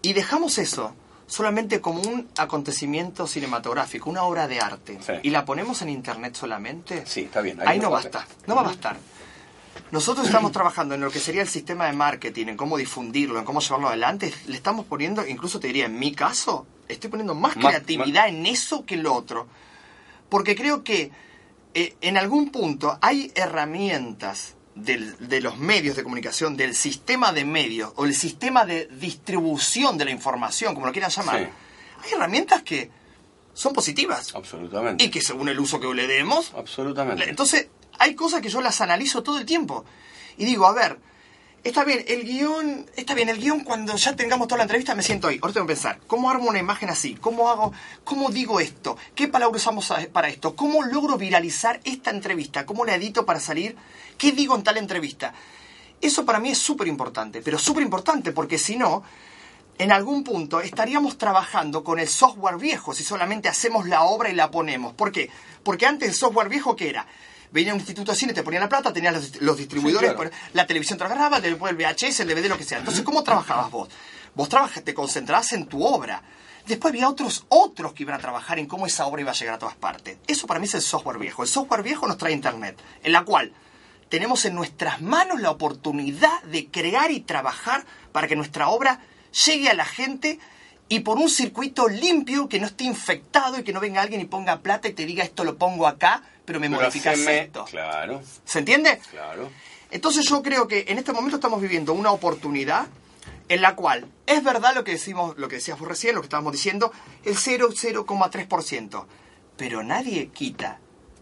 y 0.00 0.12
dejamos 0.14 0.58
eso 0.58 0.94
solamente 1.26 1.80
como 1.80 2.00
un 2.02 2.28
acontecimiento 2.36 3.26
cinematográfico, 3.26 4.10
una 4.10 4.22
obra 4.24 4.48
de 4.48 4.60
arte, 4.60 4.98
y 5.22 5.30
la 5.30 5.44
ponemos 5.44 5.82
en 5.82 5.88
internet 5.88 6.34
solamente, 6.34 7.04
sí, 7.06 7.22
está 7.22 7.40
bien. 7.40 7.58
Ahí, 7.66 7.78
no 7.78 7.90
basta, 7.90 8.26
no 8.46 8.54
va 8.54 8.62
a 8.62 8.64
bastar. 8.64 8.96
Nosotros 9.90 10.26
estamos 10.26 10.52
trabajando 10.52 10.94
en 10.94 11.00
lo 11.00 11.10
que 11.10 11.20
sería 11.20 11.42
el 11.42 11.48
sistema 11.48 11.86
de 11.86 11.92
marketing, 11.92 12.48
en 12.48 12.56
cómo 12.56 12.76
difundirlo, 12.76 13.38
en 13.38 13.44
cómo 13.44 13.60
llevarlo 13.60 13.88
adelante. 13.88 14.32
Le 14.46 14.56
estamos 14.56 14.86
poniendo, 14.86 15.26
incluso 15.26 15.60
te 15.60 15.68
diría, 15.68 15.86
en 15.86 15.98
mi 15.98 16.12
caso, 16.12 16.66
estoy 16.88 17.10
poniendo 17.10 17.34
más, 17.34 17.54
creatividad 17.56 18.28
en 18.28 18.46
eso 18.46 18.84
que 18.84 18.94
en 18.94 19.02
lo 19.02 19.14
otro. 19.14 19.46
Porque 20.28 20.54
creo 20.54 20.82
que 20.82 21.10
eh, 21.74 21.94
en 22.00 22.16
algún 22.16 22.50
punto 22.50 22.98
hay 23.00 23.32
herramientas 23.34 24.54
de 24.74 25.40
los 25.42 25.58
medios 25.58 25.96
de 25.96 26.02
comunicación, 26.02 26.56
del 26.56 26.74
sistema 26.74 27.32
de 27.32 27.44
medios 27.44 27.92
o 27.96 28.06
el 28.06 28.14
sistema 28.14 28.64
de 28.64 28.86
distribución 28.86 29.98
de 29.98 30.06
la 30.06 30.10
información, 30.10 30.74
como 30.74 30.86
lo 30.86 30.92
quieran 30.92 31.10
llamar. 31.10 31.50
Hay 32.04 32.12
herramientas 32.12 32.62
que 32.62 32.90
son 33.52 33.72
positivas. 33.72 34.34
Absolutamente. 34.34 35.04
Y 35.04 35.10
que 35.10 35.20
según 35.20 35.48
el 35.48 35.60
uso 35.60 35.78
que 35.78 35.92
le 35.94 36.06
demos. 36.06 36.52
Absolutamente. 36.56 37.28
Entonces, 37.28 37.68
hay 37.98 38.14
cosas 38.14 38.40
que 38.40 38.48
yo 38.48 38.60
las 38.60 38.80
analizo 38.80 39.22
todo 39.22 39.38
el 39.38 39.46
tiempo. 39.46 39.84
Y 40.38 40.44
digo, 40.44 40.66
a 40.66 40.72
ver, 40.72 40.98
está 41.64 41.84
bien, 41.84 42.04
el 42.08 42.24
guion, 42.24 42.86
está 42.96 43.14
bien, 43.14 43.28
el 43.28 43.38
guion 43.38 43.60
cuando 43.60 43.96
ya 43.96 44.16
tengamos 44.16 44.48
toda 44.48 44.58
la 44.58 44.64
entrevista 44.64 44.94
me 44.94 45.02
siento 45.02 45.28
ahí. 45.28 45.38
Ahora 45.40 45.54
tengo 45.54 45.66
que 45.66 45.74
pensar, 45.74 46.00
¿cómo 46.06 46.30
armo 46.30 46.48
una 46.48 46.58
imagen 46.58 46.90
así? 46.90 47.14
¿Cómo 47.14 47.48
hago, 47.48 47.72
cómo 48.04 48.30
digo 48.30 48.60
esto? 48.60 48.96
¿Qué 49.14 49.28
palabras 49.28 49.62
usamos 49.62 49.92
para 50.12 50.28
esto? 50.28 50.56
¿Cómo 50.56 50.82
logro 50.82 51.16
viralizar 51.16 51.80
esta 51.84 52.10
entrevista? 52.10 52.66
¿Cómo 52.66 52.84
la 52.84 52.96
edito 52.96 53.24
para 53.24 53.40
salir? 53.40 53.76
¿Qué 54.18 54.32
digo 54.32 54.56
en 54.56 54.62
tal 54.62 54.76
entrevista? 54.76 55.34
Eso 56.00 56.24
para 56.24 56.40
mí 56.40 56.50
es 56.50 56.58
súper 56.58 56.88
importante, 56.88 57.42
pero 57.42 57.58
súper 57.58 57.84
importante 57.84 58.32
porque 58.32 58.58
si 58.58 58.76
no, 58.76 59.04
en 59.78 59.92
algún 59.92 60.24
punto 60.24 60.60
estaríamos 60.60 61.16
trabajando 61.16 61.84
con 61.84 62.00
el 62.00 62.08
software 62.08 62.56
viejo 62.56 62.92
si 62.92 63.04
solamente 63.04 63.48
hacemos 63.48 63.86
la 63.86 64.02
obra 64.02 64.30
y 64.30 64.34
la 64.34 64.50
ponemos. 64.50 64.94
¿Por 64.94 65.12
qué? 65.12 65.30
Porque 65.62 65.86
antes 65.86 66.08
el 66.08 66.14
software 66.14 66.48
viejo, 66.48 66.74
¿qué 66.74 66.90
era? 66.90 67.06
Venía 67.52 67.72
un 67.72 67.80
instituto 67.80 68.12
de 68.12 68.18
cine, 68.18 68.32
te 68.32 68.42
ponía 68.42 68.60
la 68.60 68.68
plata, 68.68 68.92
tenías 68.92 69.32
los, 69.40 69.56
distribuidores, 69.56 70.14
la 70.52 70.66
televisión 70.66 70.98
te 70.98 71.04
agarraba, 71.04 71.40
después 71.40 71.72
el 71.72 71.76
VHS, 71.76 72.20
el 72.20 72.28
DVD, 72.28 72.48
lo 72.48 72.58
que 72.58 72.64
sea. 72.64 72.78
Entonces, 72.78 73.04
¿cómo 73.04 73.22
trabajabas 73.22 73.70
vos? 73.70 73.88
Vos 74.34 74.48
trabajas, 74.48 74.82
te 74.82 74.94
concentrabas 74.94 75.52
en 75.52 75.66
tu 75.66 75.84
obra. 75.84 76.22
Después 76.66 76.92
había 76.92 77.08
otros, 77.08 77.44
otros 77.48 77.92
que 77.92 78.04
iban 78.04 78.14
a 78.14 78.18
trabajar 78.18 78.58
en 78.58 78.66
cómo 78.66 78.86
esa 78.86 79.06
obra 79.06 79.20
iba 79.20 79.32
a 79.32 79.34
llegar 79.34 79.56
a 79.56 79.58
todas 79.58 79.74
partes. 79.74 80.16
Eso 80.26 80.46
para 80.46 80.60
mí 80.60 80.66
es 80.66 80.74
el 80.74 80.82
software 80.82 81.18
viejo. 81.18 81.42
El 81.42 81.48
software 81.48 81.82
viejo 81.82 82.06
nos 82.06 82.18
trae 82.18 82.32
Internet, 82.32 82.80
en 83.02 83.12
la 83.12 83.24
cual 83.24 83.52
tenemos 84.08 84.44
en 84.44 84.54
nuestras 84.54 85.00
manos 85.02 85.40
la 85.40 85.50
oportunidad 85.50 86.42
de 86.44 86.68
crear 86.68 87.10
y 87.10 87.20
trabajar 87.20 87.84
para 88.12 88.28
que 88.28 88.36
nuestra 88.36 88.68
obra 88.68 89.00
llegue 89.46 89.68
a 89.68 89.74
la 89.74 89.84
gente 89.84 90.38
y 90.92 91.00
por 91.00 91.16
un 91.16 91.30
circuito 91.30 91.88
limpio 91.88 92.50
que 92.50 92.60
no 92.60 92.66
esté 92.66 92.84
infectado 92.84 93.58
y 93.58 93.62
que 93.62 93.72
no 93.72 93.80
venga 93.80 94.02
alguien 94.02 94.20
y 94.20 94.26
ponga 94.26 94.60
plata 94.60 94.88
y 94.88 94.92
te 94.92 95.06
diga 95.06 95.24
esto 95.24 95.42
lo 95.42 95.56
pongo 95.56 95.86
acá 95.86 96.22
pero 96.44 96.60
me 96.60 96.68
modificas 96.68 97.18
esto. 97.18 97.64
Claro. 97.64 98.20
¿Se 98.44 98.58
entiende? 98.58 99.00
Claro. 99.10 99.48
Entonces 99.90 100.28
yo 100.28 100.42
creo 100.42 100.68
que 100.68 100.84
en 100.88 100.98
este 100.98 101.14
momento 101.14 101.36
estamos 101.36 101.62
viviendo 101.62 101.94
una 101.94 102.10
oportunidad 102.10 102.88
en 103.48 103.62
la 103.62 103.74
cual 103.74 104.06
es 104.26 104.44
verdad 104.44 104.74
lo 104.74 104.84
que 104.84 104.92
decimos, 104.92 105.38
lo 105.38 105.48
que 105.48 105.56
decías 105.56 105.78
vos 105.78 105.88
recién, 105.88 106.14
lo 106.14 106.20
que 106.20 106.26
estábamos 106.26 106.52
diciendo, 106.52 106.92
el 107.24 107.36
0,3%. 107.36 109.06
Pero 109.56 109.82
nadie 109.82 110.28
quita, 110.28 110.78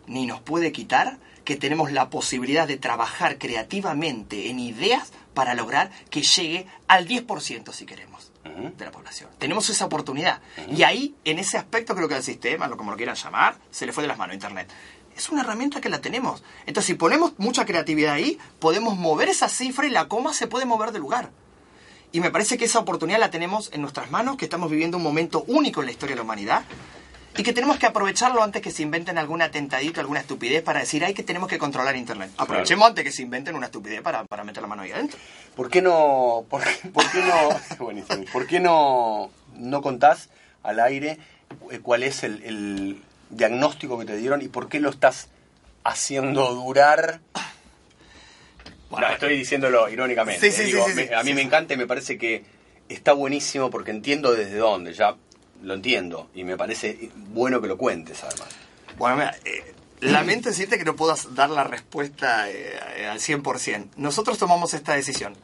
ni 0.09 0.27
nos 0.27 0.41
puede 0.41 0.73
quitar, 0.73 1.19
que 1.45 1.55
tenemos 1.55 1.93
la 1.93 2.11
posibilidad 2.11 2.67
de 2.67 2.77
trabajar 2.77 3.39
creativamente 3.39 4.51
en 4.51 4.59
ideas 4.59 5.13
para 5.33 5.55
lograr 5.55 5.93
que 6.11 6.23
llegue 6.23 6.67
al 6.89 7.07
10% 7.07 7.73
si 7.73 7.87
queremos 7.87 8.10
de 8.45 8.85
la 8.85 8.91
población. 8.91 9.31
Tenemos 9.39 9.69
esa 9.69 9.85
oportunidad. 9.85 10.41
Y 10.69 10.83
ahí, 10.83 11.15
en 11.25 11.39
ese 11.39 11.59
aspecto, 11.59 11.95
creo 11.95 12.09
que 12.09 12.17
el 12.17 12.23
sistema, 12.23 12.67
lo 12.69 12.77
como 12.77 12.91
lo 12.91 12.97
quieran 12.97 13.17
llamar, 13.17 13.57
se 13.71 13.87
le 13.87 13.93
fue 13.93 14.03
de 14.03 14.09
las 14.09 14.19
manos 14.19 14.33
a 14.33 14.35
Internet 14.35 14.73
es 15.17 15.29
una 15.29 15.43
herramienta 15.43 15.81
que 15.81 15.89
la 15.89 16.01
tenemos. 16.01 16.43
Entonces, 16.61 16.87
si 16.87 16.95
ponemos 16.95 17.33
mucha 17.37 17.67
creatividad 17.67 18.15
ahí, 18.15 18.39
podemos 18.59 18.97
mover 18.97 19.29
esa 19.29 19.49
cifra 19.49 19.87
y 19.87 19.91
la 19.91 20.09
coma 20.09 20.33
se 20.33 20.47
puede 20.47 20.65
mover 20.65 20.93
de 20.93 20.99
lugar. 20.99 21.31
Y 22.13 22.21
me 22.21 22.31
parece 22.31 22.59
que 22.59 22.65
esa 22.65 22.81
oportunidad 22.81 23.21
la 23.21 23.31
tenemos 23.31 23.71
en 23.73 23.83
nuestras 23.83 24.11
manos, 24.11 24.37
que 24.37 24.47
estamos 24.47 24.71
viviendo 24.71 24.97
un 24.97 25.03
momento 25.03 25.45
único 25.47 25.81
en 25.81 25.87
la 25.87 25.93
historia 25.93 26.15
de 26.15 26.21
la 26.21 26.23
humanidad 26.23 26.65
y 27.37 27.43
que 27.45 27.53
tenemos 27.53 27.79
que 27.79 27.87
aprovecharlo 27.87 28.43
antes 28.43 28.61
que 28.61 28.73
se 28.73 28.83
inventen 28.83 29.17
alguna 29.17 29.47
atentadito, 29.47 30.01
alguna 30.01 30.21
estupidez 30.21 30.63
para 30.63 30.81
decir, 30.81 31.05
ay, 31.05 31.15
que 31.15 31.23
tenemos 31.23 31.49
que 31.49 31.59
controlar 31.59 31.95
Internet. 31.95 32.33
Aprovechemos 32.37 32.89
antes 32.89 33.05
que 33.05 33.13
se 33.13 33.23
inventen 33.23 33.55
una 33.55 33.67
estupidez 33.67 34.03
para, 34.03 34.25
meter 34.45 34.61
la 34.61 34.69
mano 34.69 34.83
ahí 34.83 34.91
adentro. 34.91 35.19
¿Por 35.61 35.69
qué 35.69 35.83
no, 35.83 36.47
por, 36.49 36.63
qué 36.65 36.89
no, 37.23 37.61
¿por 38.33 38.47
qué 38.47 38.61
no, 38.61 39.31
no 39.57 39.83
contás 39.83 40.31
al 40.63 40.81
aire 40.81 41.19
eh, 41.71 41.81
cuál 41.83 42.03
es 42.03 42.25
el 42.25 43.03
diagnóstico 43.29 43.99
que 43.99 44.07
te 44.07 44.17
dieron 44.17 44.41
y 44.41 44.49
por 44.49 44.71
qué 44.71 44.81
lo 44.81 44.89
estás 44.89 45.29
haciendo 45.85 46.55
durar. 46.55 47.21
Bueno, 48.89 49.09
estoy 49.09 49.37
diciéndolo 49.37 49.89
irónicamente. 49.89 50.49
¿eh? 50.49 51.15
a 51.15 51.23
mí 51.23 51.35
me 51.35 51.43
encanta 51.43 51.75
y 51.75 51.77
me 51.77 51.87
parece 51.87 52.17
que 52.17 52.43
está 52.89 53.13
buenísimo 53.13 53.71
porque 53.71 53.91
entiendo 53.91 54.33
desde 54.33 54.57
dónde, 54.57 54.95
ya 54.95 55.17
lo 55.63 55.75
entiendo 55.75 56.31
y 56.35 56.45
me 56.45 56.57
parece 56.57 57.11
bueno 57.15 57.61
que 57.61 57.69
lo 57.69 57.79
cuentes 57.79 58.25
además. 58.25 58.49
Bueno, 58.97 59.17
mira, 59.17 59.37
eh, 59.45 59.75
lamento 60.01 60.49
decirte 60.49 60.79
que 60.79 60.85
no 60.85 60.97
puedo 60.97 61.15
dar 61.33 61.51
la 61.51 61.65
respuesta 61.65 62.51
eh, 62.51 63.07
al 63.09 63.21
100%. 63.21 63.91
Nosotros 63.97 64.39
tomamos 64.39 64.75
esta 64.75 64.95
decisión. 64.95 65.35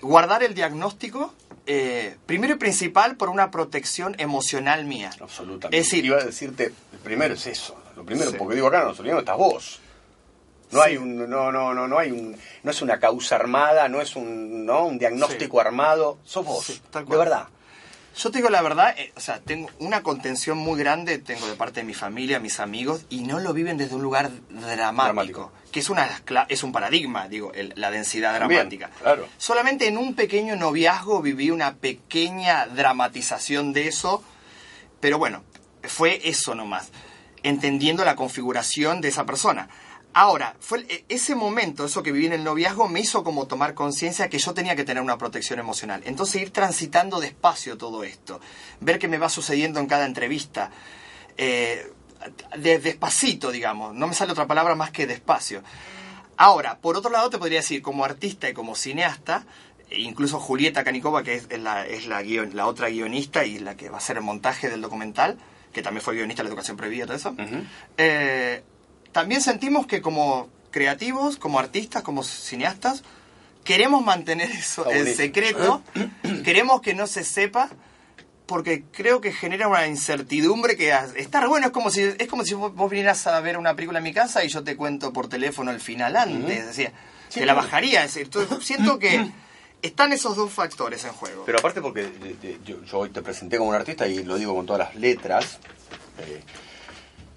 Guardar 0.00 0.42
el 0.42 0.54
diagnóstico, 0.54 1.34
eh, 1.66 2.16
primero 2.26 2.54
y 2.54 2.58
principal, 2.58 3.16
por 3.16 3.28
una 3.30 3.50
protección 3.50 4.14
emocional 4.18 4.84
mía. 4.84 5.10
Absolutamente. 5.20 5.76
Es 5.78 5.86
decir, 5.86 6.04
iba 6.04 6.18
a 6.18 6.24
decirte, 6.24 6.72
primero 7.02 7.34
es 7.34 7.46
eso. 7.46 7.76
Lo 7.96 8.04
primero, 8.04 8.30
Sí. 8.30 8.36
porque 8.38 8.54
digo 8.56 8.68
acá, 8.68 8.84
no, 8.84 8.92
no 9.02 9.18
estás 9.18 9.36
vos. 9.36 9.80
No 10.70 10.82
Sí. 10.82 10.88
hay 10.90 10.96
un, 10.96 11.16
no, 11.30 11.50
no, 11.52 11.72
no, 11.72 11.88
no 11.88 11.98
hay 11.98 12.10
un, 12.10 12.36
no 12.62 12.70
es 12.70 12.82
una 12.82 12.98
causa 12.98 13.36
armada, 13.36 13.88
no 13.88 14.00
es 14.00 14.16
un, 14.16 14.66
no, 14.66 14.84
un 14.86 14.98
diagnóstico 14.98 15.60
armado, 15.60 16.18
sos 16.24 16.44
vos, 16.44 16.82
de 16.92 17.16
verdad. 17.16 17.46
Yo 18.16 18.30
te 18.30 18.38
digo 18.38 18.48
la 18.48 18.62
verdad, 18.62 18.94
eh, 18.98 19.12
o 19.14 19.20
sea, 19.20 19.40
tengo 19.40 19.68
una 19.78 20.02
contención 20.02 20.56
muy 20.56 20.78
grande, 20.78 21.18
tengo 21.18 21.46
de 21.46 21.54
parte 21.54 21.80
de 21.80 21.86
mi 21.86 21.92
familia, 21.92 22.40
mis 22.40 22.60
amigos, 22.60 23.02
y 23.10 23.20
no 23.24 23.40
lo 23.40 23.52
viven 23.52 23.76
desde 23.76 23.94
un 23.94 24.02
lugar 24.02 24.30
dramático, 24.48 25.02
Dramático. 25.04 25.52
que 25.70 25.80
es, 25.80 25.90
una, 25.90 26.08
es 26.48 26.62
un 26.62 26.72
paradigma, 26.72 27.28
digo, 27.28 27.52
el- 27.52 27.74
la 27.76 27.90
densidad 27.90 28.34
dramática. 28.34 28.90
claro. 29.02 29.28
Solamente 29.36 29.86
en 29.86 29.98
un 29.98 30.14
pequeño 30.14 30.56
noviazgo 30.56 31.20
viví 31.20 31.50
una 31.50 31.74
pequeña 31.74 32.66
dramatización 32.66 33.74
de 33.74 33.88
eso, 33.88 34.24
pero 35.00 35.18
bueno, 35.18 35.44
fue 35.82 36.20
eso 36.24 36.54
nomás, 36.54 36.88
entendiendo 37.42 38.02
la 38.04 38.16
configuración 38.16 39.02
de 39.02 39.08
esa 39.08 39.26
persona. 39.26 39.68
Ahora, 40.18 40.56
fue 40.60 40.86
e- 40.88 41.04
ese 41.10 41.34
momento, 41.34 41.84
eso 41.84 42.02
que 42.02 42.10
viví 42.10 42.24
en 42.24 42.32
el 42.32 42.42
noviazgo, 42.42 42.88
me 42.88 43.00
hizo 43.00 43.22
como 43.22 43.46
tomar 43.46 43.74
conciencia 43.74 44.30
que 44.30 44.38
yo 44.38 44.54
tenía 44.54 44.74
que 44.74 44.82
tener 44.82 45.02
una 45.02 45.18
protección 45.18 45.58
emocional. 45.58 46.00
Entonces 46.06 46.40
ir 46.40 46.50
transitando 46.52 47.20
despacio 47.20 47.76
todo 47.76 48.02
esto, 48.02 48.40
ver 48.80 48.98
qué 48.98 49.08
me 49.08 49.18
va 49.18 49.28
sucediendo 49.28 49.78
en 49.78 49.86
cada 49.86 50.06
entrevista, 50.06 50.70
eh, 51.36 51.92
de- 52.56 52.78
despacito, 52.78 53.50
digamos, 53.52 53.94
no 53.94 54.06
me 54.06 54.14
sale 54.14 54.32
otra 54.32 54.46
palabra 54.46 54.74
más 54.74 54.90
que 54.90 55.06
despacio. 55.06 55.62
Ahora, 56.38 56.78
por 56.78 56.96
otro 56.96 57.10
lado, 57.10 57.28
te 57.28 57.36
podría 57.36 57.58
decir, 57.58 57.82
como 57.82 58.02
artista 58.02 58.48
y 58.48 58.54
como 58.54 58.74
cineasta, 58.74 59.44
e 59.90 60.00
incluso 60.00 60.40
Julieta 60.40 60.82
Canicova, 60.82 61.22
que 61.24 61.34
es 61.34 61.58
la, 61.60 61.86
es 61.86 62.06
la, 62.06 62.22
guion- 62.22 62.52
la 62.52 62.66
otra 62.68 62.88
guionista 62.88 63.44
y 63.44 63.58
la 63.58 63.76
que 63.76 63.90
va 63.90 63.96
a 63.96 63.98
hacer 63.98 64.16
el 64.16 64.22
montaje 64.22 64.70
del 64.70 64.80
documental, 64.80 65.36
que 65.74 65.82
también 65.82 66.02
fue 66.02 66.14
guionista 66.14 66.42
de 66.42 66.44
la 66.44 66.52
educación 66.54 66.78
prohibida 66.78 67.04
y 67.04 67.06
todo 67.06 67.16
eso, 67.18 67.34
eh, 67.98 68.62
también 69.16 69.40
sentimos 69.40 69.86
que 69.86 70.02
como 70.02 70.50
creativos, 70.70 71.38
como 71.38 71.58
artistas, 71.58 72.02
como 72.02 72.22
cineastas, 72.22 73.02
queremos 73.64 74.04
mantener 74.04 74.50
eso 74.64 74.90
en 74.90 75.06
secreto, 75.16 75.80
queremos 76.44 76.82
que 76.82 76.92
no 76.94 77.06
se 77.06 77.24
sepa, 77.24 77.70
porque 78.44 78.84
creo 78.92 79.22
que 79.22 79.32
genera 79.32 79.68
una 79.68 79.86
incertidumbre 79.86 80.76
que 80.76 80.94
estar 81.16 81.48
bueno 81.48 81.68
es 81.68 81.72
como 81.72 81.90
si 81.90 82.02
es 82.02 82.28
como 82.28 82.44
si 82.44 82.52
vos 82.52 82.90
vinieras 82.90 83.26
a 83.26 83.40
ver 83.40 83.56
una 83.56 83.74
película 83.74 84.00
en 84.00 84.04
mi 84.04 84.12
casa 84.12 84.44
y 84.44 84.48
yo 84.48 84.62
te 84.62 84.76
cuento 84.76 85.14
por 85.14 85.28
teléfono 85.30 85.70
el 85.70 85.80
final 85.80 86.14
antes, 86.14 86.58
es 86.58 86.66
decir, 86.66 86.92
Sí, 87.30 87.40
te 87.40 87.46
la 87.46 87.54
bajaría, 87.54 88.04
es 88.04 88.12
decir, 88.14 88.28
siento 88.60 88.98
que 88.98 89.30
están 89.82 90.12
esos 90.12 90.36
dos 90.36 90.52
factores 90.52 91.04
en 91.06 91.12
juego. 91.12 91.44
Pero 91.46 91.58
aparte 91.58 91.80
porque 91.80 92.02
de- 92.02 92.60
yo, 92.66 92.84
yo 92.84 92.98
hoy 92.98 93.08
te 93.08 93.22
presenté 93.22 93.56
como 93.56 93.70
un 93.70 93.76
artista 93.76 94.06
y 94.06 94.22
lo 94.24 94.36
digo 94.36 94.54
con 94.54 94.66
todas 94.66 94.88
las 94.88 94.94
letras, 94.94 95.58
eh, 96.18 96.42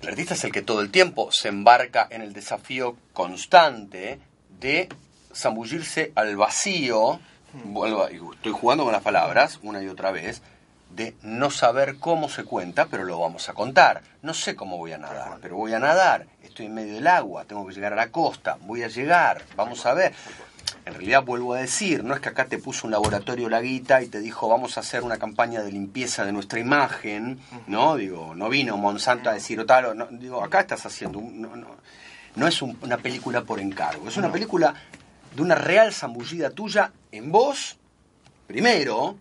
el 0.02 0.08
artista 0.08 0.34
es 0.34 0.44
el 0.44 0.52
que 0.52 0.62
todo 0.62 0.82
el 0.82 0.92
tiempo 0.92 1.30
se 1.32 1.50
embarca 1.50 2.08
en 2.10 2.22
el 2.22 2.34
desafío 2.34 2.96
constante 3.14 4.20
de 4.60 4.90
zambullirse 5.34 6.12
al 6.16 6.36
vacío, 6.38 7.20
vuelvo 7.66 8.10
y 8.10 8.16
estoy 8.36 8.52
jugando 8.52 8.84
con 8.84 8.94
las 8.94 9.04
palabras 9.04 9.60
una 9.62 9.82
y 9.82 9.88
otra 9.88 10.12
vez, 10.12 10.42
de 10.90 11.16
no 11.22 11.52
saber 11.52 11.98
cómo 11.98 12.30
se 12.30 12.44
cuenta, 12.44 12.88
pero 12.88 13.04
lo 13.04 13.20
vamos 13.20 13.48
a 13.50 13.54
contar. 13.54 14.02
No 14.22 14.34
sé 14.34 14.56
cómo 14.56 14.78
voy 14.78 14.94
a 14.94 14.98
nadar, 14.98 15.38
pero 15.42 15.56
voy 15.56 15.74
a 15.74 15.80
nadar. 15.80 16.26
Estoy 16.44 16.66
en 16.66 16.74
medio 16.74 16.96
del 16.96 17.08
agua, 17.08 17.46
tengo 17.46 17.68
que 17.68 17.76
llegar 17.76 17.94
a 17.94 17.98
la 17.98 18.10
costa, 18.10 18.58
voy 18.62 18.84
a 18.84 18.88
llegar, 18.88 19.44
vamos 19.56 19.86
a 19.86 19.94
ver. 19.94 20.14
En 20.86 20.94
realidad 20.96 21.24
vuelvo 21.24 21.54
a 21.54 21.60
decir, 21.60 22.04
no 22.04 22.14
es 22.16 22.20
que 22.20 22.30
acá 22.30 22.46
te 22.46 22.58
puso 22.58 22.88
un 22.88 22.92
laboratorio 22.92 23.48
la 23.50 23.62
guita 23.62 24.02
y 24.02 24.08
te 24.08 24.20
dijo 24.20 24.48
vamos 24.48 24.76
a 24.78 24.80
hacer 24.80 25.04
una 25.04 25.18
campaña 25.18 25.62
de 25.62 25.72
limpieza 25.72 26.26
de 26.26 26.32
nuestra 26.32 26.60
imagen, 26.60 27.40
¿no? 27.68 27.96
Digo, 27.96 28.34
no 28.36 28.50
vino 28.50 28.76
Monsanto 28.78 29.30
a 29.30 29.34
decir 29.34 29.60
o 29.60 29.66
tal, 29.66 29.86
o 29.86 29.94
no, 29.94 30.08
digo, 30.08 30.44
acá 30.44 30.62
estás 30.62 30.86
haciendo, 30.86 31.20
un- 31.20 31.42
no, 31.42 31.56
no, 31.56 31.68
no 32.36 32.48
es 32.48 32.62
un- 32.62 32.78
una 32.82 32.98
película 32.98 33.44
por 33.44 33.60
encargo, 33.60 34.08
es 34.08 34.18
una 34.18 34.32
película 34.32 34.74
de 35.36 35.42
una 35.42 35.54
real 35.56 35.94
zambullida 35.94 36.50
tuya 36.50 36.92
en 37.12 37.32
vos, 37.32 37.78
primero, 38.48 39.16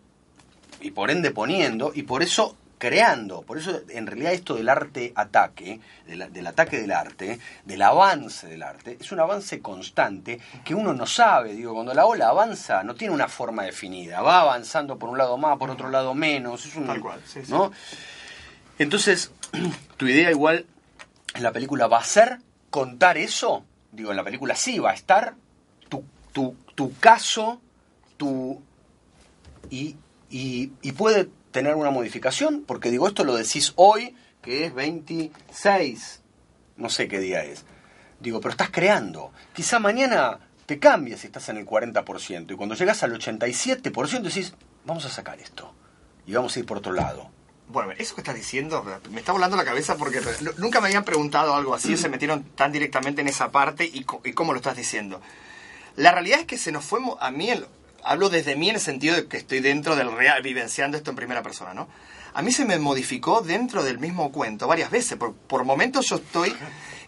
y 0.81 0.91
por 0.93 1.11
ende 1.11 1.31
poniendo, 1.33 1.93
y 1.95 2.05
por 2.05 2.23
eso 2.23 2.57
creando. 2.79 3.43
Por 3.43 3.59
eso, 3.59 3.83
en 3.89 4.07
realidad, 4.07 4.33
esto 4.33 4.55
del 4.55 4.69
arte-ataque, 4.69 5.81
del, 6.07 6.33
del 6.33 6.47
ataque 6.47 6.81
del 6.81 6.93
arte, 6.93 7.39
del 7.65 7.83
avance 7.83 8.47
del 8.47 8.63
arte, 8.63 8.97
es 9.01 9.13
un 9.13 9.21
avance 9.21 9.61
constante 9.61 10.41
que 10.65 10.75
uno 10.75 10.95
no 10.95 11.07
sabe. 11.07 11.55
Digo, 11.55 11.75
cuando 11.75 11.93
la 11.93 12.07
ola 12.07 12.29
avanza, 12.29 12.83
no 12.83 12.95
tiene 12.95 13.15
una 13.15 13.29
forma 13.29 13.65
definida. 13.65 14.23
Va 14.23 14.41
avanzando 14.41 14.99
por 14.99 15.11
un 15.11 15.19
lado 15.19 15.37
más, 15.37 15.59
por 15.59 15.71
otro 15.71 15.91
lado 15.91 16.15
menos. 16.15 16.65
Es 16.65 16.77
un, 16.77 16.87
Tal 16.87 17.01
cual, 17.01 17.21
sí, 17.27 17.45
sí. 17.45 17.53
¿no? 17.53 17.73
Entonces, 18.79 19.33
tu 19.97 20.07
idea 20.07 20.31
igual 20.31 20.67
en 21.35 21.43
la 21.43 21.53
película 21.53 21.87
va 21.87 21.99
a 21.99 22.05
ser 22.05 22.39
contar 22.71 23.19
eso. 23.19 23.65
Digo, 23.93 24.11
en 24.11 24.17
la 24.17 24.25
película 24.25 24.55
sí 24.55 24.79
va 24.79 24.91
a 24.91 24.95
estar 24.95 25.35
tu, 25.89 26.05
tu, 26.33 26.55
tu 26.75 26.95
caso, 26.99 27.61
tu 28.17 28.63
y, 29.71 29.97
y, 30.31 30.73
y 30.83 30.93
puede 30.93 31.29
tener 31.51 31.75
una 31.75 31.91
modificación, 31.91 32.65
porque 32.67 32.91
digo, 32.91 33.07
esto 33.09 33.25
lo 33.25 33.35
decís 33.37 33.73
hoy, 33.77 34.15
que 34.43 34.65
es 34.67 34.75
26, 34.75 36.21
no 36.77 36.89
sé 36.89 37.09
qué 37.09 37.19
día 37.21 37.43
es. 37.45 37.65
Digo, 38.21 38.41
pero 38.41 38.51
estás 38.53 38.71
creando. 38.71 39.33
Quizá 39.55 39.79
mañana 39.79 40.41
te 40.67 40.79
cambias 40.79 41.21
si 41.21 41.27
estás 41.29 41.49
en 41.49 41.57
el 41.57 41.67
40%, 41.67 42.53
y 42.53 42.57
cuando 42.57 42.75
llegas 42.75 43.03
al 43.03 43.13
87% 43.19 44.21
decís, 44.23 44.55
vamos 44.85 45.05
a 45.05 45.09
sacar 45.11 45.39
esto, 45.41 45.73
y 46.27 46.33
vamos 46.33 46.55
a 46.57 46.59
ir 46.59 46.67
por 46.67 46.79
otro 46.79 46.93
lado. 46.93 47.31
Bueno, 47.69 47.93
eso 47.99 48.15
que 48.15 48.23
estás 48.23 48.35
diciendo 48.35 48.83
me 49.11 49.21
está 49.21 49.33
volando 49.33 49.55
la 49.57 49.65
cabeza 49.65 49.97
porque 49.97 50.21
nu- 50.41 50.53
nunca 50.57 50.81
me 50.81 50.87
habían 50.89 51.05
preguntado 51.05 51.55
algo 51.55 51.75
así, 51.75 51.99
se 51.99 52.09
metieron 52.09 52.43
tan 52.55 52.73
directamente 52.73 53.21
en 53.21 53.29
esa 53.29 53.51
parte 53.53 53.85
y, 53.85 54.05
cómo 54.05 54.53
lo 54.53 54.57
estás 54.59 54.77
diciendo. 54.77 55.21
La 55.95 56.13
realidad 56.13 56.41
es 56.41 56.47
que 56.47 56.57
se 56.57 56.73
nos 56.73 56.85
fue, 56.85 57.01
a 57.21 57.31
mí, 57.31 57.51
hablo 58.05 58.29
desde 58.31 58.57
mí 58.57 58.69
en 58.69 58.77
el 58.77 58.81
sentido 58.81 59.17
de 59.17 59.27
que 59.29 59.37
estoy 59.37 59.61
dentro 59.61 59.97
del 59.97 60.13
real, 60.13 60.43
vivenciando 60.43 60.97
esto 60.97 61.11
en 61.11 61.17
primera 61.17 61.43
persona, 61.43 61.75
¿no? 61.75 61.89
A 62.35 62.43
mí 62.43 62.53
se 62.53 62.65
me 62.65 62.79
modificó 62.79 63.41
dentro 63.41 63.83
del 63.83 63.99
mismo 63.99 64.31
cuento 64.31 64.69
varias 64.69 64.91
veces. 64.91 65.17
Por, 65.19 65.35
por 65.35 65.65
momentos 65.65 66.07
yo 66.09 66.17
estoy, 66.17 66.55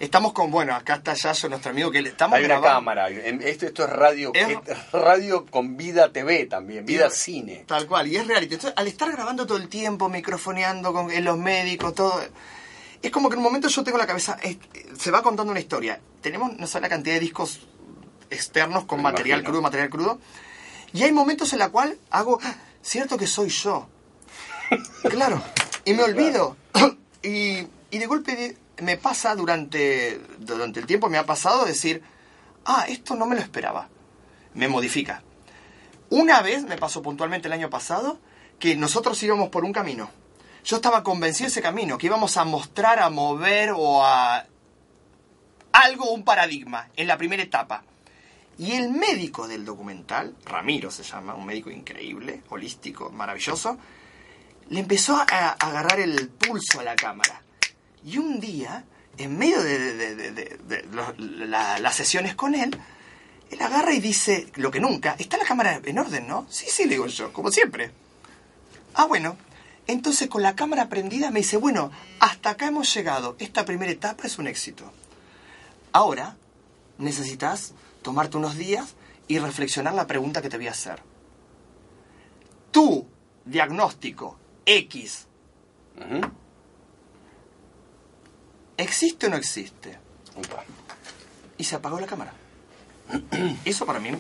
estamos 0.01 0.33
con, 0.33 0.51
bueno, 0.51 0.75
acá 0.75 0.95
está 0.97 1.15
Yayo, 1.15 1.49
nuestro 1.51 1.71
amigo, 1.71 1.91
que 1.91 2.03
le 2.03 2.09
estamos 2.09 2.37
Hay 2.39 2.45
una 2.47 2.55
grabando. 2.55 2.79
cámara, 2.79 3.11
en- 3.11 3.41
esto, 3.43 3.67
esto 3.67 3.85
es 3.85 3.91
radio, 3.91 4.33
Es- 4.35 4.49
es 4.67 4.93
radio 4.93 5.47
con 5.47 5.77
vida 5.77 6.11
TV 6.11 6.47
también, 6.47 6.85
vida 6.85 7.07
Y- 7.09 7.11
cine. 7.17 7.65
Tal 7.67 7.87
cual, 7.87 8.09
y 8.09 8.17
es 8.17 8.27
reality. 8.27 8.55
Entonces, 8.55 8.77
al 8.77 8.89
estar 8.89 9.13
grabando 9.13 9.47
todo 9.47 9.59
el 9.59 9.69
tiempo, 9.69 10.09
microfoneando 10.09 10.93
con 10.93 11.11
en 11.13 11.25
los 11.25 11.39
médicos, 11.39 11.95
todo. 11.95 12.21
Es 13.03 13.11
como 13.11 13.29
que 13.29 13.35
en 13.35 13.39
un 13.39 13.45
momento 13.45 13.69
yo 13.69 13.85
tengo 13.85 13.99
la 13.99 14.07
cabeza. 14.07 14.37
eh, 14.43 14.59
se 14.99 15.11
va 15.11 15.23
contando 15.23 15.53
una 15.53 15.61
historia. 15.61 16.01
Tenemos 16.23 16.57
no 16.59 16.67
sé 16.67 16.81
la 16.81 16.89
cantidad 16.89 17.15
de 17.15 17.21
discos 17.21 17.61
externos 18.31 18.85
con 18.85 18.99
Me 18.99 19.05
material 19.05 19.39
imagino. 19.41 19.51
crudo, 19.51 19.63
material 19.63 19.91
crudo. 19.91 20.19
Y 20.93 21.03
hay 21.03 21.13
momentos 21.13 21.53
en 21.53 21.59
la 21.61 21.69
cual 21.71 21.97
hago. 22.11 22.39
"Ah, 22.43 22.55
Cierto 22.83 23.19
que 23.19 23.27
soy 23.27 23.49
yo. 23.51 23.89
claro. 25.11 25.43
Y 25.85 25.93
me 25.95 26.03
olvido. 26.03 26.57
y, 27.23 27.63
de 27.91 28.07
golpe 28.07 28.57
me 28.79 28.97
pasa 28.97 29.35
durante, 29.35 30.19
durante 30.39 30.81
el 30.81 30.87
tiempo, 30.87 31.09
me 31.11 31.19
ha 31.19 31.27
pasado 31.27 31.65
decir. 31.65 32.03
Ah, 32.65 32.87
esto 32.89 33.15
no 33.17 33.27
me 33.27 33.35
lo 33.37 33.43
esperaba. 33.43 33.89
Me 34.55 34.69
modifica. 34.69 35.23
Una 36.11 36.41
vez 36.43 36.65
me 36.65 36.77
pasó 36.77 37.03
puntualmente 37.03 37.49
el 37.49 37.53
año 37.53 37.71
pasado 37.71 38.19
que 38.59 38.77
nosotros 38.77 39.23
íbamos 39.23 39.49
por 39.51 39.65
un 39.65 39.73
camino. 39.73 40.11
Yo 40.65 40.77
estaba 40.77 41.03
convencido 41.03 41.47
de 41.47 41.53
ese 41.53 41.63
camino, 41.63 41.97
que 41.99 42.07
íbamos 42.07 42.37
a 42.37 42.45
mostrar, 42.45 42.99
a 42.99 43.09
mover 43.11 43.73
o 43.77 44.05
a 44.05 44.45
algo, 45.73 46.11
un 46.11 46.25
paradigma 46.25 46.89
en 46.97 47.07
la 47.07 47.17
primera 47.17 47.43
etapa. 47.43 47.83
Y 48.61 48.73
el 48.73 48.91
médico 48.91 49.49
del 49.49 49.65
documental, 49.65 50.37
Ramiro 50.45 50.91
se 50.91 51.03
llama, 51.03 51.35
un 51.35 51.47
médico 51.47 51.71
increíble, 51.71 52.43
holístico, 52.51 53.09
maravilloso, 53.09 53.79
le 54.69 54.81
empezó 54.81 55.17
a, 55.17 55.23
agarrar 55.53 55.99
el 55.99 56.29
pulso 56.29 56.79
a 56.79 56.83
la 56.85 56.95
cámara. 56.95 57.41
Y 58.05 58.19
un 58.19 58.39
día, 58.39 58.85
en 59.17 59.39
medio 59.39 59.63
de, 59.63 60.59
las 61.49 61.97
sesiones 61.97 62.35
con 62.35 62.55
él, 62.55 62.79
él 63.51 63.63
agarra 63.63 63.95
y 63.95 64.01
dice, 64.01 64.49
lo 64.57 64.71
que 64.71 64.79
nunca, 64.79 65.17
¿está 65.19 65.39
la 65.39 65.47
cámara 65.47 65.81
en 65.83 65.99
orden, 65.99 66.29
no? 66.29 66.47
Sí, 66.51 66.67
sí, 66.69 66.87
digo 66.87 67.07
yo, 67.07 67.33
como 67.33 67.51
siempre. 67.51 67.93
Ah, 68.93 69.07
bueno. 69.07 69.39
Entonces 69.87 70.29
con 70.29 70.43
la 70.43 70.55
cámara 70.55 70.91
prendida 70.91 71.31
me 71.31 71.41
dice, 71.41 71.57
bueno, 71.57 71.91
hasta 72.19 72.51
acá 72.51 72.67
hemos 72.67 72.93
llegado. 72.93 73.37
Esta 73.39 73.65
primera 73.65 73.91
etapa 73.91 74.27
es 74.27 74.39
un 74.39 74.49
éxito. 74.49 74.93
Ahora 75.93 76.37
necesitas 76.99 77.73
tomarte 78.03 78.37
unos 78.37 78.57
días 78.57 78.95
y 79.29 79.39
reflexionar 79.39 79.95
la 79.95 80.07
pregunta 80.07 80.43
que 80.43 80.49
te 80.49 80.57
voy 80.57 80.69
a 80.69 80.73
hacer. 80.73 81.03
Tu 82.71 83.07
diagnóstico 83.45 84.39
X 84.65 85.27
Ujú. 85.97 86.21
¿existe 88.77 89.27
o 89.27 89.31
no 89.31 89.37
existe? 89.37 89.99
Opa. 90.37 90.65
Y 91.59 91.65
se 91.65 91.77
apagó 91.77 92.01
la 92.01 92.07
cámara. 92.07 92.33
Eso 93.65 93.85
para 93.85 94.01
mí 94.01 94.11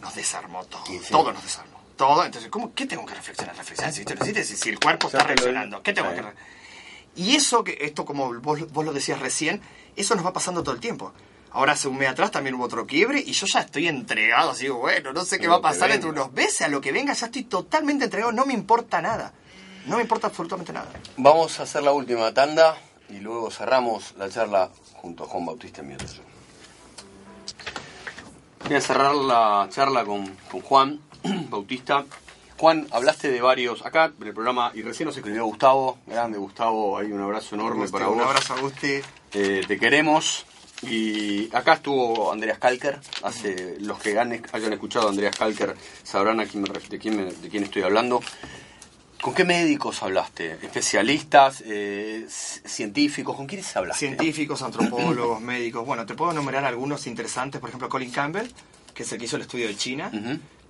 nos 0.00 0.14
desarmó 0.14 0.64
todo. 0.64 0.84
Todo 1.10 1.32
nos 1.32 1.42
desarmó. 1.42 1.80
Todo. 1.96 2.24
Entonces, 2.24 2.50
¿cómo, 2.50 2.74
¿qué 2.74 2.86
tengo 2.86 3.06
que 3.06 3.14
reflexionar? 3.14 3.56
Reflexionar 3.56 3.92
si, 3.92 4.00
esto 4.00 4.14
no 4.14 4.20
existe, 4.20 4.44
si, 4.44 4.56
si 4.56 4.68
el 4.70 4.80
cuerpo 4.80 5.06
está 5.06 5.22
reaccionando. 5.22 5.82
¿Qué 5.82 5.92
tengo 5.92 6.12
que 6.12 6.24
Y 7.14 7.36
eso, 7.36 7.62
que 7.62 7.78
esto 7.80 8.04
como 8.04 8.32
vos, 8.40 8.72
vos 8.72 8.84
lo 8.84 8.92
decías 8.92 9.20
recién, 9.20 9.60
eso 9.94 10.14
nos 10.16 10.26
va 10.26 10.32
pasando 10.32 10.62
todo 10.62 10.74
el 10.74 10.80
tiempo. 10.80 11.12
Ahora 11.54 11.72
hace 11.72 11.88
un 11.88 11.98
mes 11.98 12.08
atrás 12.08 12.30
también 12.30 12.54
hubo 12.54 12.64
otro 12.64 12.86
quiebre 12.86 13.20
y 13.20 13.32
yo 13.32 13.46
ya 13.46 13.60
estoy 13.60 13.86
entregado, 13.88 14.50
así 14.50 14.62
digo, 14.64 14.78
bueno, 14.78 15.12
no 15.12 15.24
sé 15.24 15.38
qué 15.38 15.48
va 15.48 15.56
a 15.56 15.60
pasar 15.60 15.90
entre 15.90 16.08
unos 16.08 16.32
meses, 16.32 16.62
a 16.62 16.68
lo 16.68 16.80
que 16.80 16.92
venga, 16.92 17.12
ya 17.12 17.26
estoy 17.26 17.42
totalmente 17.44 18.04
entregado, 18.04 18.32
no 18.32 18.46
me 18.46 18.54
importa 18.54 19.02
nada. 19.02 19.32
No 19.86 19.96
me 19.96 20.02
importa 20.02 20.28
absolutamente 20.28 20.72
nada. 20.72 20.88
Vamos 21.16 21.58
a 21.58 21.64
hacer 21.64 21.82
la 21.82 21.92
última 21.92 22.32
tanda 22.32 22.76
y 23.10 23.18
luego 23.18 23.50
cerramos 23.50 24.14
la 24.16 24.30
charla 24.30 24.70
junto 24.94 25.24
a 25.24 25.26
Juan 25.26 25.44
Bautista 25.44 25.82
Mieres. 25.82 26.20
Voy 28.64 28.76
a 28.76 28.80
cerrar 28.80 29.14
la 29.14 29.66
charla 29.70 30.04
con, 30.04 30.26
con 30.50 30.60
Juan 30.60 31.00
Bautista. 31.50 32.04
Juan, 32.58 32.86
hablaste 32.92 33.28
de 33.30 33.40
varios 33.40 33.84
acá 33.84 34.12
en 34.20 34.26
el 34.28 34.32
programa 34.32 34.70
y 34.72 34.82
recién 34.82 35.08
nos 35.08 35.16
escribió 35.16 35.44
Gustavo, 35.46 35.98
grande 36.06 36.38
Gustavo, 36.38 36.96
hay 36.96 37.10
un 37.10 37.20
abrazo 37.20 37.56
enorme 37.56 37.88
para 37.88 38.08
un 38.08 38.18
vos. 38.18 38.26
abrazo 38.28 38.54
a 38.54 38.60
Gusti. 38.60 39.00
Eh, 39.32 39.62
te 39.66 39.78
queremos. 39.80 40.46
Y 40.82 41.48
acá 41.54 41.74
estuvo 41.74 42.32
Andreas 42.32 42.58
Kalker. 42.58 42.98
Hace, 43.22 43.76
los 43.80 43.98
que 44.00 44.18
han- 44.18 44.42
hayan 44.52 44.72
escuchado 44.72 45.06
a 45.06 45.10
Andreas 45.10 45.36
Kalker 45.36 45.74
sabrán 46.02 46.40
a 46.40 46.46
quién 46.46 46.62
me 46.64 46.68
de, 46.70 46.98
quién 46.98 47.16
me- 47.16 47.32
de 47.32 47.48
quién 47.48 47.62
estoy 47.64 47.82
hablando. 47.82 48.20
¿Con 49.20 49.34
qué 49.34 49.44
médicos 49.44 50.02
hablaste? 50.02 50.58
¿Especialistas? 50.62 51.62
eh, 51.64 52.26
¿Científicos? 52.28 53.36
¿Con 53.36 53.46
quiénes 53.46 53.76
hablaste? 53.76 54.06
Científicos, 54.06 54.62
antropólogos, 54.62 55.40
médicos. 55.40 55.86
Bueno, 55.86 56.04
te 56.04 56.14
puedo 56.14 56.32
enumerar 56.32 56.64
algunos 56.64 57.06
interesantes. 57.06 57.60
Por 57.60 57.70
ejemplo, 57.70 57.88
Colin 57.88 58.10
Campbell, 58.10 58.48
que 58.92 59.04
es 59.04 59.12
el 59.12 59.18
que 59.18 59.26
hizo 59.26 59.36
el 59.36 59.42
estudio 59.42 59.68
de 59.68 59.76
China. 59.76 60.10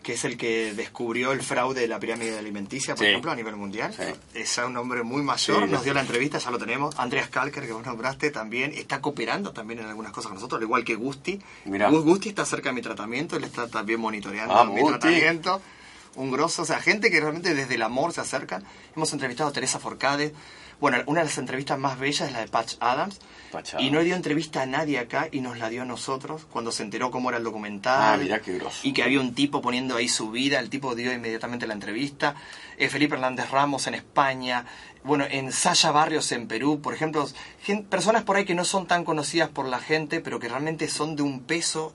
Que 0.02 0.14
es 0.14 0.24
el 0.24 0.36
que 0.36 0.74
descubrió 0.74 1.32
el 1.32 1.42
fraude 1.42 1.80
de 1.80 1.88
la 1.88 1.98
pirámide 2.00 2.36
alimenticia, 2.38 2.94
por 2.94 3.04
Sí. 3.04 3.10
ejemplo, 3.10 3.30
a 3.30 3.36
nivel 3.36 3.56
mundial. 3.56 3.94
Sí. 3.96 4.02
Es 4.34 4.58
un 4.58 4.76
hombre 4.76 5.02
muy 5.02 5.22
mayor, 5.22 5.64
Sí, 5.64 5.70
nos 5.70 5.84
dio 5.84 5.94
la 5.94 6.00
entrevista, 6.00 6.38
ya 6.38 6.50
lo 6.50 6.58
tenemos. 6.58 6.98
Andreas 6.98 7.28
Kalker, 7.28 7.64
que 7.66 7.72
vos 7.72 7.86
nombraste, 7.86 8.30
también 8.30 8.72
está 8.74 9.00
cooperando 9.00 9.52
también 9.52 9.80
en 9.80 9.86
algunas 9.86 10.12
cosas 10.12 10.28
con 10.28 10.34
nosotros, 10.36 10.58
al 10.58 10.64
igual 10.64 10.84
que 10.84 10.96
Gusti. 10.96 11.40
Mirá. 11.66 11.88
Gusti 11.90 12.30
está 12.30 12.44
cerca 12.44 12.70
de 12.70 12.74
mi 12.74 12.82
tratamiento, 12.82 13.36
él 13.36 13.44
está 13.44 13.68
también 13.68 14.00
monitoreando 14.00 14.54
Vamos, 14.54 14.74
mi 14.74 14.80
Gusti. 14.80 14.98
tratamiento. 14.98 15.60
Un 16.14 16.30
grosso, 16.30 16.62
o 16.62 16.64
sea, 16.66 16.78
gente 16.80 17.10
que 17.10 17.20
realmente 17.20 17.54
desde 17.54 17.74
el 17.76 17.82
amor 17.82 18.12
se 18.12 18.20
acercan. 18.20 18.62
Hemos 18.94 19.10
entrevistado 19.14 19.48
a 19.48 19.52
Teresa 19.54 19.78
Forcade. 19.78 20.34
Bueno, 20.82 20.98
una 21.06 21.20
de 21.20 21.26
las 21.26 21.38
entrevistas 21.38 21.78
más 21.78 21.96
bellas 21.96 22.22
es 22.28 22.32
la 22.32 22.40
de 22.40 22.48
Patch 22.48 22.74
Adams. 22.80 23.20
Patch 23.52 23.74
Y 23.78 23.90
no 23.92 24.02
dio 24.02 24.16
entrevista 24.16 24.62
a 24.62 24.66
nadie 24.66 24.98
acá 24.98 25.28
y 25.30 25.40
nos 25.40 25.56
la 25.56 25.68
dio 25.68 25.82
a 25.82 25.84
nosotros 25.84 26.44
cuando 26.50 26.72
se 26.72 26.82
enteró 26.82 27.12
cómo 27.12 27.28
era 27.28 27.38
el 27.38 27.44
documental. 27.44 28.14
Ah, 28.14 28.16
mirá 28.20 28.40
qué 28.40 28.58
grosso. 28.58 28.80
Y 28.82 28.92
que 28.92 29.04
había 29.04 29.20
un 29.20 29.32
tipo 29.32 29.62
poniendo 29.62 29.94
ahí 29.94 30.08
su 30.08 30.32
vida. 30.32 30.58
El 30.58 30.70
tipo 30.70 30.96
dio 30.96 31.12
inmediatamente 31.12 31.68
la 31.68 31.74
entrevista. 31.74 32.34
Eh, 32.78 32.88
Felipe 32.88 33.14
Hernández 33.14 33.48
Ramos 33.50 33.86
en 33.86 33.94
España. 33.94 34.64
Bueno, 35.04 35.24
en 35.30 35.52
Sasha 35.52 35.92
Barrios 35.92 36.32
en 36.32 36.48
Perú, 36.48 36.80
por 36.82 36.94
ejemplo. 36.94 37.28
gen- 37.62 37.84
personas 37.84 38.24
por 38.24 38.34
ahí 38.36 38.44
que 38.44 38.56
no 38.56 38.64
son 38.64 38.88
tan 38.88 39.04
conocidas 39.04 39.50
por 39.50 39.66
la 39.68 39.78
gente, 39.78 40.20
pero 40.20 40.40
que 40.40 40.48
realmente 40.48 40.88
son 40.88 41.14
de 41.14 41.22
un 41.22 41.44
peso 41.44 41.94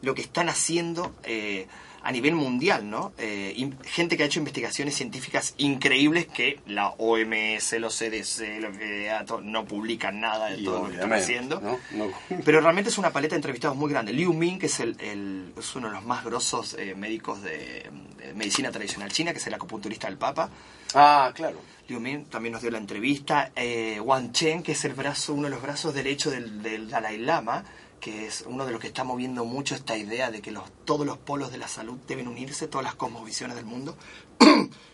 lo 0.00 0.14
que 0.14 0.22
están 0.22 0.48
haciendo 0.48 1.12
eh, 1.24 1.66
a 2.08 2.12
nivel 2.12 2.34
mundial, 2.34 2.88
¿no? 2.88 3.12
Eh, 3.18 3.70
gente 3.84 4.16
que 4.16 4.22
ha 4.22 4.26
hecho 4.26 4.38
investigaciones 4.38 4.94
científicas 4.94 5.52
increíbles 5.58 6.26
que 6.26 6.58
la 6.66 6.88
OMS, 6.96 7.72
los 7.78 7.94
CDC, 7.98 8.60
los 8.62 8.74
FDA, 8.76 9.26
no 9.42 9.66
publican 9.66 10.18
nada 10.18 10.48
de 10.48 10.62
Y 10.62 10.64
todo 10.64 10.84
lo 10.84 10.88
que 10.88 10.94
están 10.94 11.12
haciendo. 11.12 11.60
¿no? 11.60 11.78
No. 11.92 12.06
Pero 12.46 12.62
realmente 12.62 12.88
es 12.88 12.96
una 12.96 13.10
paleta 13.12 13.34
de 13.34 13.40
entrevistados 13.40 13.76
muy 13.76 13.90
grande. 13.90 14.14
Liu 14.14 14.32
Ming, 14.32 14.58
que 14.58 14.66
es, 14.66 14.80
el, 14.80 14.96
el- 15.00 15.52
es 15.58 15.76
uno 15.76 15.88
de 15.88 15.94
los 15.96 16.04
más 16.06 16.24
grosos 16.24 16.76
eh, 16.78 16.94
médicos 16.94 17.42
de, 17.42 17.90
de 18.16 18.32
medicina 18.34 18.70
tradicional 18.70 19.12
china, 19.12 19.32
que 19.32 19.38
es 19.38 19.46
el 19.46 19.52
acupunturista 19.52 20.06
del 20.08 20.16
Papa. 20.16 20.48
Ah, 20.94 21.30
claro. 21.34 21.60
Liu 21.88 22.00
Ming 22.00 22.24
también 22.24 22.54
nos 22.54 22.62
dio 22.62 22.70
la 22.70 22.78
entrevista. 22.78 23.50
Eh, 23.54 24.00
Wang 24.00 24.32
Chen, 24.32 24.62
que 24.62 24.72
es 24.72 24.82
el 24.86 24.94
brazo, 24.94 25.34
uno 25.34 25.44
de 25.44 25.50
los 25.50 25.60
brazos 25.62 25.92
derechos 25.92 26.32
del, 26.32 26.62
del 26.62 26.88
Dalai 26.88 27.18
Lama, 27.18 27.64
que 28.00 28.26
es 28.26 28.44
uno 28.46 28.64
de 28.66 28.72
los 28.72 28.80
que 28.80 28.86
está 28.88 29.04
moviendo 29.04 29.44
mucho 29.44 29.74
esta 29.74 29.96
idea 29.96 30.30
de 30.30 30.40
que 30.40 30.50
los, 30.50 30.64
todos 30.84 31.06
los 31.06 31.18
polos 31.18 31.50
de 31.50 31.58
la 31.58 31.68
salud 31.68 31.98
deben 32.06 32.28
unirse, 32.28 32.68
todas 32.68 32.84
las 32.84 32.94
cosmovisiones 32.94 33.56
del 33.56 33.66
mundo. 33.66 33.96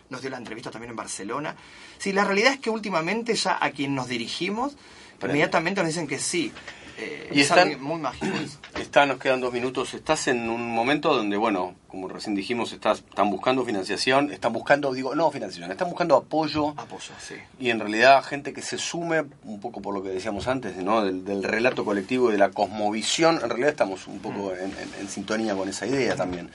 nos 0.09 0.21
dio 0.21 0.29
la 0.29 0.37
entrevista 0.37 0.71
también 0.71 0.91
en 0.91 0.95
Barcelona. 0.95 1.55
Sí, 1.97 2.13
la 2.13 2.23
realidad 2.23 2.53
es 2.53 2.59
que 2.59 2.69
últimamente 2.69 3.35
ya 3.35 3.57
a 3.59 3.71
quien 3.71 3.95
nos 3.95 4.07
dirigimos, 4.07 4.75
inmediatamente 5.21 5.81
nos 5.81 5.89
dicen 5.89 6.07
que 6.07 6.19
sí. 6.19 6.51
Eh, 6.97 7.29
Y 7.33 7.41
es 7.41 7.49
están- 7.49 7.81
muy 7.81 7.99
mágico 7.99 8.37
eso. 8.37 8.57
Está, 8.79 9.05
nos 9.05 9.17
quedan 9.19 9.41
dos 9.41 9.51
minutos. 9.51 9.93
Estás 9.93 10.27
en 10.29 10.49
un 10.49 10.69
momento 10.73 11.13
donde, 11.13 11.35
bueno, 11.37 11.75
como 11.87 12.07
recién 12.07 12.35
dijimos, 12.35 12.71
estás, 12.71 12.99
están 12.99 13.29
buscando 13.29 13.65
financiación, 13.65 14.31
están 14.31 14.53
buscando, 14.53 14.93
digo, 14.93 15.13
no 15.15 15.29
financiación, 15.31 15.71
están 15.71 15.89
buscando 15.89 16.15
apoyo 16.15 16.69
Apoyo, 16.77 17.11
sí. 17.19 17.35
y 17.59 17.69
en 17.69 17.79
realidad 17.79 18.23
gente 18.23 18.53
que 18.53 18.61
se 18.61 18.77
sume, 18.77 19.23
un 19.43 19.59
poco 19.59 19.81
por 19.81 19.93
lo 19.93 20.03
que 20.03 20.09
decíamos 20.09 20.47
antes, 20.47 20.75
¿no? 20.77 21.03
del, 21.03 21.25
del 21.25 21.43
relato 21.43 21.83
colectivo 21.83 22.29
y 22.29 22.33
de 22.33 22.37
la 22.37 22.51
cosmovisión, 22.51 23.35
en 23.43 23.49
realidad 23.49 23.69
estamos 23.71 24.07
un 24.07 24.19
poco 24.19 24.53
en, 24.53 24.71
en- 24.71 24.93
en 25.01 25.09
sintonía 25.09 25.55
con 25.55 25.67
esa 25.67 25.85
idea 25.87 26.15
también. 26.15 26.49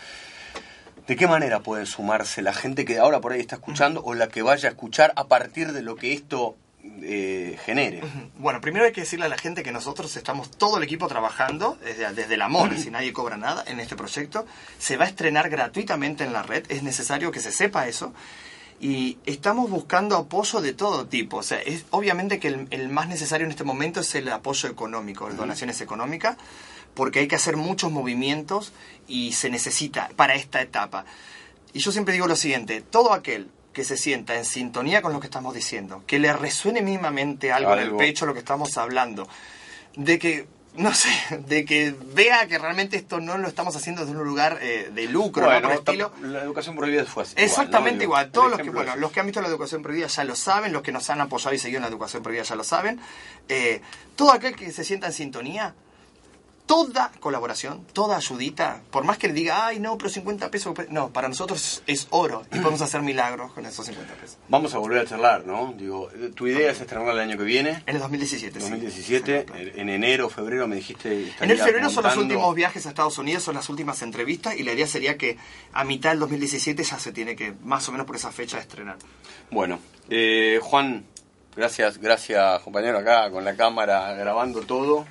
¿De 1.06 1.16
qué 1.16 1.26
manera 1.26 1.60
puede 1.60 1.86
sumarse 1.86 2.40
la 2.40 2.52
gente 2.54 2.84
que 2.84 2.98
ahora 2.98 3.20
por 3.20 3.32
ahí 3.32 3.40
está 3.40 3.56
escuchando 3.56 4.02
o 4.04 4.14
la 4.14 4.28
que 4.28 4.42
vaya 4.42 4.68
a 4.68 4.72
escuchar 4.72 5.12
a 5.16 5.24
partir 5.26 5.72
de 5.72 5.82
lo 5.82 5.96
que 5.96 6.12
esto 6.12 6.54
eh, 7.02 7.58
genere? 7.64 8.02
Bueno, 8.38 8.60
primero 8.60 8.84
hay 8.84 8.92
que 8.92 9.02
decirle 9.02 9.26
a 9.26 9.28
la 9.28 9.38
gente 9.38 9.62
que 9.62 9.72
nosotros 9.72 10.16
estamos 10.16 10.50
todo 10.50 10.78
el 10.78 10.82
equipo 10.82 11.08
trabajando 11.08 11.78
desde, 11.84 12.12
desde 12.12 12.34
el 12.34 12.42
amor, 12.42 12.76
si 12.76 12.90
nadie 12.90 13.12
cobra 13.12 13.36
nada 13.36 13.64
en 13.66 13.80
este 13.80 13.96
proyecto. 13.96 14.46
Se 14.78 14.96
va 14.96 15.04
a 15.04 15.08
estrenar 15.08 15.50
gratuitamente 15.50 16.24
en 16.24 16.32
la 16.32 16.42
red, 16.42 16.64
es 16.68 16.82
necesario 16.82 17.30
que 17.30 17.40
se 17.40 17.52
sepa 17.52 17.88
eso. 17.88 18.12
Y 18.80 19.18
estamos 19.26 19.68
buscando 19.68 20.16
apoyo 20.16 20.62
de 20.62 20.72
todo 20.72 21.06
tipo. 21.06 21.38
O 21.38 21.42
sea, 21.42 21.60
es 21.60 21.84
obviamente 21.90 22.38
que 22.38 22.48
el, 22.48 22.66
el 22.70 22.88
más 22.88 23.08
necesario 23.08 23.44
en 23.44 23.50
este 23.50 23.64
momento 23.64 24.00
es 24.00 24.14
el 24.14 24.28
apoyo 24.30 24.70
económico, 24.70 25.28
las 25.28 25.36
donaciones 25.36 25.82
económicas, 25.82 26.38
porque 26.94 27.18
hay 27.18 27.28
que 27.28 27.36
hacer 27.36 27.58
muchos 27.58 27.92
movimientos 27.92 28.72
y 29.06 29.32
se 29.32 29.50
necesita 29.50 30.10
para 30.16 30.34
esta 30.34 30.62
etapa. 30.62 31.04
Y 31.74 31.80
yo 31.80 31.92
siempre 31.92 32.14
digo 32.14 32.26
lo 32.26 32.36
siguiente, 32.36 32.80
todo 32.80 33.12
aquel 33.12 33.50
que 33.72 33.84
se 33.84 33.96
sienta 33.96 34.36
en 34.36 34.44
sintonía 34.44 35.02
con 35.02 35.12
lo 35.12 35.20
que 35.20 35.26
estamos 35.26 35.54
diciendo, 35.54 36.02
que 36.06 36.18
le 36.18 36.32
resuene 36.32 36.82
mínimamente 36.82 37.52
algo, 37.52 37.72
en 37.72 37.78
el 37.78 37.84
Algo. 37.86 37.98
pecho 37.98 38.26
lo 38.26 38.32
que 38.32 38.40
estamos 38.40 38.76
hablando, 38.76 39.28
de 39.96 40.18
que, 40.18 40.46
no 40.74 40.92
sé, 40.94 41.08
de 41.46 41.64
que 41.64 41.94
vea 42.14 42.46
que 42.48 42.58
realmente 42.58 42.96
esto 42.96 43.20
no 43.20 43.38
lo 43.38 43.46
estamos 43.46 43.76
haciendo 43.76 44.04
desde 44.04 44.18
un 44.18 44.26
lugar 44.26 44.58
eh, 44.60 44.90
de 44.92 45.04
lucro, 45.06 45.50
¿no? 45.50 45.60
Por 45.60 45.70
el 45.70 45.78
estilo. 45.78 46.12
la 46.22 46.42
educación 46.42 46.76
prohibida 46.76 47.04
fue 47.04 47.22
así. 47.22 47.34
Exactamente 47.36 48.04
igual. 48.04 48.26
igual. 48.26 48.26
¿no? 48.26 48.32
Todos 48.32 48.50
los 48.50 48.60
que, 48.60 48.70
bueno, 48.70 48.96
los 48.96 49.12
que 49.12 49.20
han 49.20 49.26
visto 49.26 49.40
la 49.40 49.48
educación 49.48 49.82
prohibida 49.82 50.08
ya 50.08 50.24
lo 50.24 50.34
saben, 50.34 50.72
los 50.72 50.82
que 50.82 50.92
nos 50.92 51.08
han 51.10 51.20
apoyado 51.20 51.54
y 51.54 51.58
seguido 51.58 51.78
en 51.78 51.82
la 51.82 51.88
educación 51.88 52.22
prohibida 52.22 52.44
ya 52.44 52.56
lo 52.56 52.64
saben. 52.64 53.00
Eh, 53.48 53.80
todo 54.16 54.32
aquel 54.32 54.56
que 54.56 54.72
se 54.72 54.84
sienta 54.84 55.06
en 55.06 55.12
sintonía, 55.12 55.74
toda 56.70 57.10
colaboración, 57.18 57.84
toda 57.92 58.16
ayudita, 58.16 58.80
por 58.92 59.02
más 59.02 59.18
que 59.18 59.26
le 59.26 59.34
diga, 59.34 59.66
ay, 59.66 59.80
no, 59.80 59.98
pero 59.98 60.08
50 60.08 60.52
pesos, 60.52 60.72
no, 60.90 61.10
para 61.10 61.26
nosotros 61.26 61.82
es 61.88 62.06
oro 62.10 62.44
y 62.52 62.58
podemos 62.60 62.80
hacer 62.80 63.02
milagros 63.02 63.52
con 63.52 63.66
esos 63.66 63.84
50 63.86 64.14
pesos. 64.14 64.38
Vamos 64.48 64.72
a 64.72 64.78
volver 64.78 65.00
a 65.00 65.04
charlar, 65.04 65.44
¿no? 65.44 65.74
Digo, 65.76 66.08
tu 66.36 66.46
idea 66.46 66.70
es 66.70 66.80
estrenar 66.80 67.08
el 67.08 67.18
año 67.18 67.36
que 67.36 67.42
viene, 67.42 67.82
En 67.86 67.96
el 67.96 68.00
2017, 68.00 68.60
sí. 68.60 68.70
2017, 68.70 69.46
Sí, 69.48 69.70
en 69.80 69.88
enero, 69.88 70.30
febrero, 70.30 70.68
me 70.68 70.76
dijiste. 70.76 71.34
En 71.40 71.50
el 71.50 71.58
febrero 71.58 71.90
son 71.90 72.04
los 72.04 72.16
últimos 72.16 72.54
viajes 72.54 72.86
a 72.86 72.90
Estados 72.90 73.18
Unidos, 73.18 73.42
son 73.42 73.56
las 73.56 73.68
últimas 73.68 74.00
entrevistas 74.02 74.56
y 74.56 74.62
la 74.62 74.72
idea 74.72 74.86
sería 74.86 75.18
que 75.18 75.38
a 75.72 75.82
mitad 75.82 76.10
del 76.10 76.20
2017 76.20 76.84
ya 76.84 77.00
se 77.00 77.10
tiene 77.10 77.34
que, 77.34 77.52
más 77.64 77.88
o 77.88 77.90
menos 77.90 78.06
por 78.06 78.14
esa 78.14 78.30
fecha, 78.30 78.60
estrenar. 78.60 78.96
Bueno, 79.50 79.80
eh, 80.08 80.60
Juan, 80.62 81.04
gracias, 81.56 81.98
gracias 81.98 82.60
compañero 82.60 82.98
acá 82.98 83.28
con 83.32 83.44
la 83.44 83.56
cámara 83.56 84.14
grabando 84.14 84.60
todo. 84.60 85.04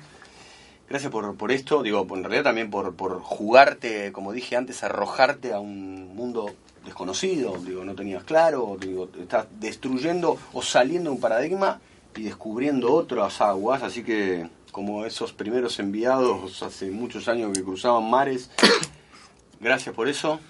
Gracias 0.90 1.12
por, 1.12 1.36
por 1.36 1.52
esto, 1.52 1.84
digo, 1.84 2.04
en 2.16 2.24
realidad 2.24 2.42
también 2.42 2.68
por, 2.68 2.96
por 2.96 3.20
jugarte, 3.20 4.10
como 4.10 4.32
dije 4.32 4.56
antes, 4.56 4.82
arrojarte 4.82 5.52
a 5.52 5.60
un 5.60 6.16
mundo 6.16 6.50
desconocido, 6.84 7.56
digo, 7.64 7.84
no 7.84 7.94
tenías 7.94 8.24
claro, 8.24 8.76
digo, 8.80 9.08
estás 9.16 9.46
destruyendo 9.60 10.36
o 10.52 10.62
saliendo 10.62 11.10
de 11.10 11.14
un 11.14 11.20
paradigma 11.20 11.80
y 12.16 12.24
descubriendo 12.24 12.92
otras 12.92 13.40
aguas, 13.40 13.84
así 13.84 14.02
que 14.02 14.50
como 14.72 15.06
esos 15.06 15.32
primeros 15.32 15.78
enviados 15.78 16.60
hace 16.64 16.90
muchos 16.90 17.28
años 17.28 17.52
que 17.52 17.62
cruzaban 17.62 18.10
mares, 18.10 18.50
gracias 19.60 19.94
por 19.94 20.08
eso. 20.08 20.40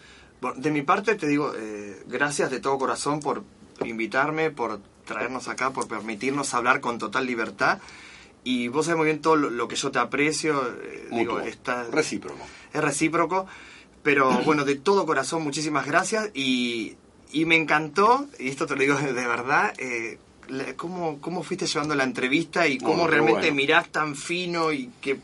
De 0.57 0.71
mi 0.71 0.81
parte 0.81 1.17
te 1.17 1.27
digo, 1.27 1.53
eh, 1.55 2.03
gracias 2.07 2.51
de 2.51 2.61
todo 2.61 2.79
corazón 2.79 3.21
por 3.21 3.45
invitarme, 3.85 4.51
por 4.51 4.81
traernos 5.05 5.49
acá, 5.49 5.71
por 5.71 5.87
permitirnos 5.87 6.55
hablar 6.55 6.81
con 6.81 6.99
total 6.99 7.27
libertad. 7.27 7.79
Y 8.45 8.69
vos 8.69 8.87
sabés 8.87 8.97
muy 8.99 9.07
bien 9.07 9.21
todo 9.21 9.37
lo, 9.37 9.51
lo 9.51 9.69
que 9.69 9.77
yo 9.77 9.91
te 9.91 9.99
aprecio. 9.99 10.63
eh, 10.83 11.09
digo, 11.13 11.41
está- 11.41 11.85
recíproco. 11.85 12.41
es 12.73 12.81
recíproco. 12.81 13.47
Pero 14.03 14.31
bueno, 14.45 14.65
de 14.65 14.77
todo 14.77 15.05
corazón, 15.07 15.43
muchísimas 15.43 15.87
gracias. 15.87 16.31
Y, 16.35 16.97
y 17.33 17.45
me 17.45 17.57
encantó, 17.57 18.27
y 18.39 18.49
esto 18.49 18.67
te 18.67 18.75
lo 18.77 18.81
digo 18.81 18.97
de 18.99 19.13
verdad, 19.13 19.75
eh, 19.79 20.19
cómo, 20.77 21.21
cómo 21.21 21.45
fuiste 21.45 21.67
llevando 21.67 21.95
la 21.95 22.03
entrevista 22.03 22.67
y 22.67 22.79
cómo 22.79 23.07
realmente 23.07 23.41
bueno. 23.43 23.55
mirás 23.55 23.89
tan 23.91 24.17
fino 24.17 24.73
y 24.73 24.91
que 25.01 25.19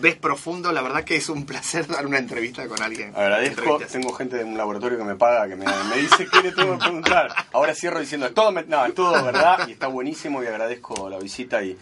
ves 0.00 0.16
profundo. 0.16 0.72
La 0.72 0.80
verdad 0.82 1.04
que 1.04 1.16
es 1.16 1.28
un 1.28 1.44
placer 1.46 1.86
dar 1.86 2.06
una 2.06 2.18
entrevista 2.18 2.66
con 2.66 2.80
alguien. 2.82 3.10
Agradezco, 3.14 3.78
tengo 3.92 4.12
gente 4.14 4.38
de 4.38 4.44
un 4.44 4.56
laboratorio 4.56 4.96
que 4.98 5.04
me 5.04 5.14
paga, 5.16 5.46
que 5.48 5.54
me, 5.56 5.66
me 5.66 5.96
dice 5.98 6.26
que 6.26 6.40
le 6.42 6.50
tengo 6.52 6.72
que 6.78 6.84
preguntar. 6.86 7.28
Ahora 7.52 7.74
cierro 7.74 8.00
diciendo, 8.00 8.32
todo, 8.32 8.50
me- 8.52 8.64
no, 8.64 8.90
todo 8.94 9.22
verdad 9.22 9.68
y 9.68 9.72
está 9.72 9.86
buenísimo 9.86 10.42
y 10.42 10.46
agradezco 10.46 11.08
la 11.10 11.18
visita 11.18 11.62
y 11.62 11.76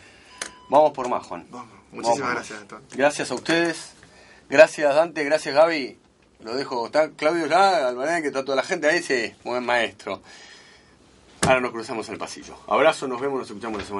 vamos 0.73 0.93
por 0.93 1.09
más, 1.09 1.25
Juan. 1.27 1.47
Vamos, 1.51 1.69
muchísimas 1.93 2.33
gracias. 2.33 2.61
Antonio. 2.61 2.87
Gracias 2.93 3.31
a 3.31 3.35
ustedes, 3.35 3.93
gracias 4.49 4.95
Dante, 4.95 5.23
gracias 5.25 5.55
Gaby. 5.55 5.99
Lo 6.41 6.57
dejo, 6.57 6.87
está 6.87 7.11
Claudio 7.11 7.47
ya, 7.47 7.87
Albanés, 7.87 8.23
que 8.23 8.29
está 8.29 8.45
toda 8.45 8.57
la 8.57 8.65
gente 8.65 8.89
ahí, 8.89 9.03
sí, 9.03 9.33
buen 9.45 9.65
maestro. 9.65 10.21
Ahora 11.43 11.61
nos 11.61 11.73
cruzamos 11.73 12.09
el 12.09 12.19
pasillo. 12.19 12.57
Abrazo, 12.67 13.07
nos 13.07 13.21
vemos, 13.21 13.39
nos 13.39 13.49
escuchamos 13.49 13.79
la 13.79 13.85
semana. 13.85 13.91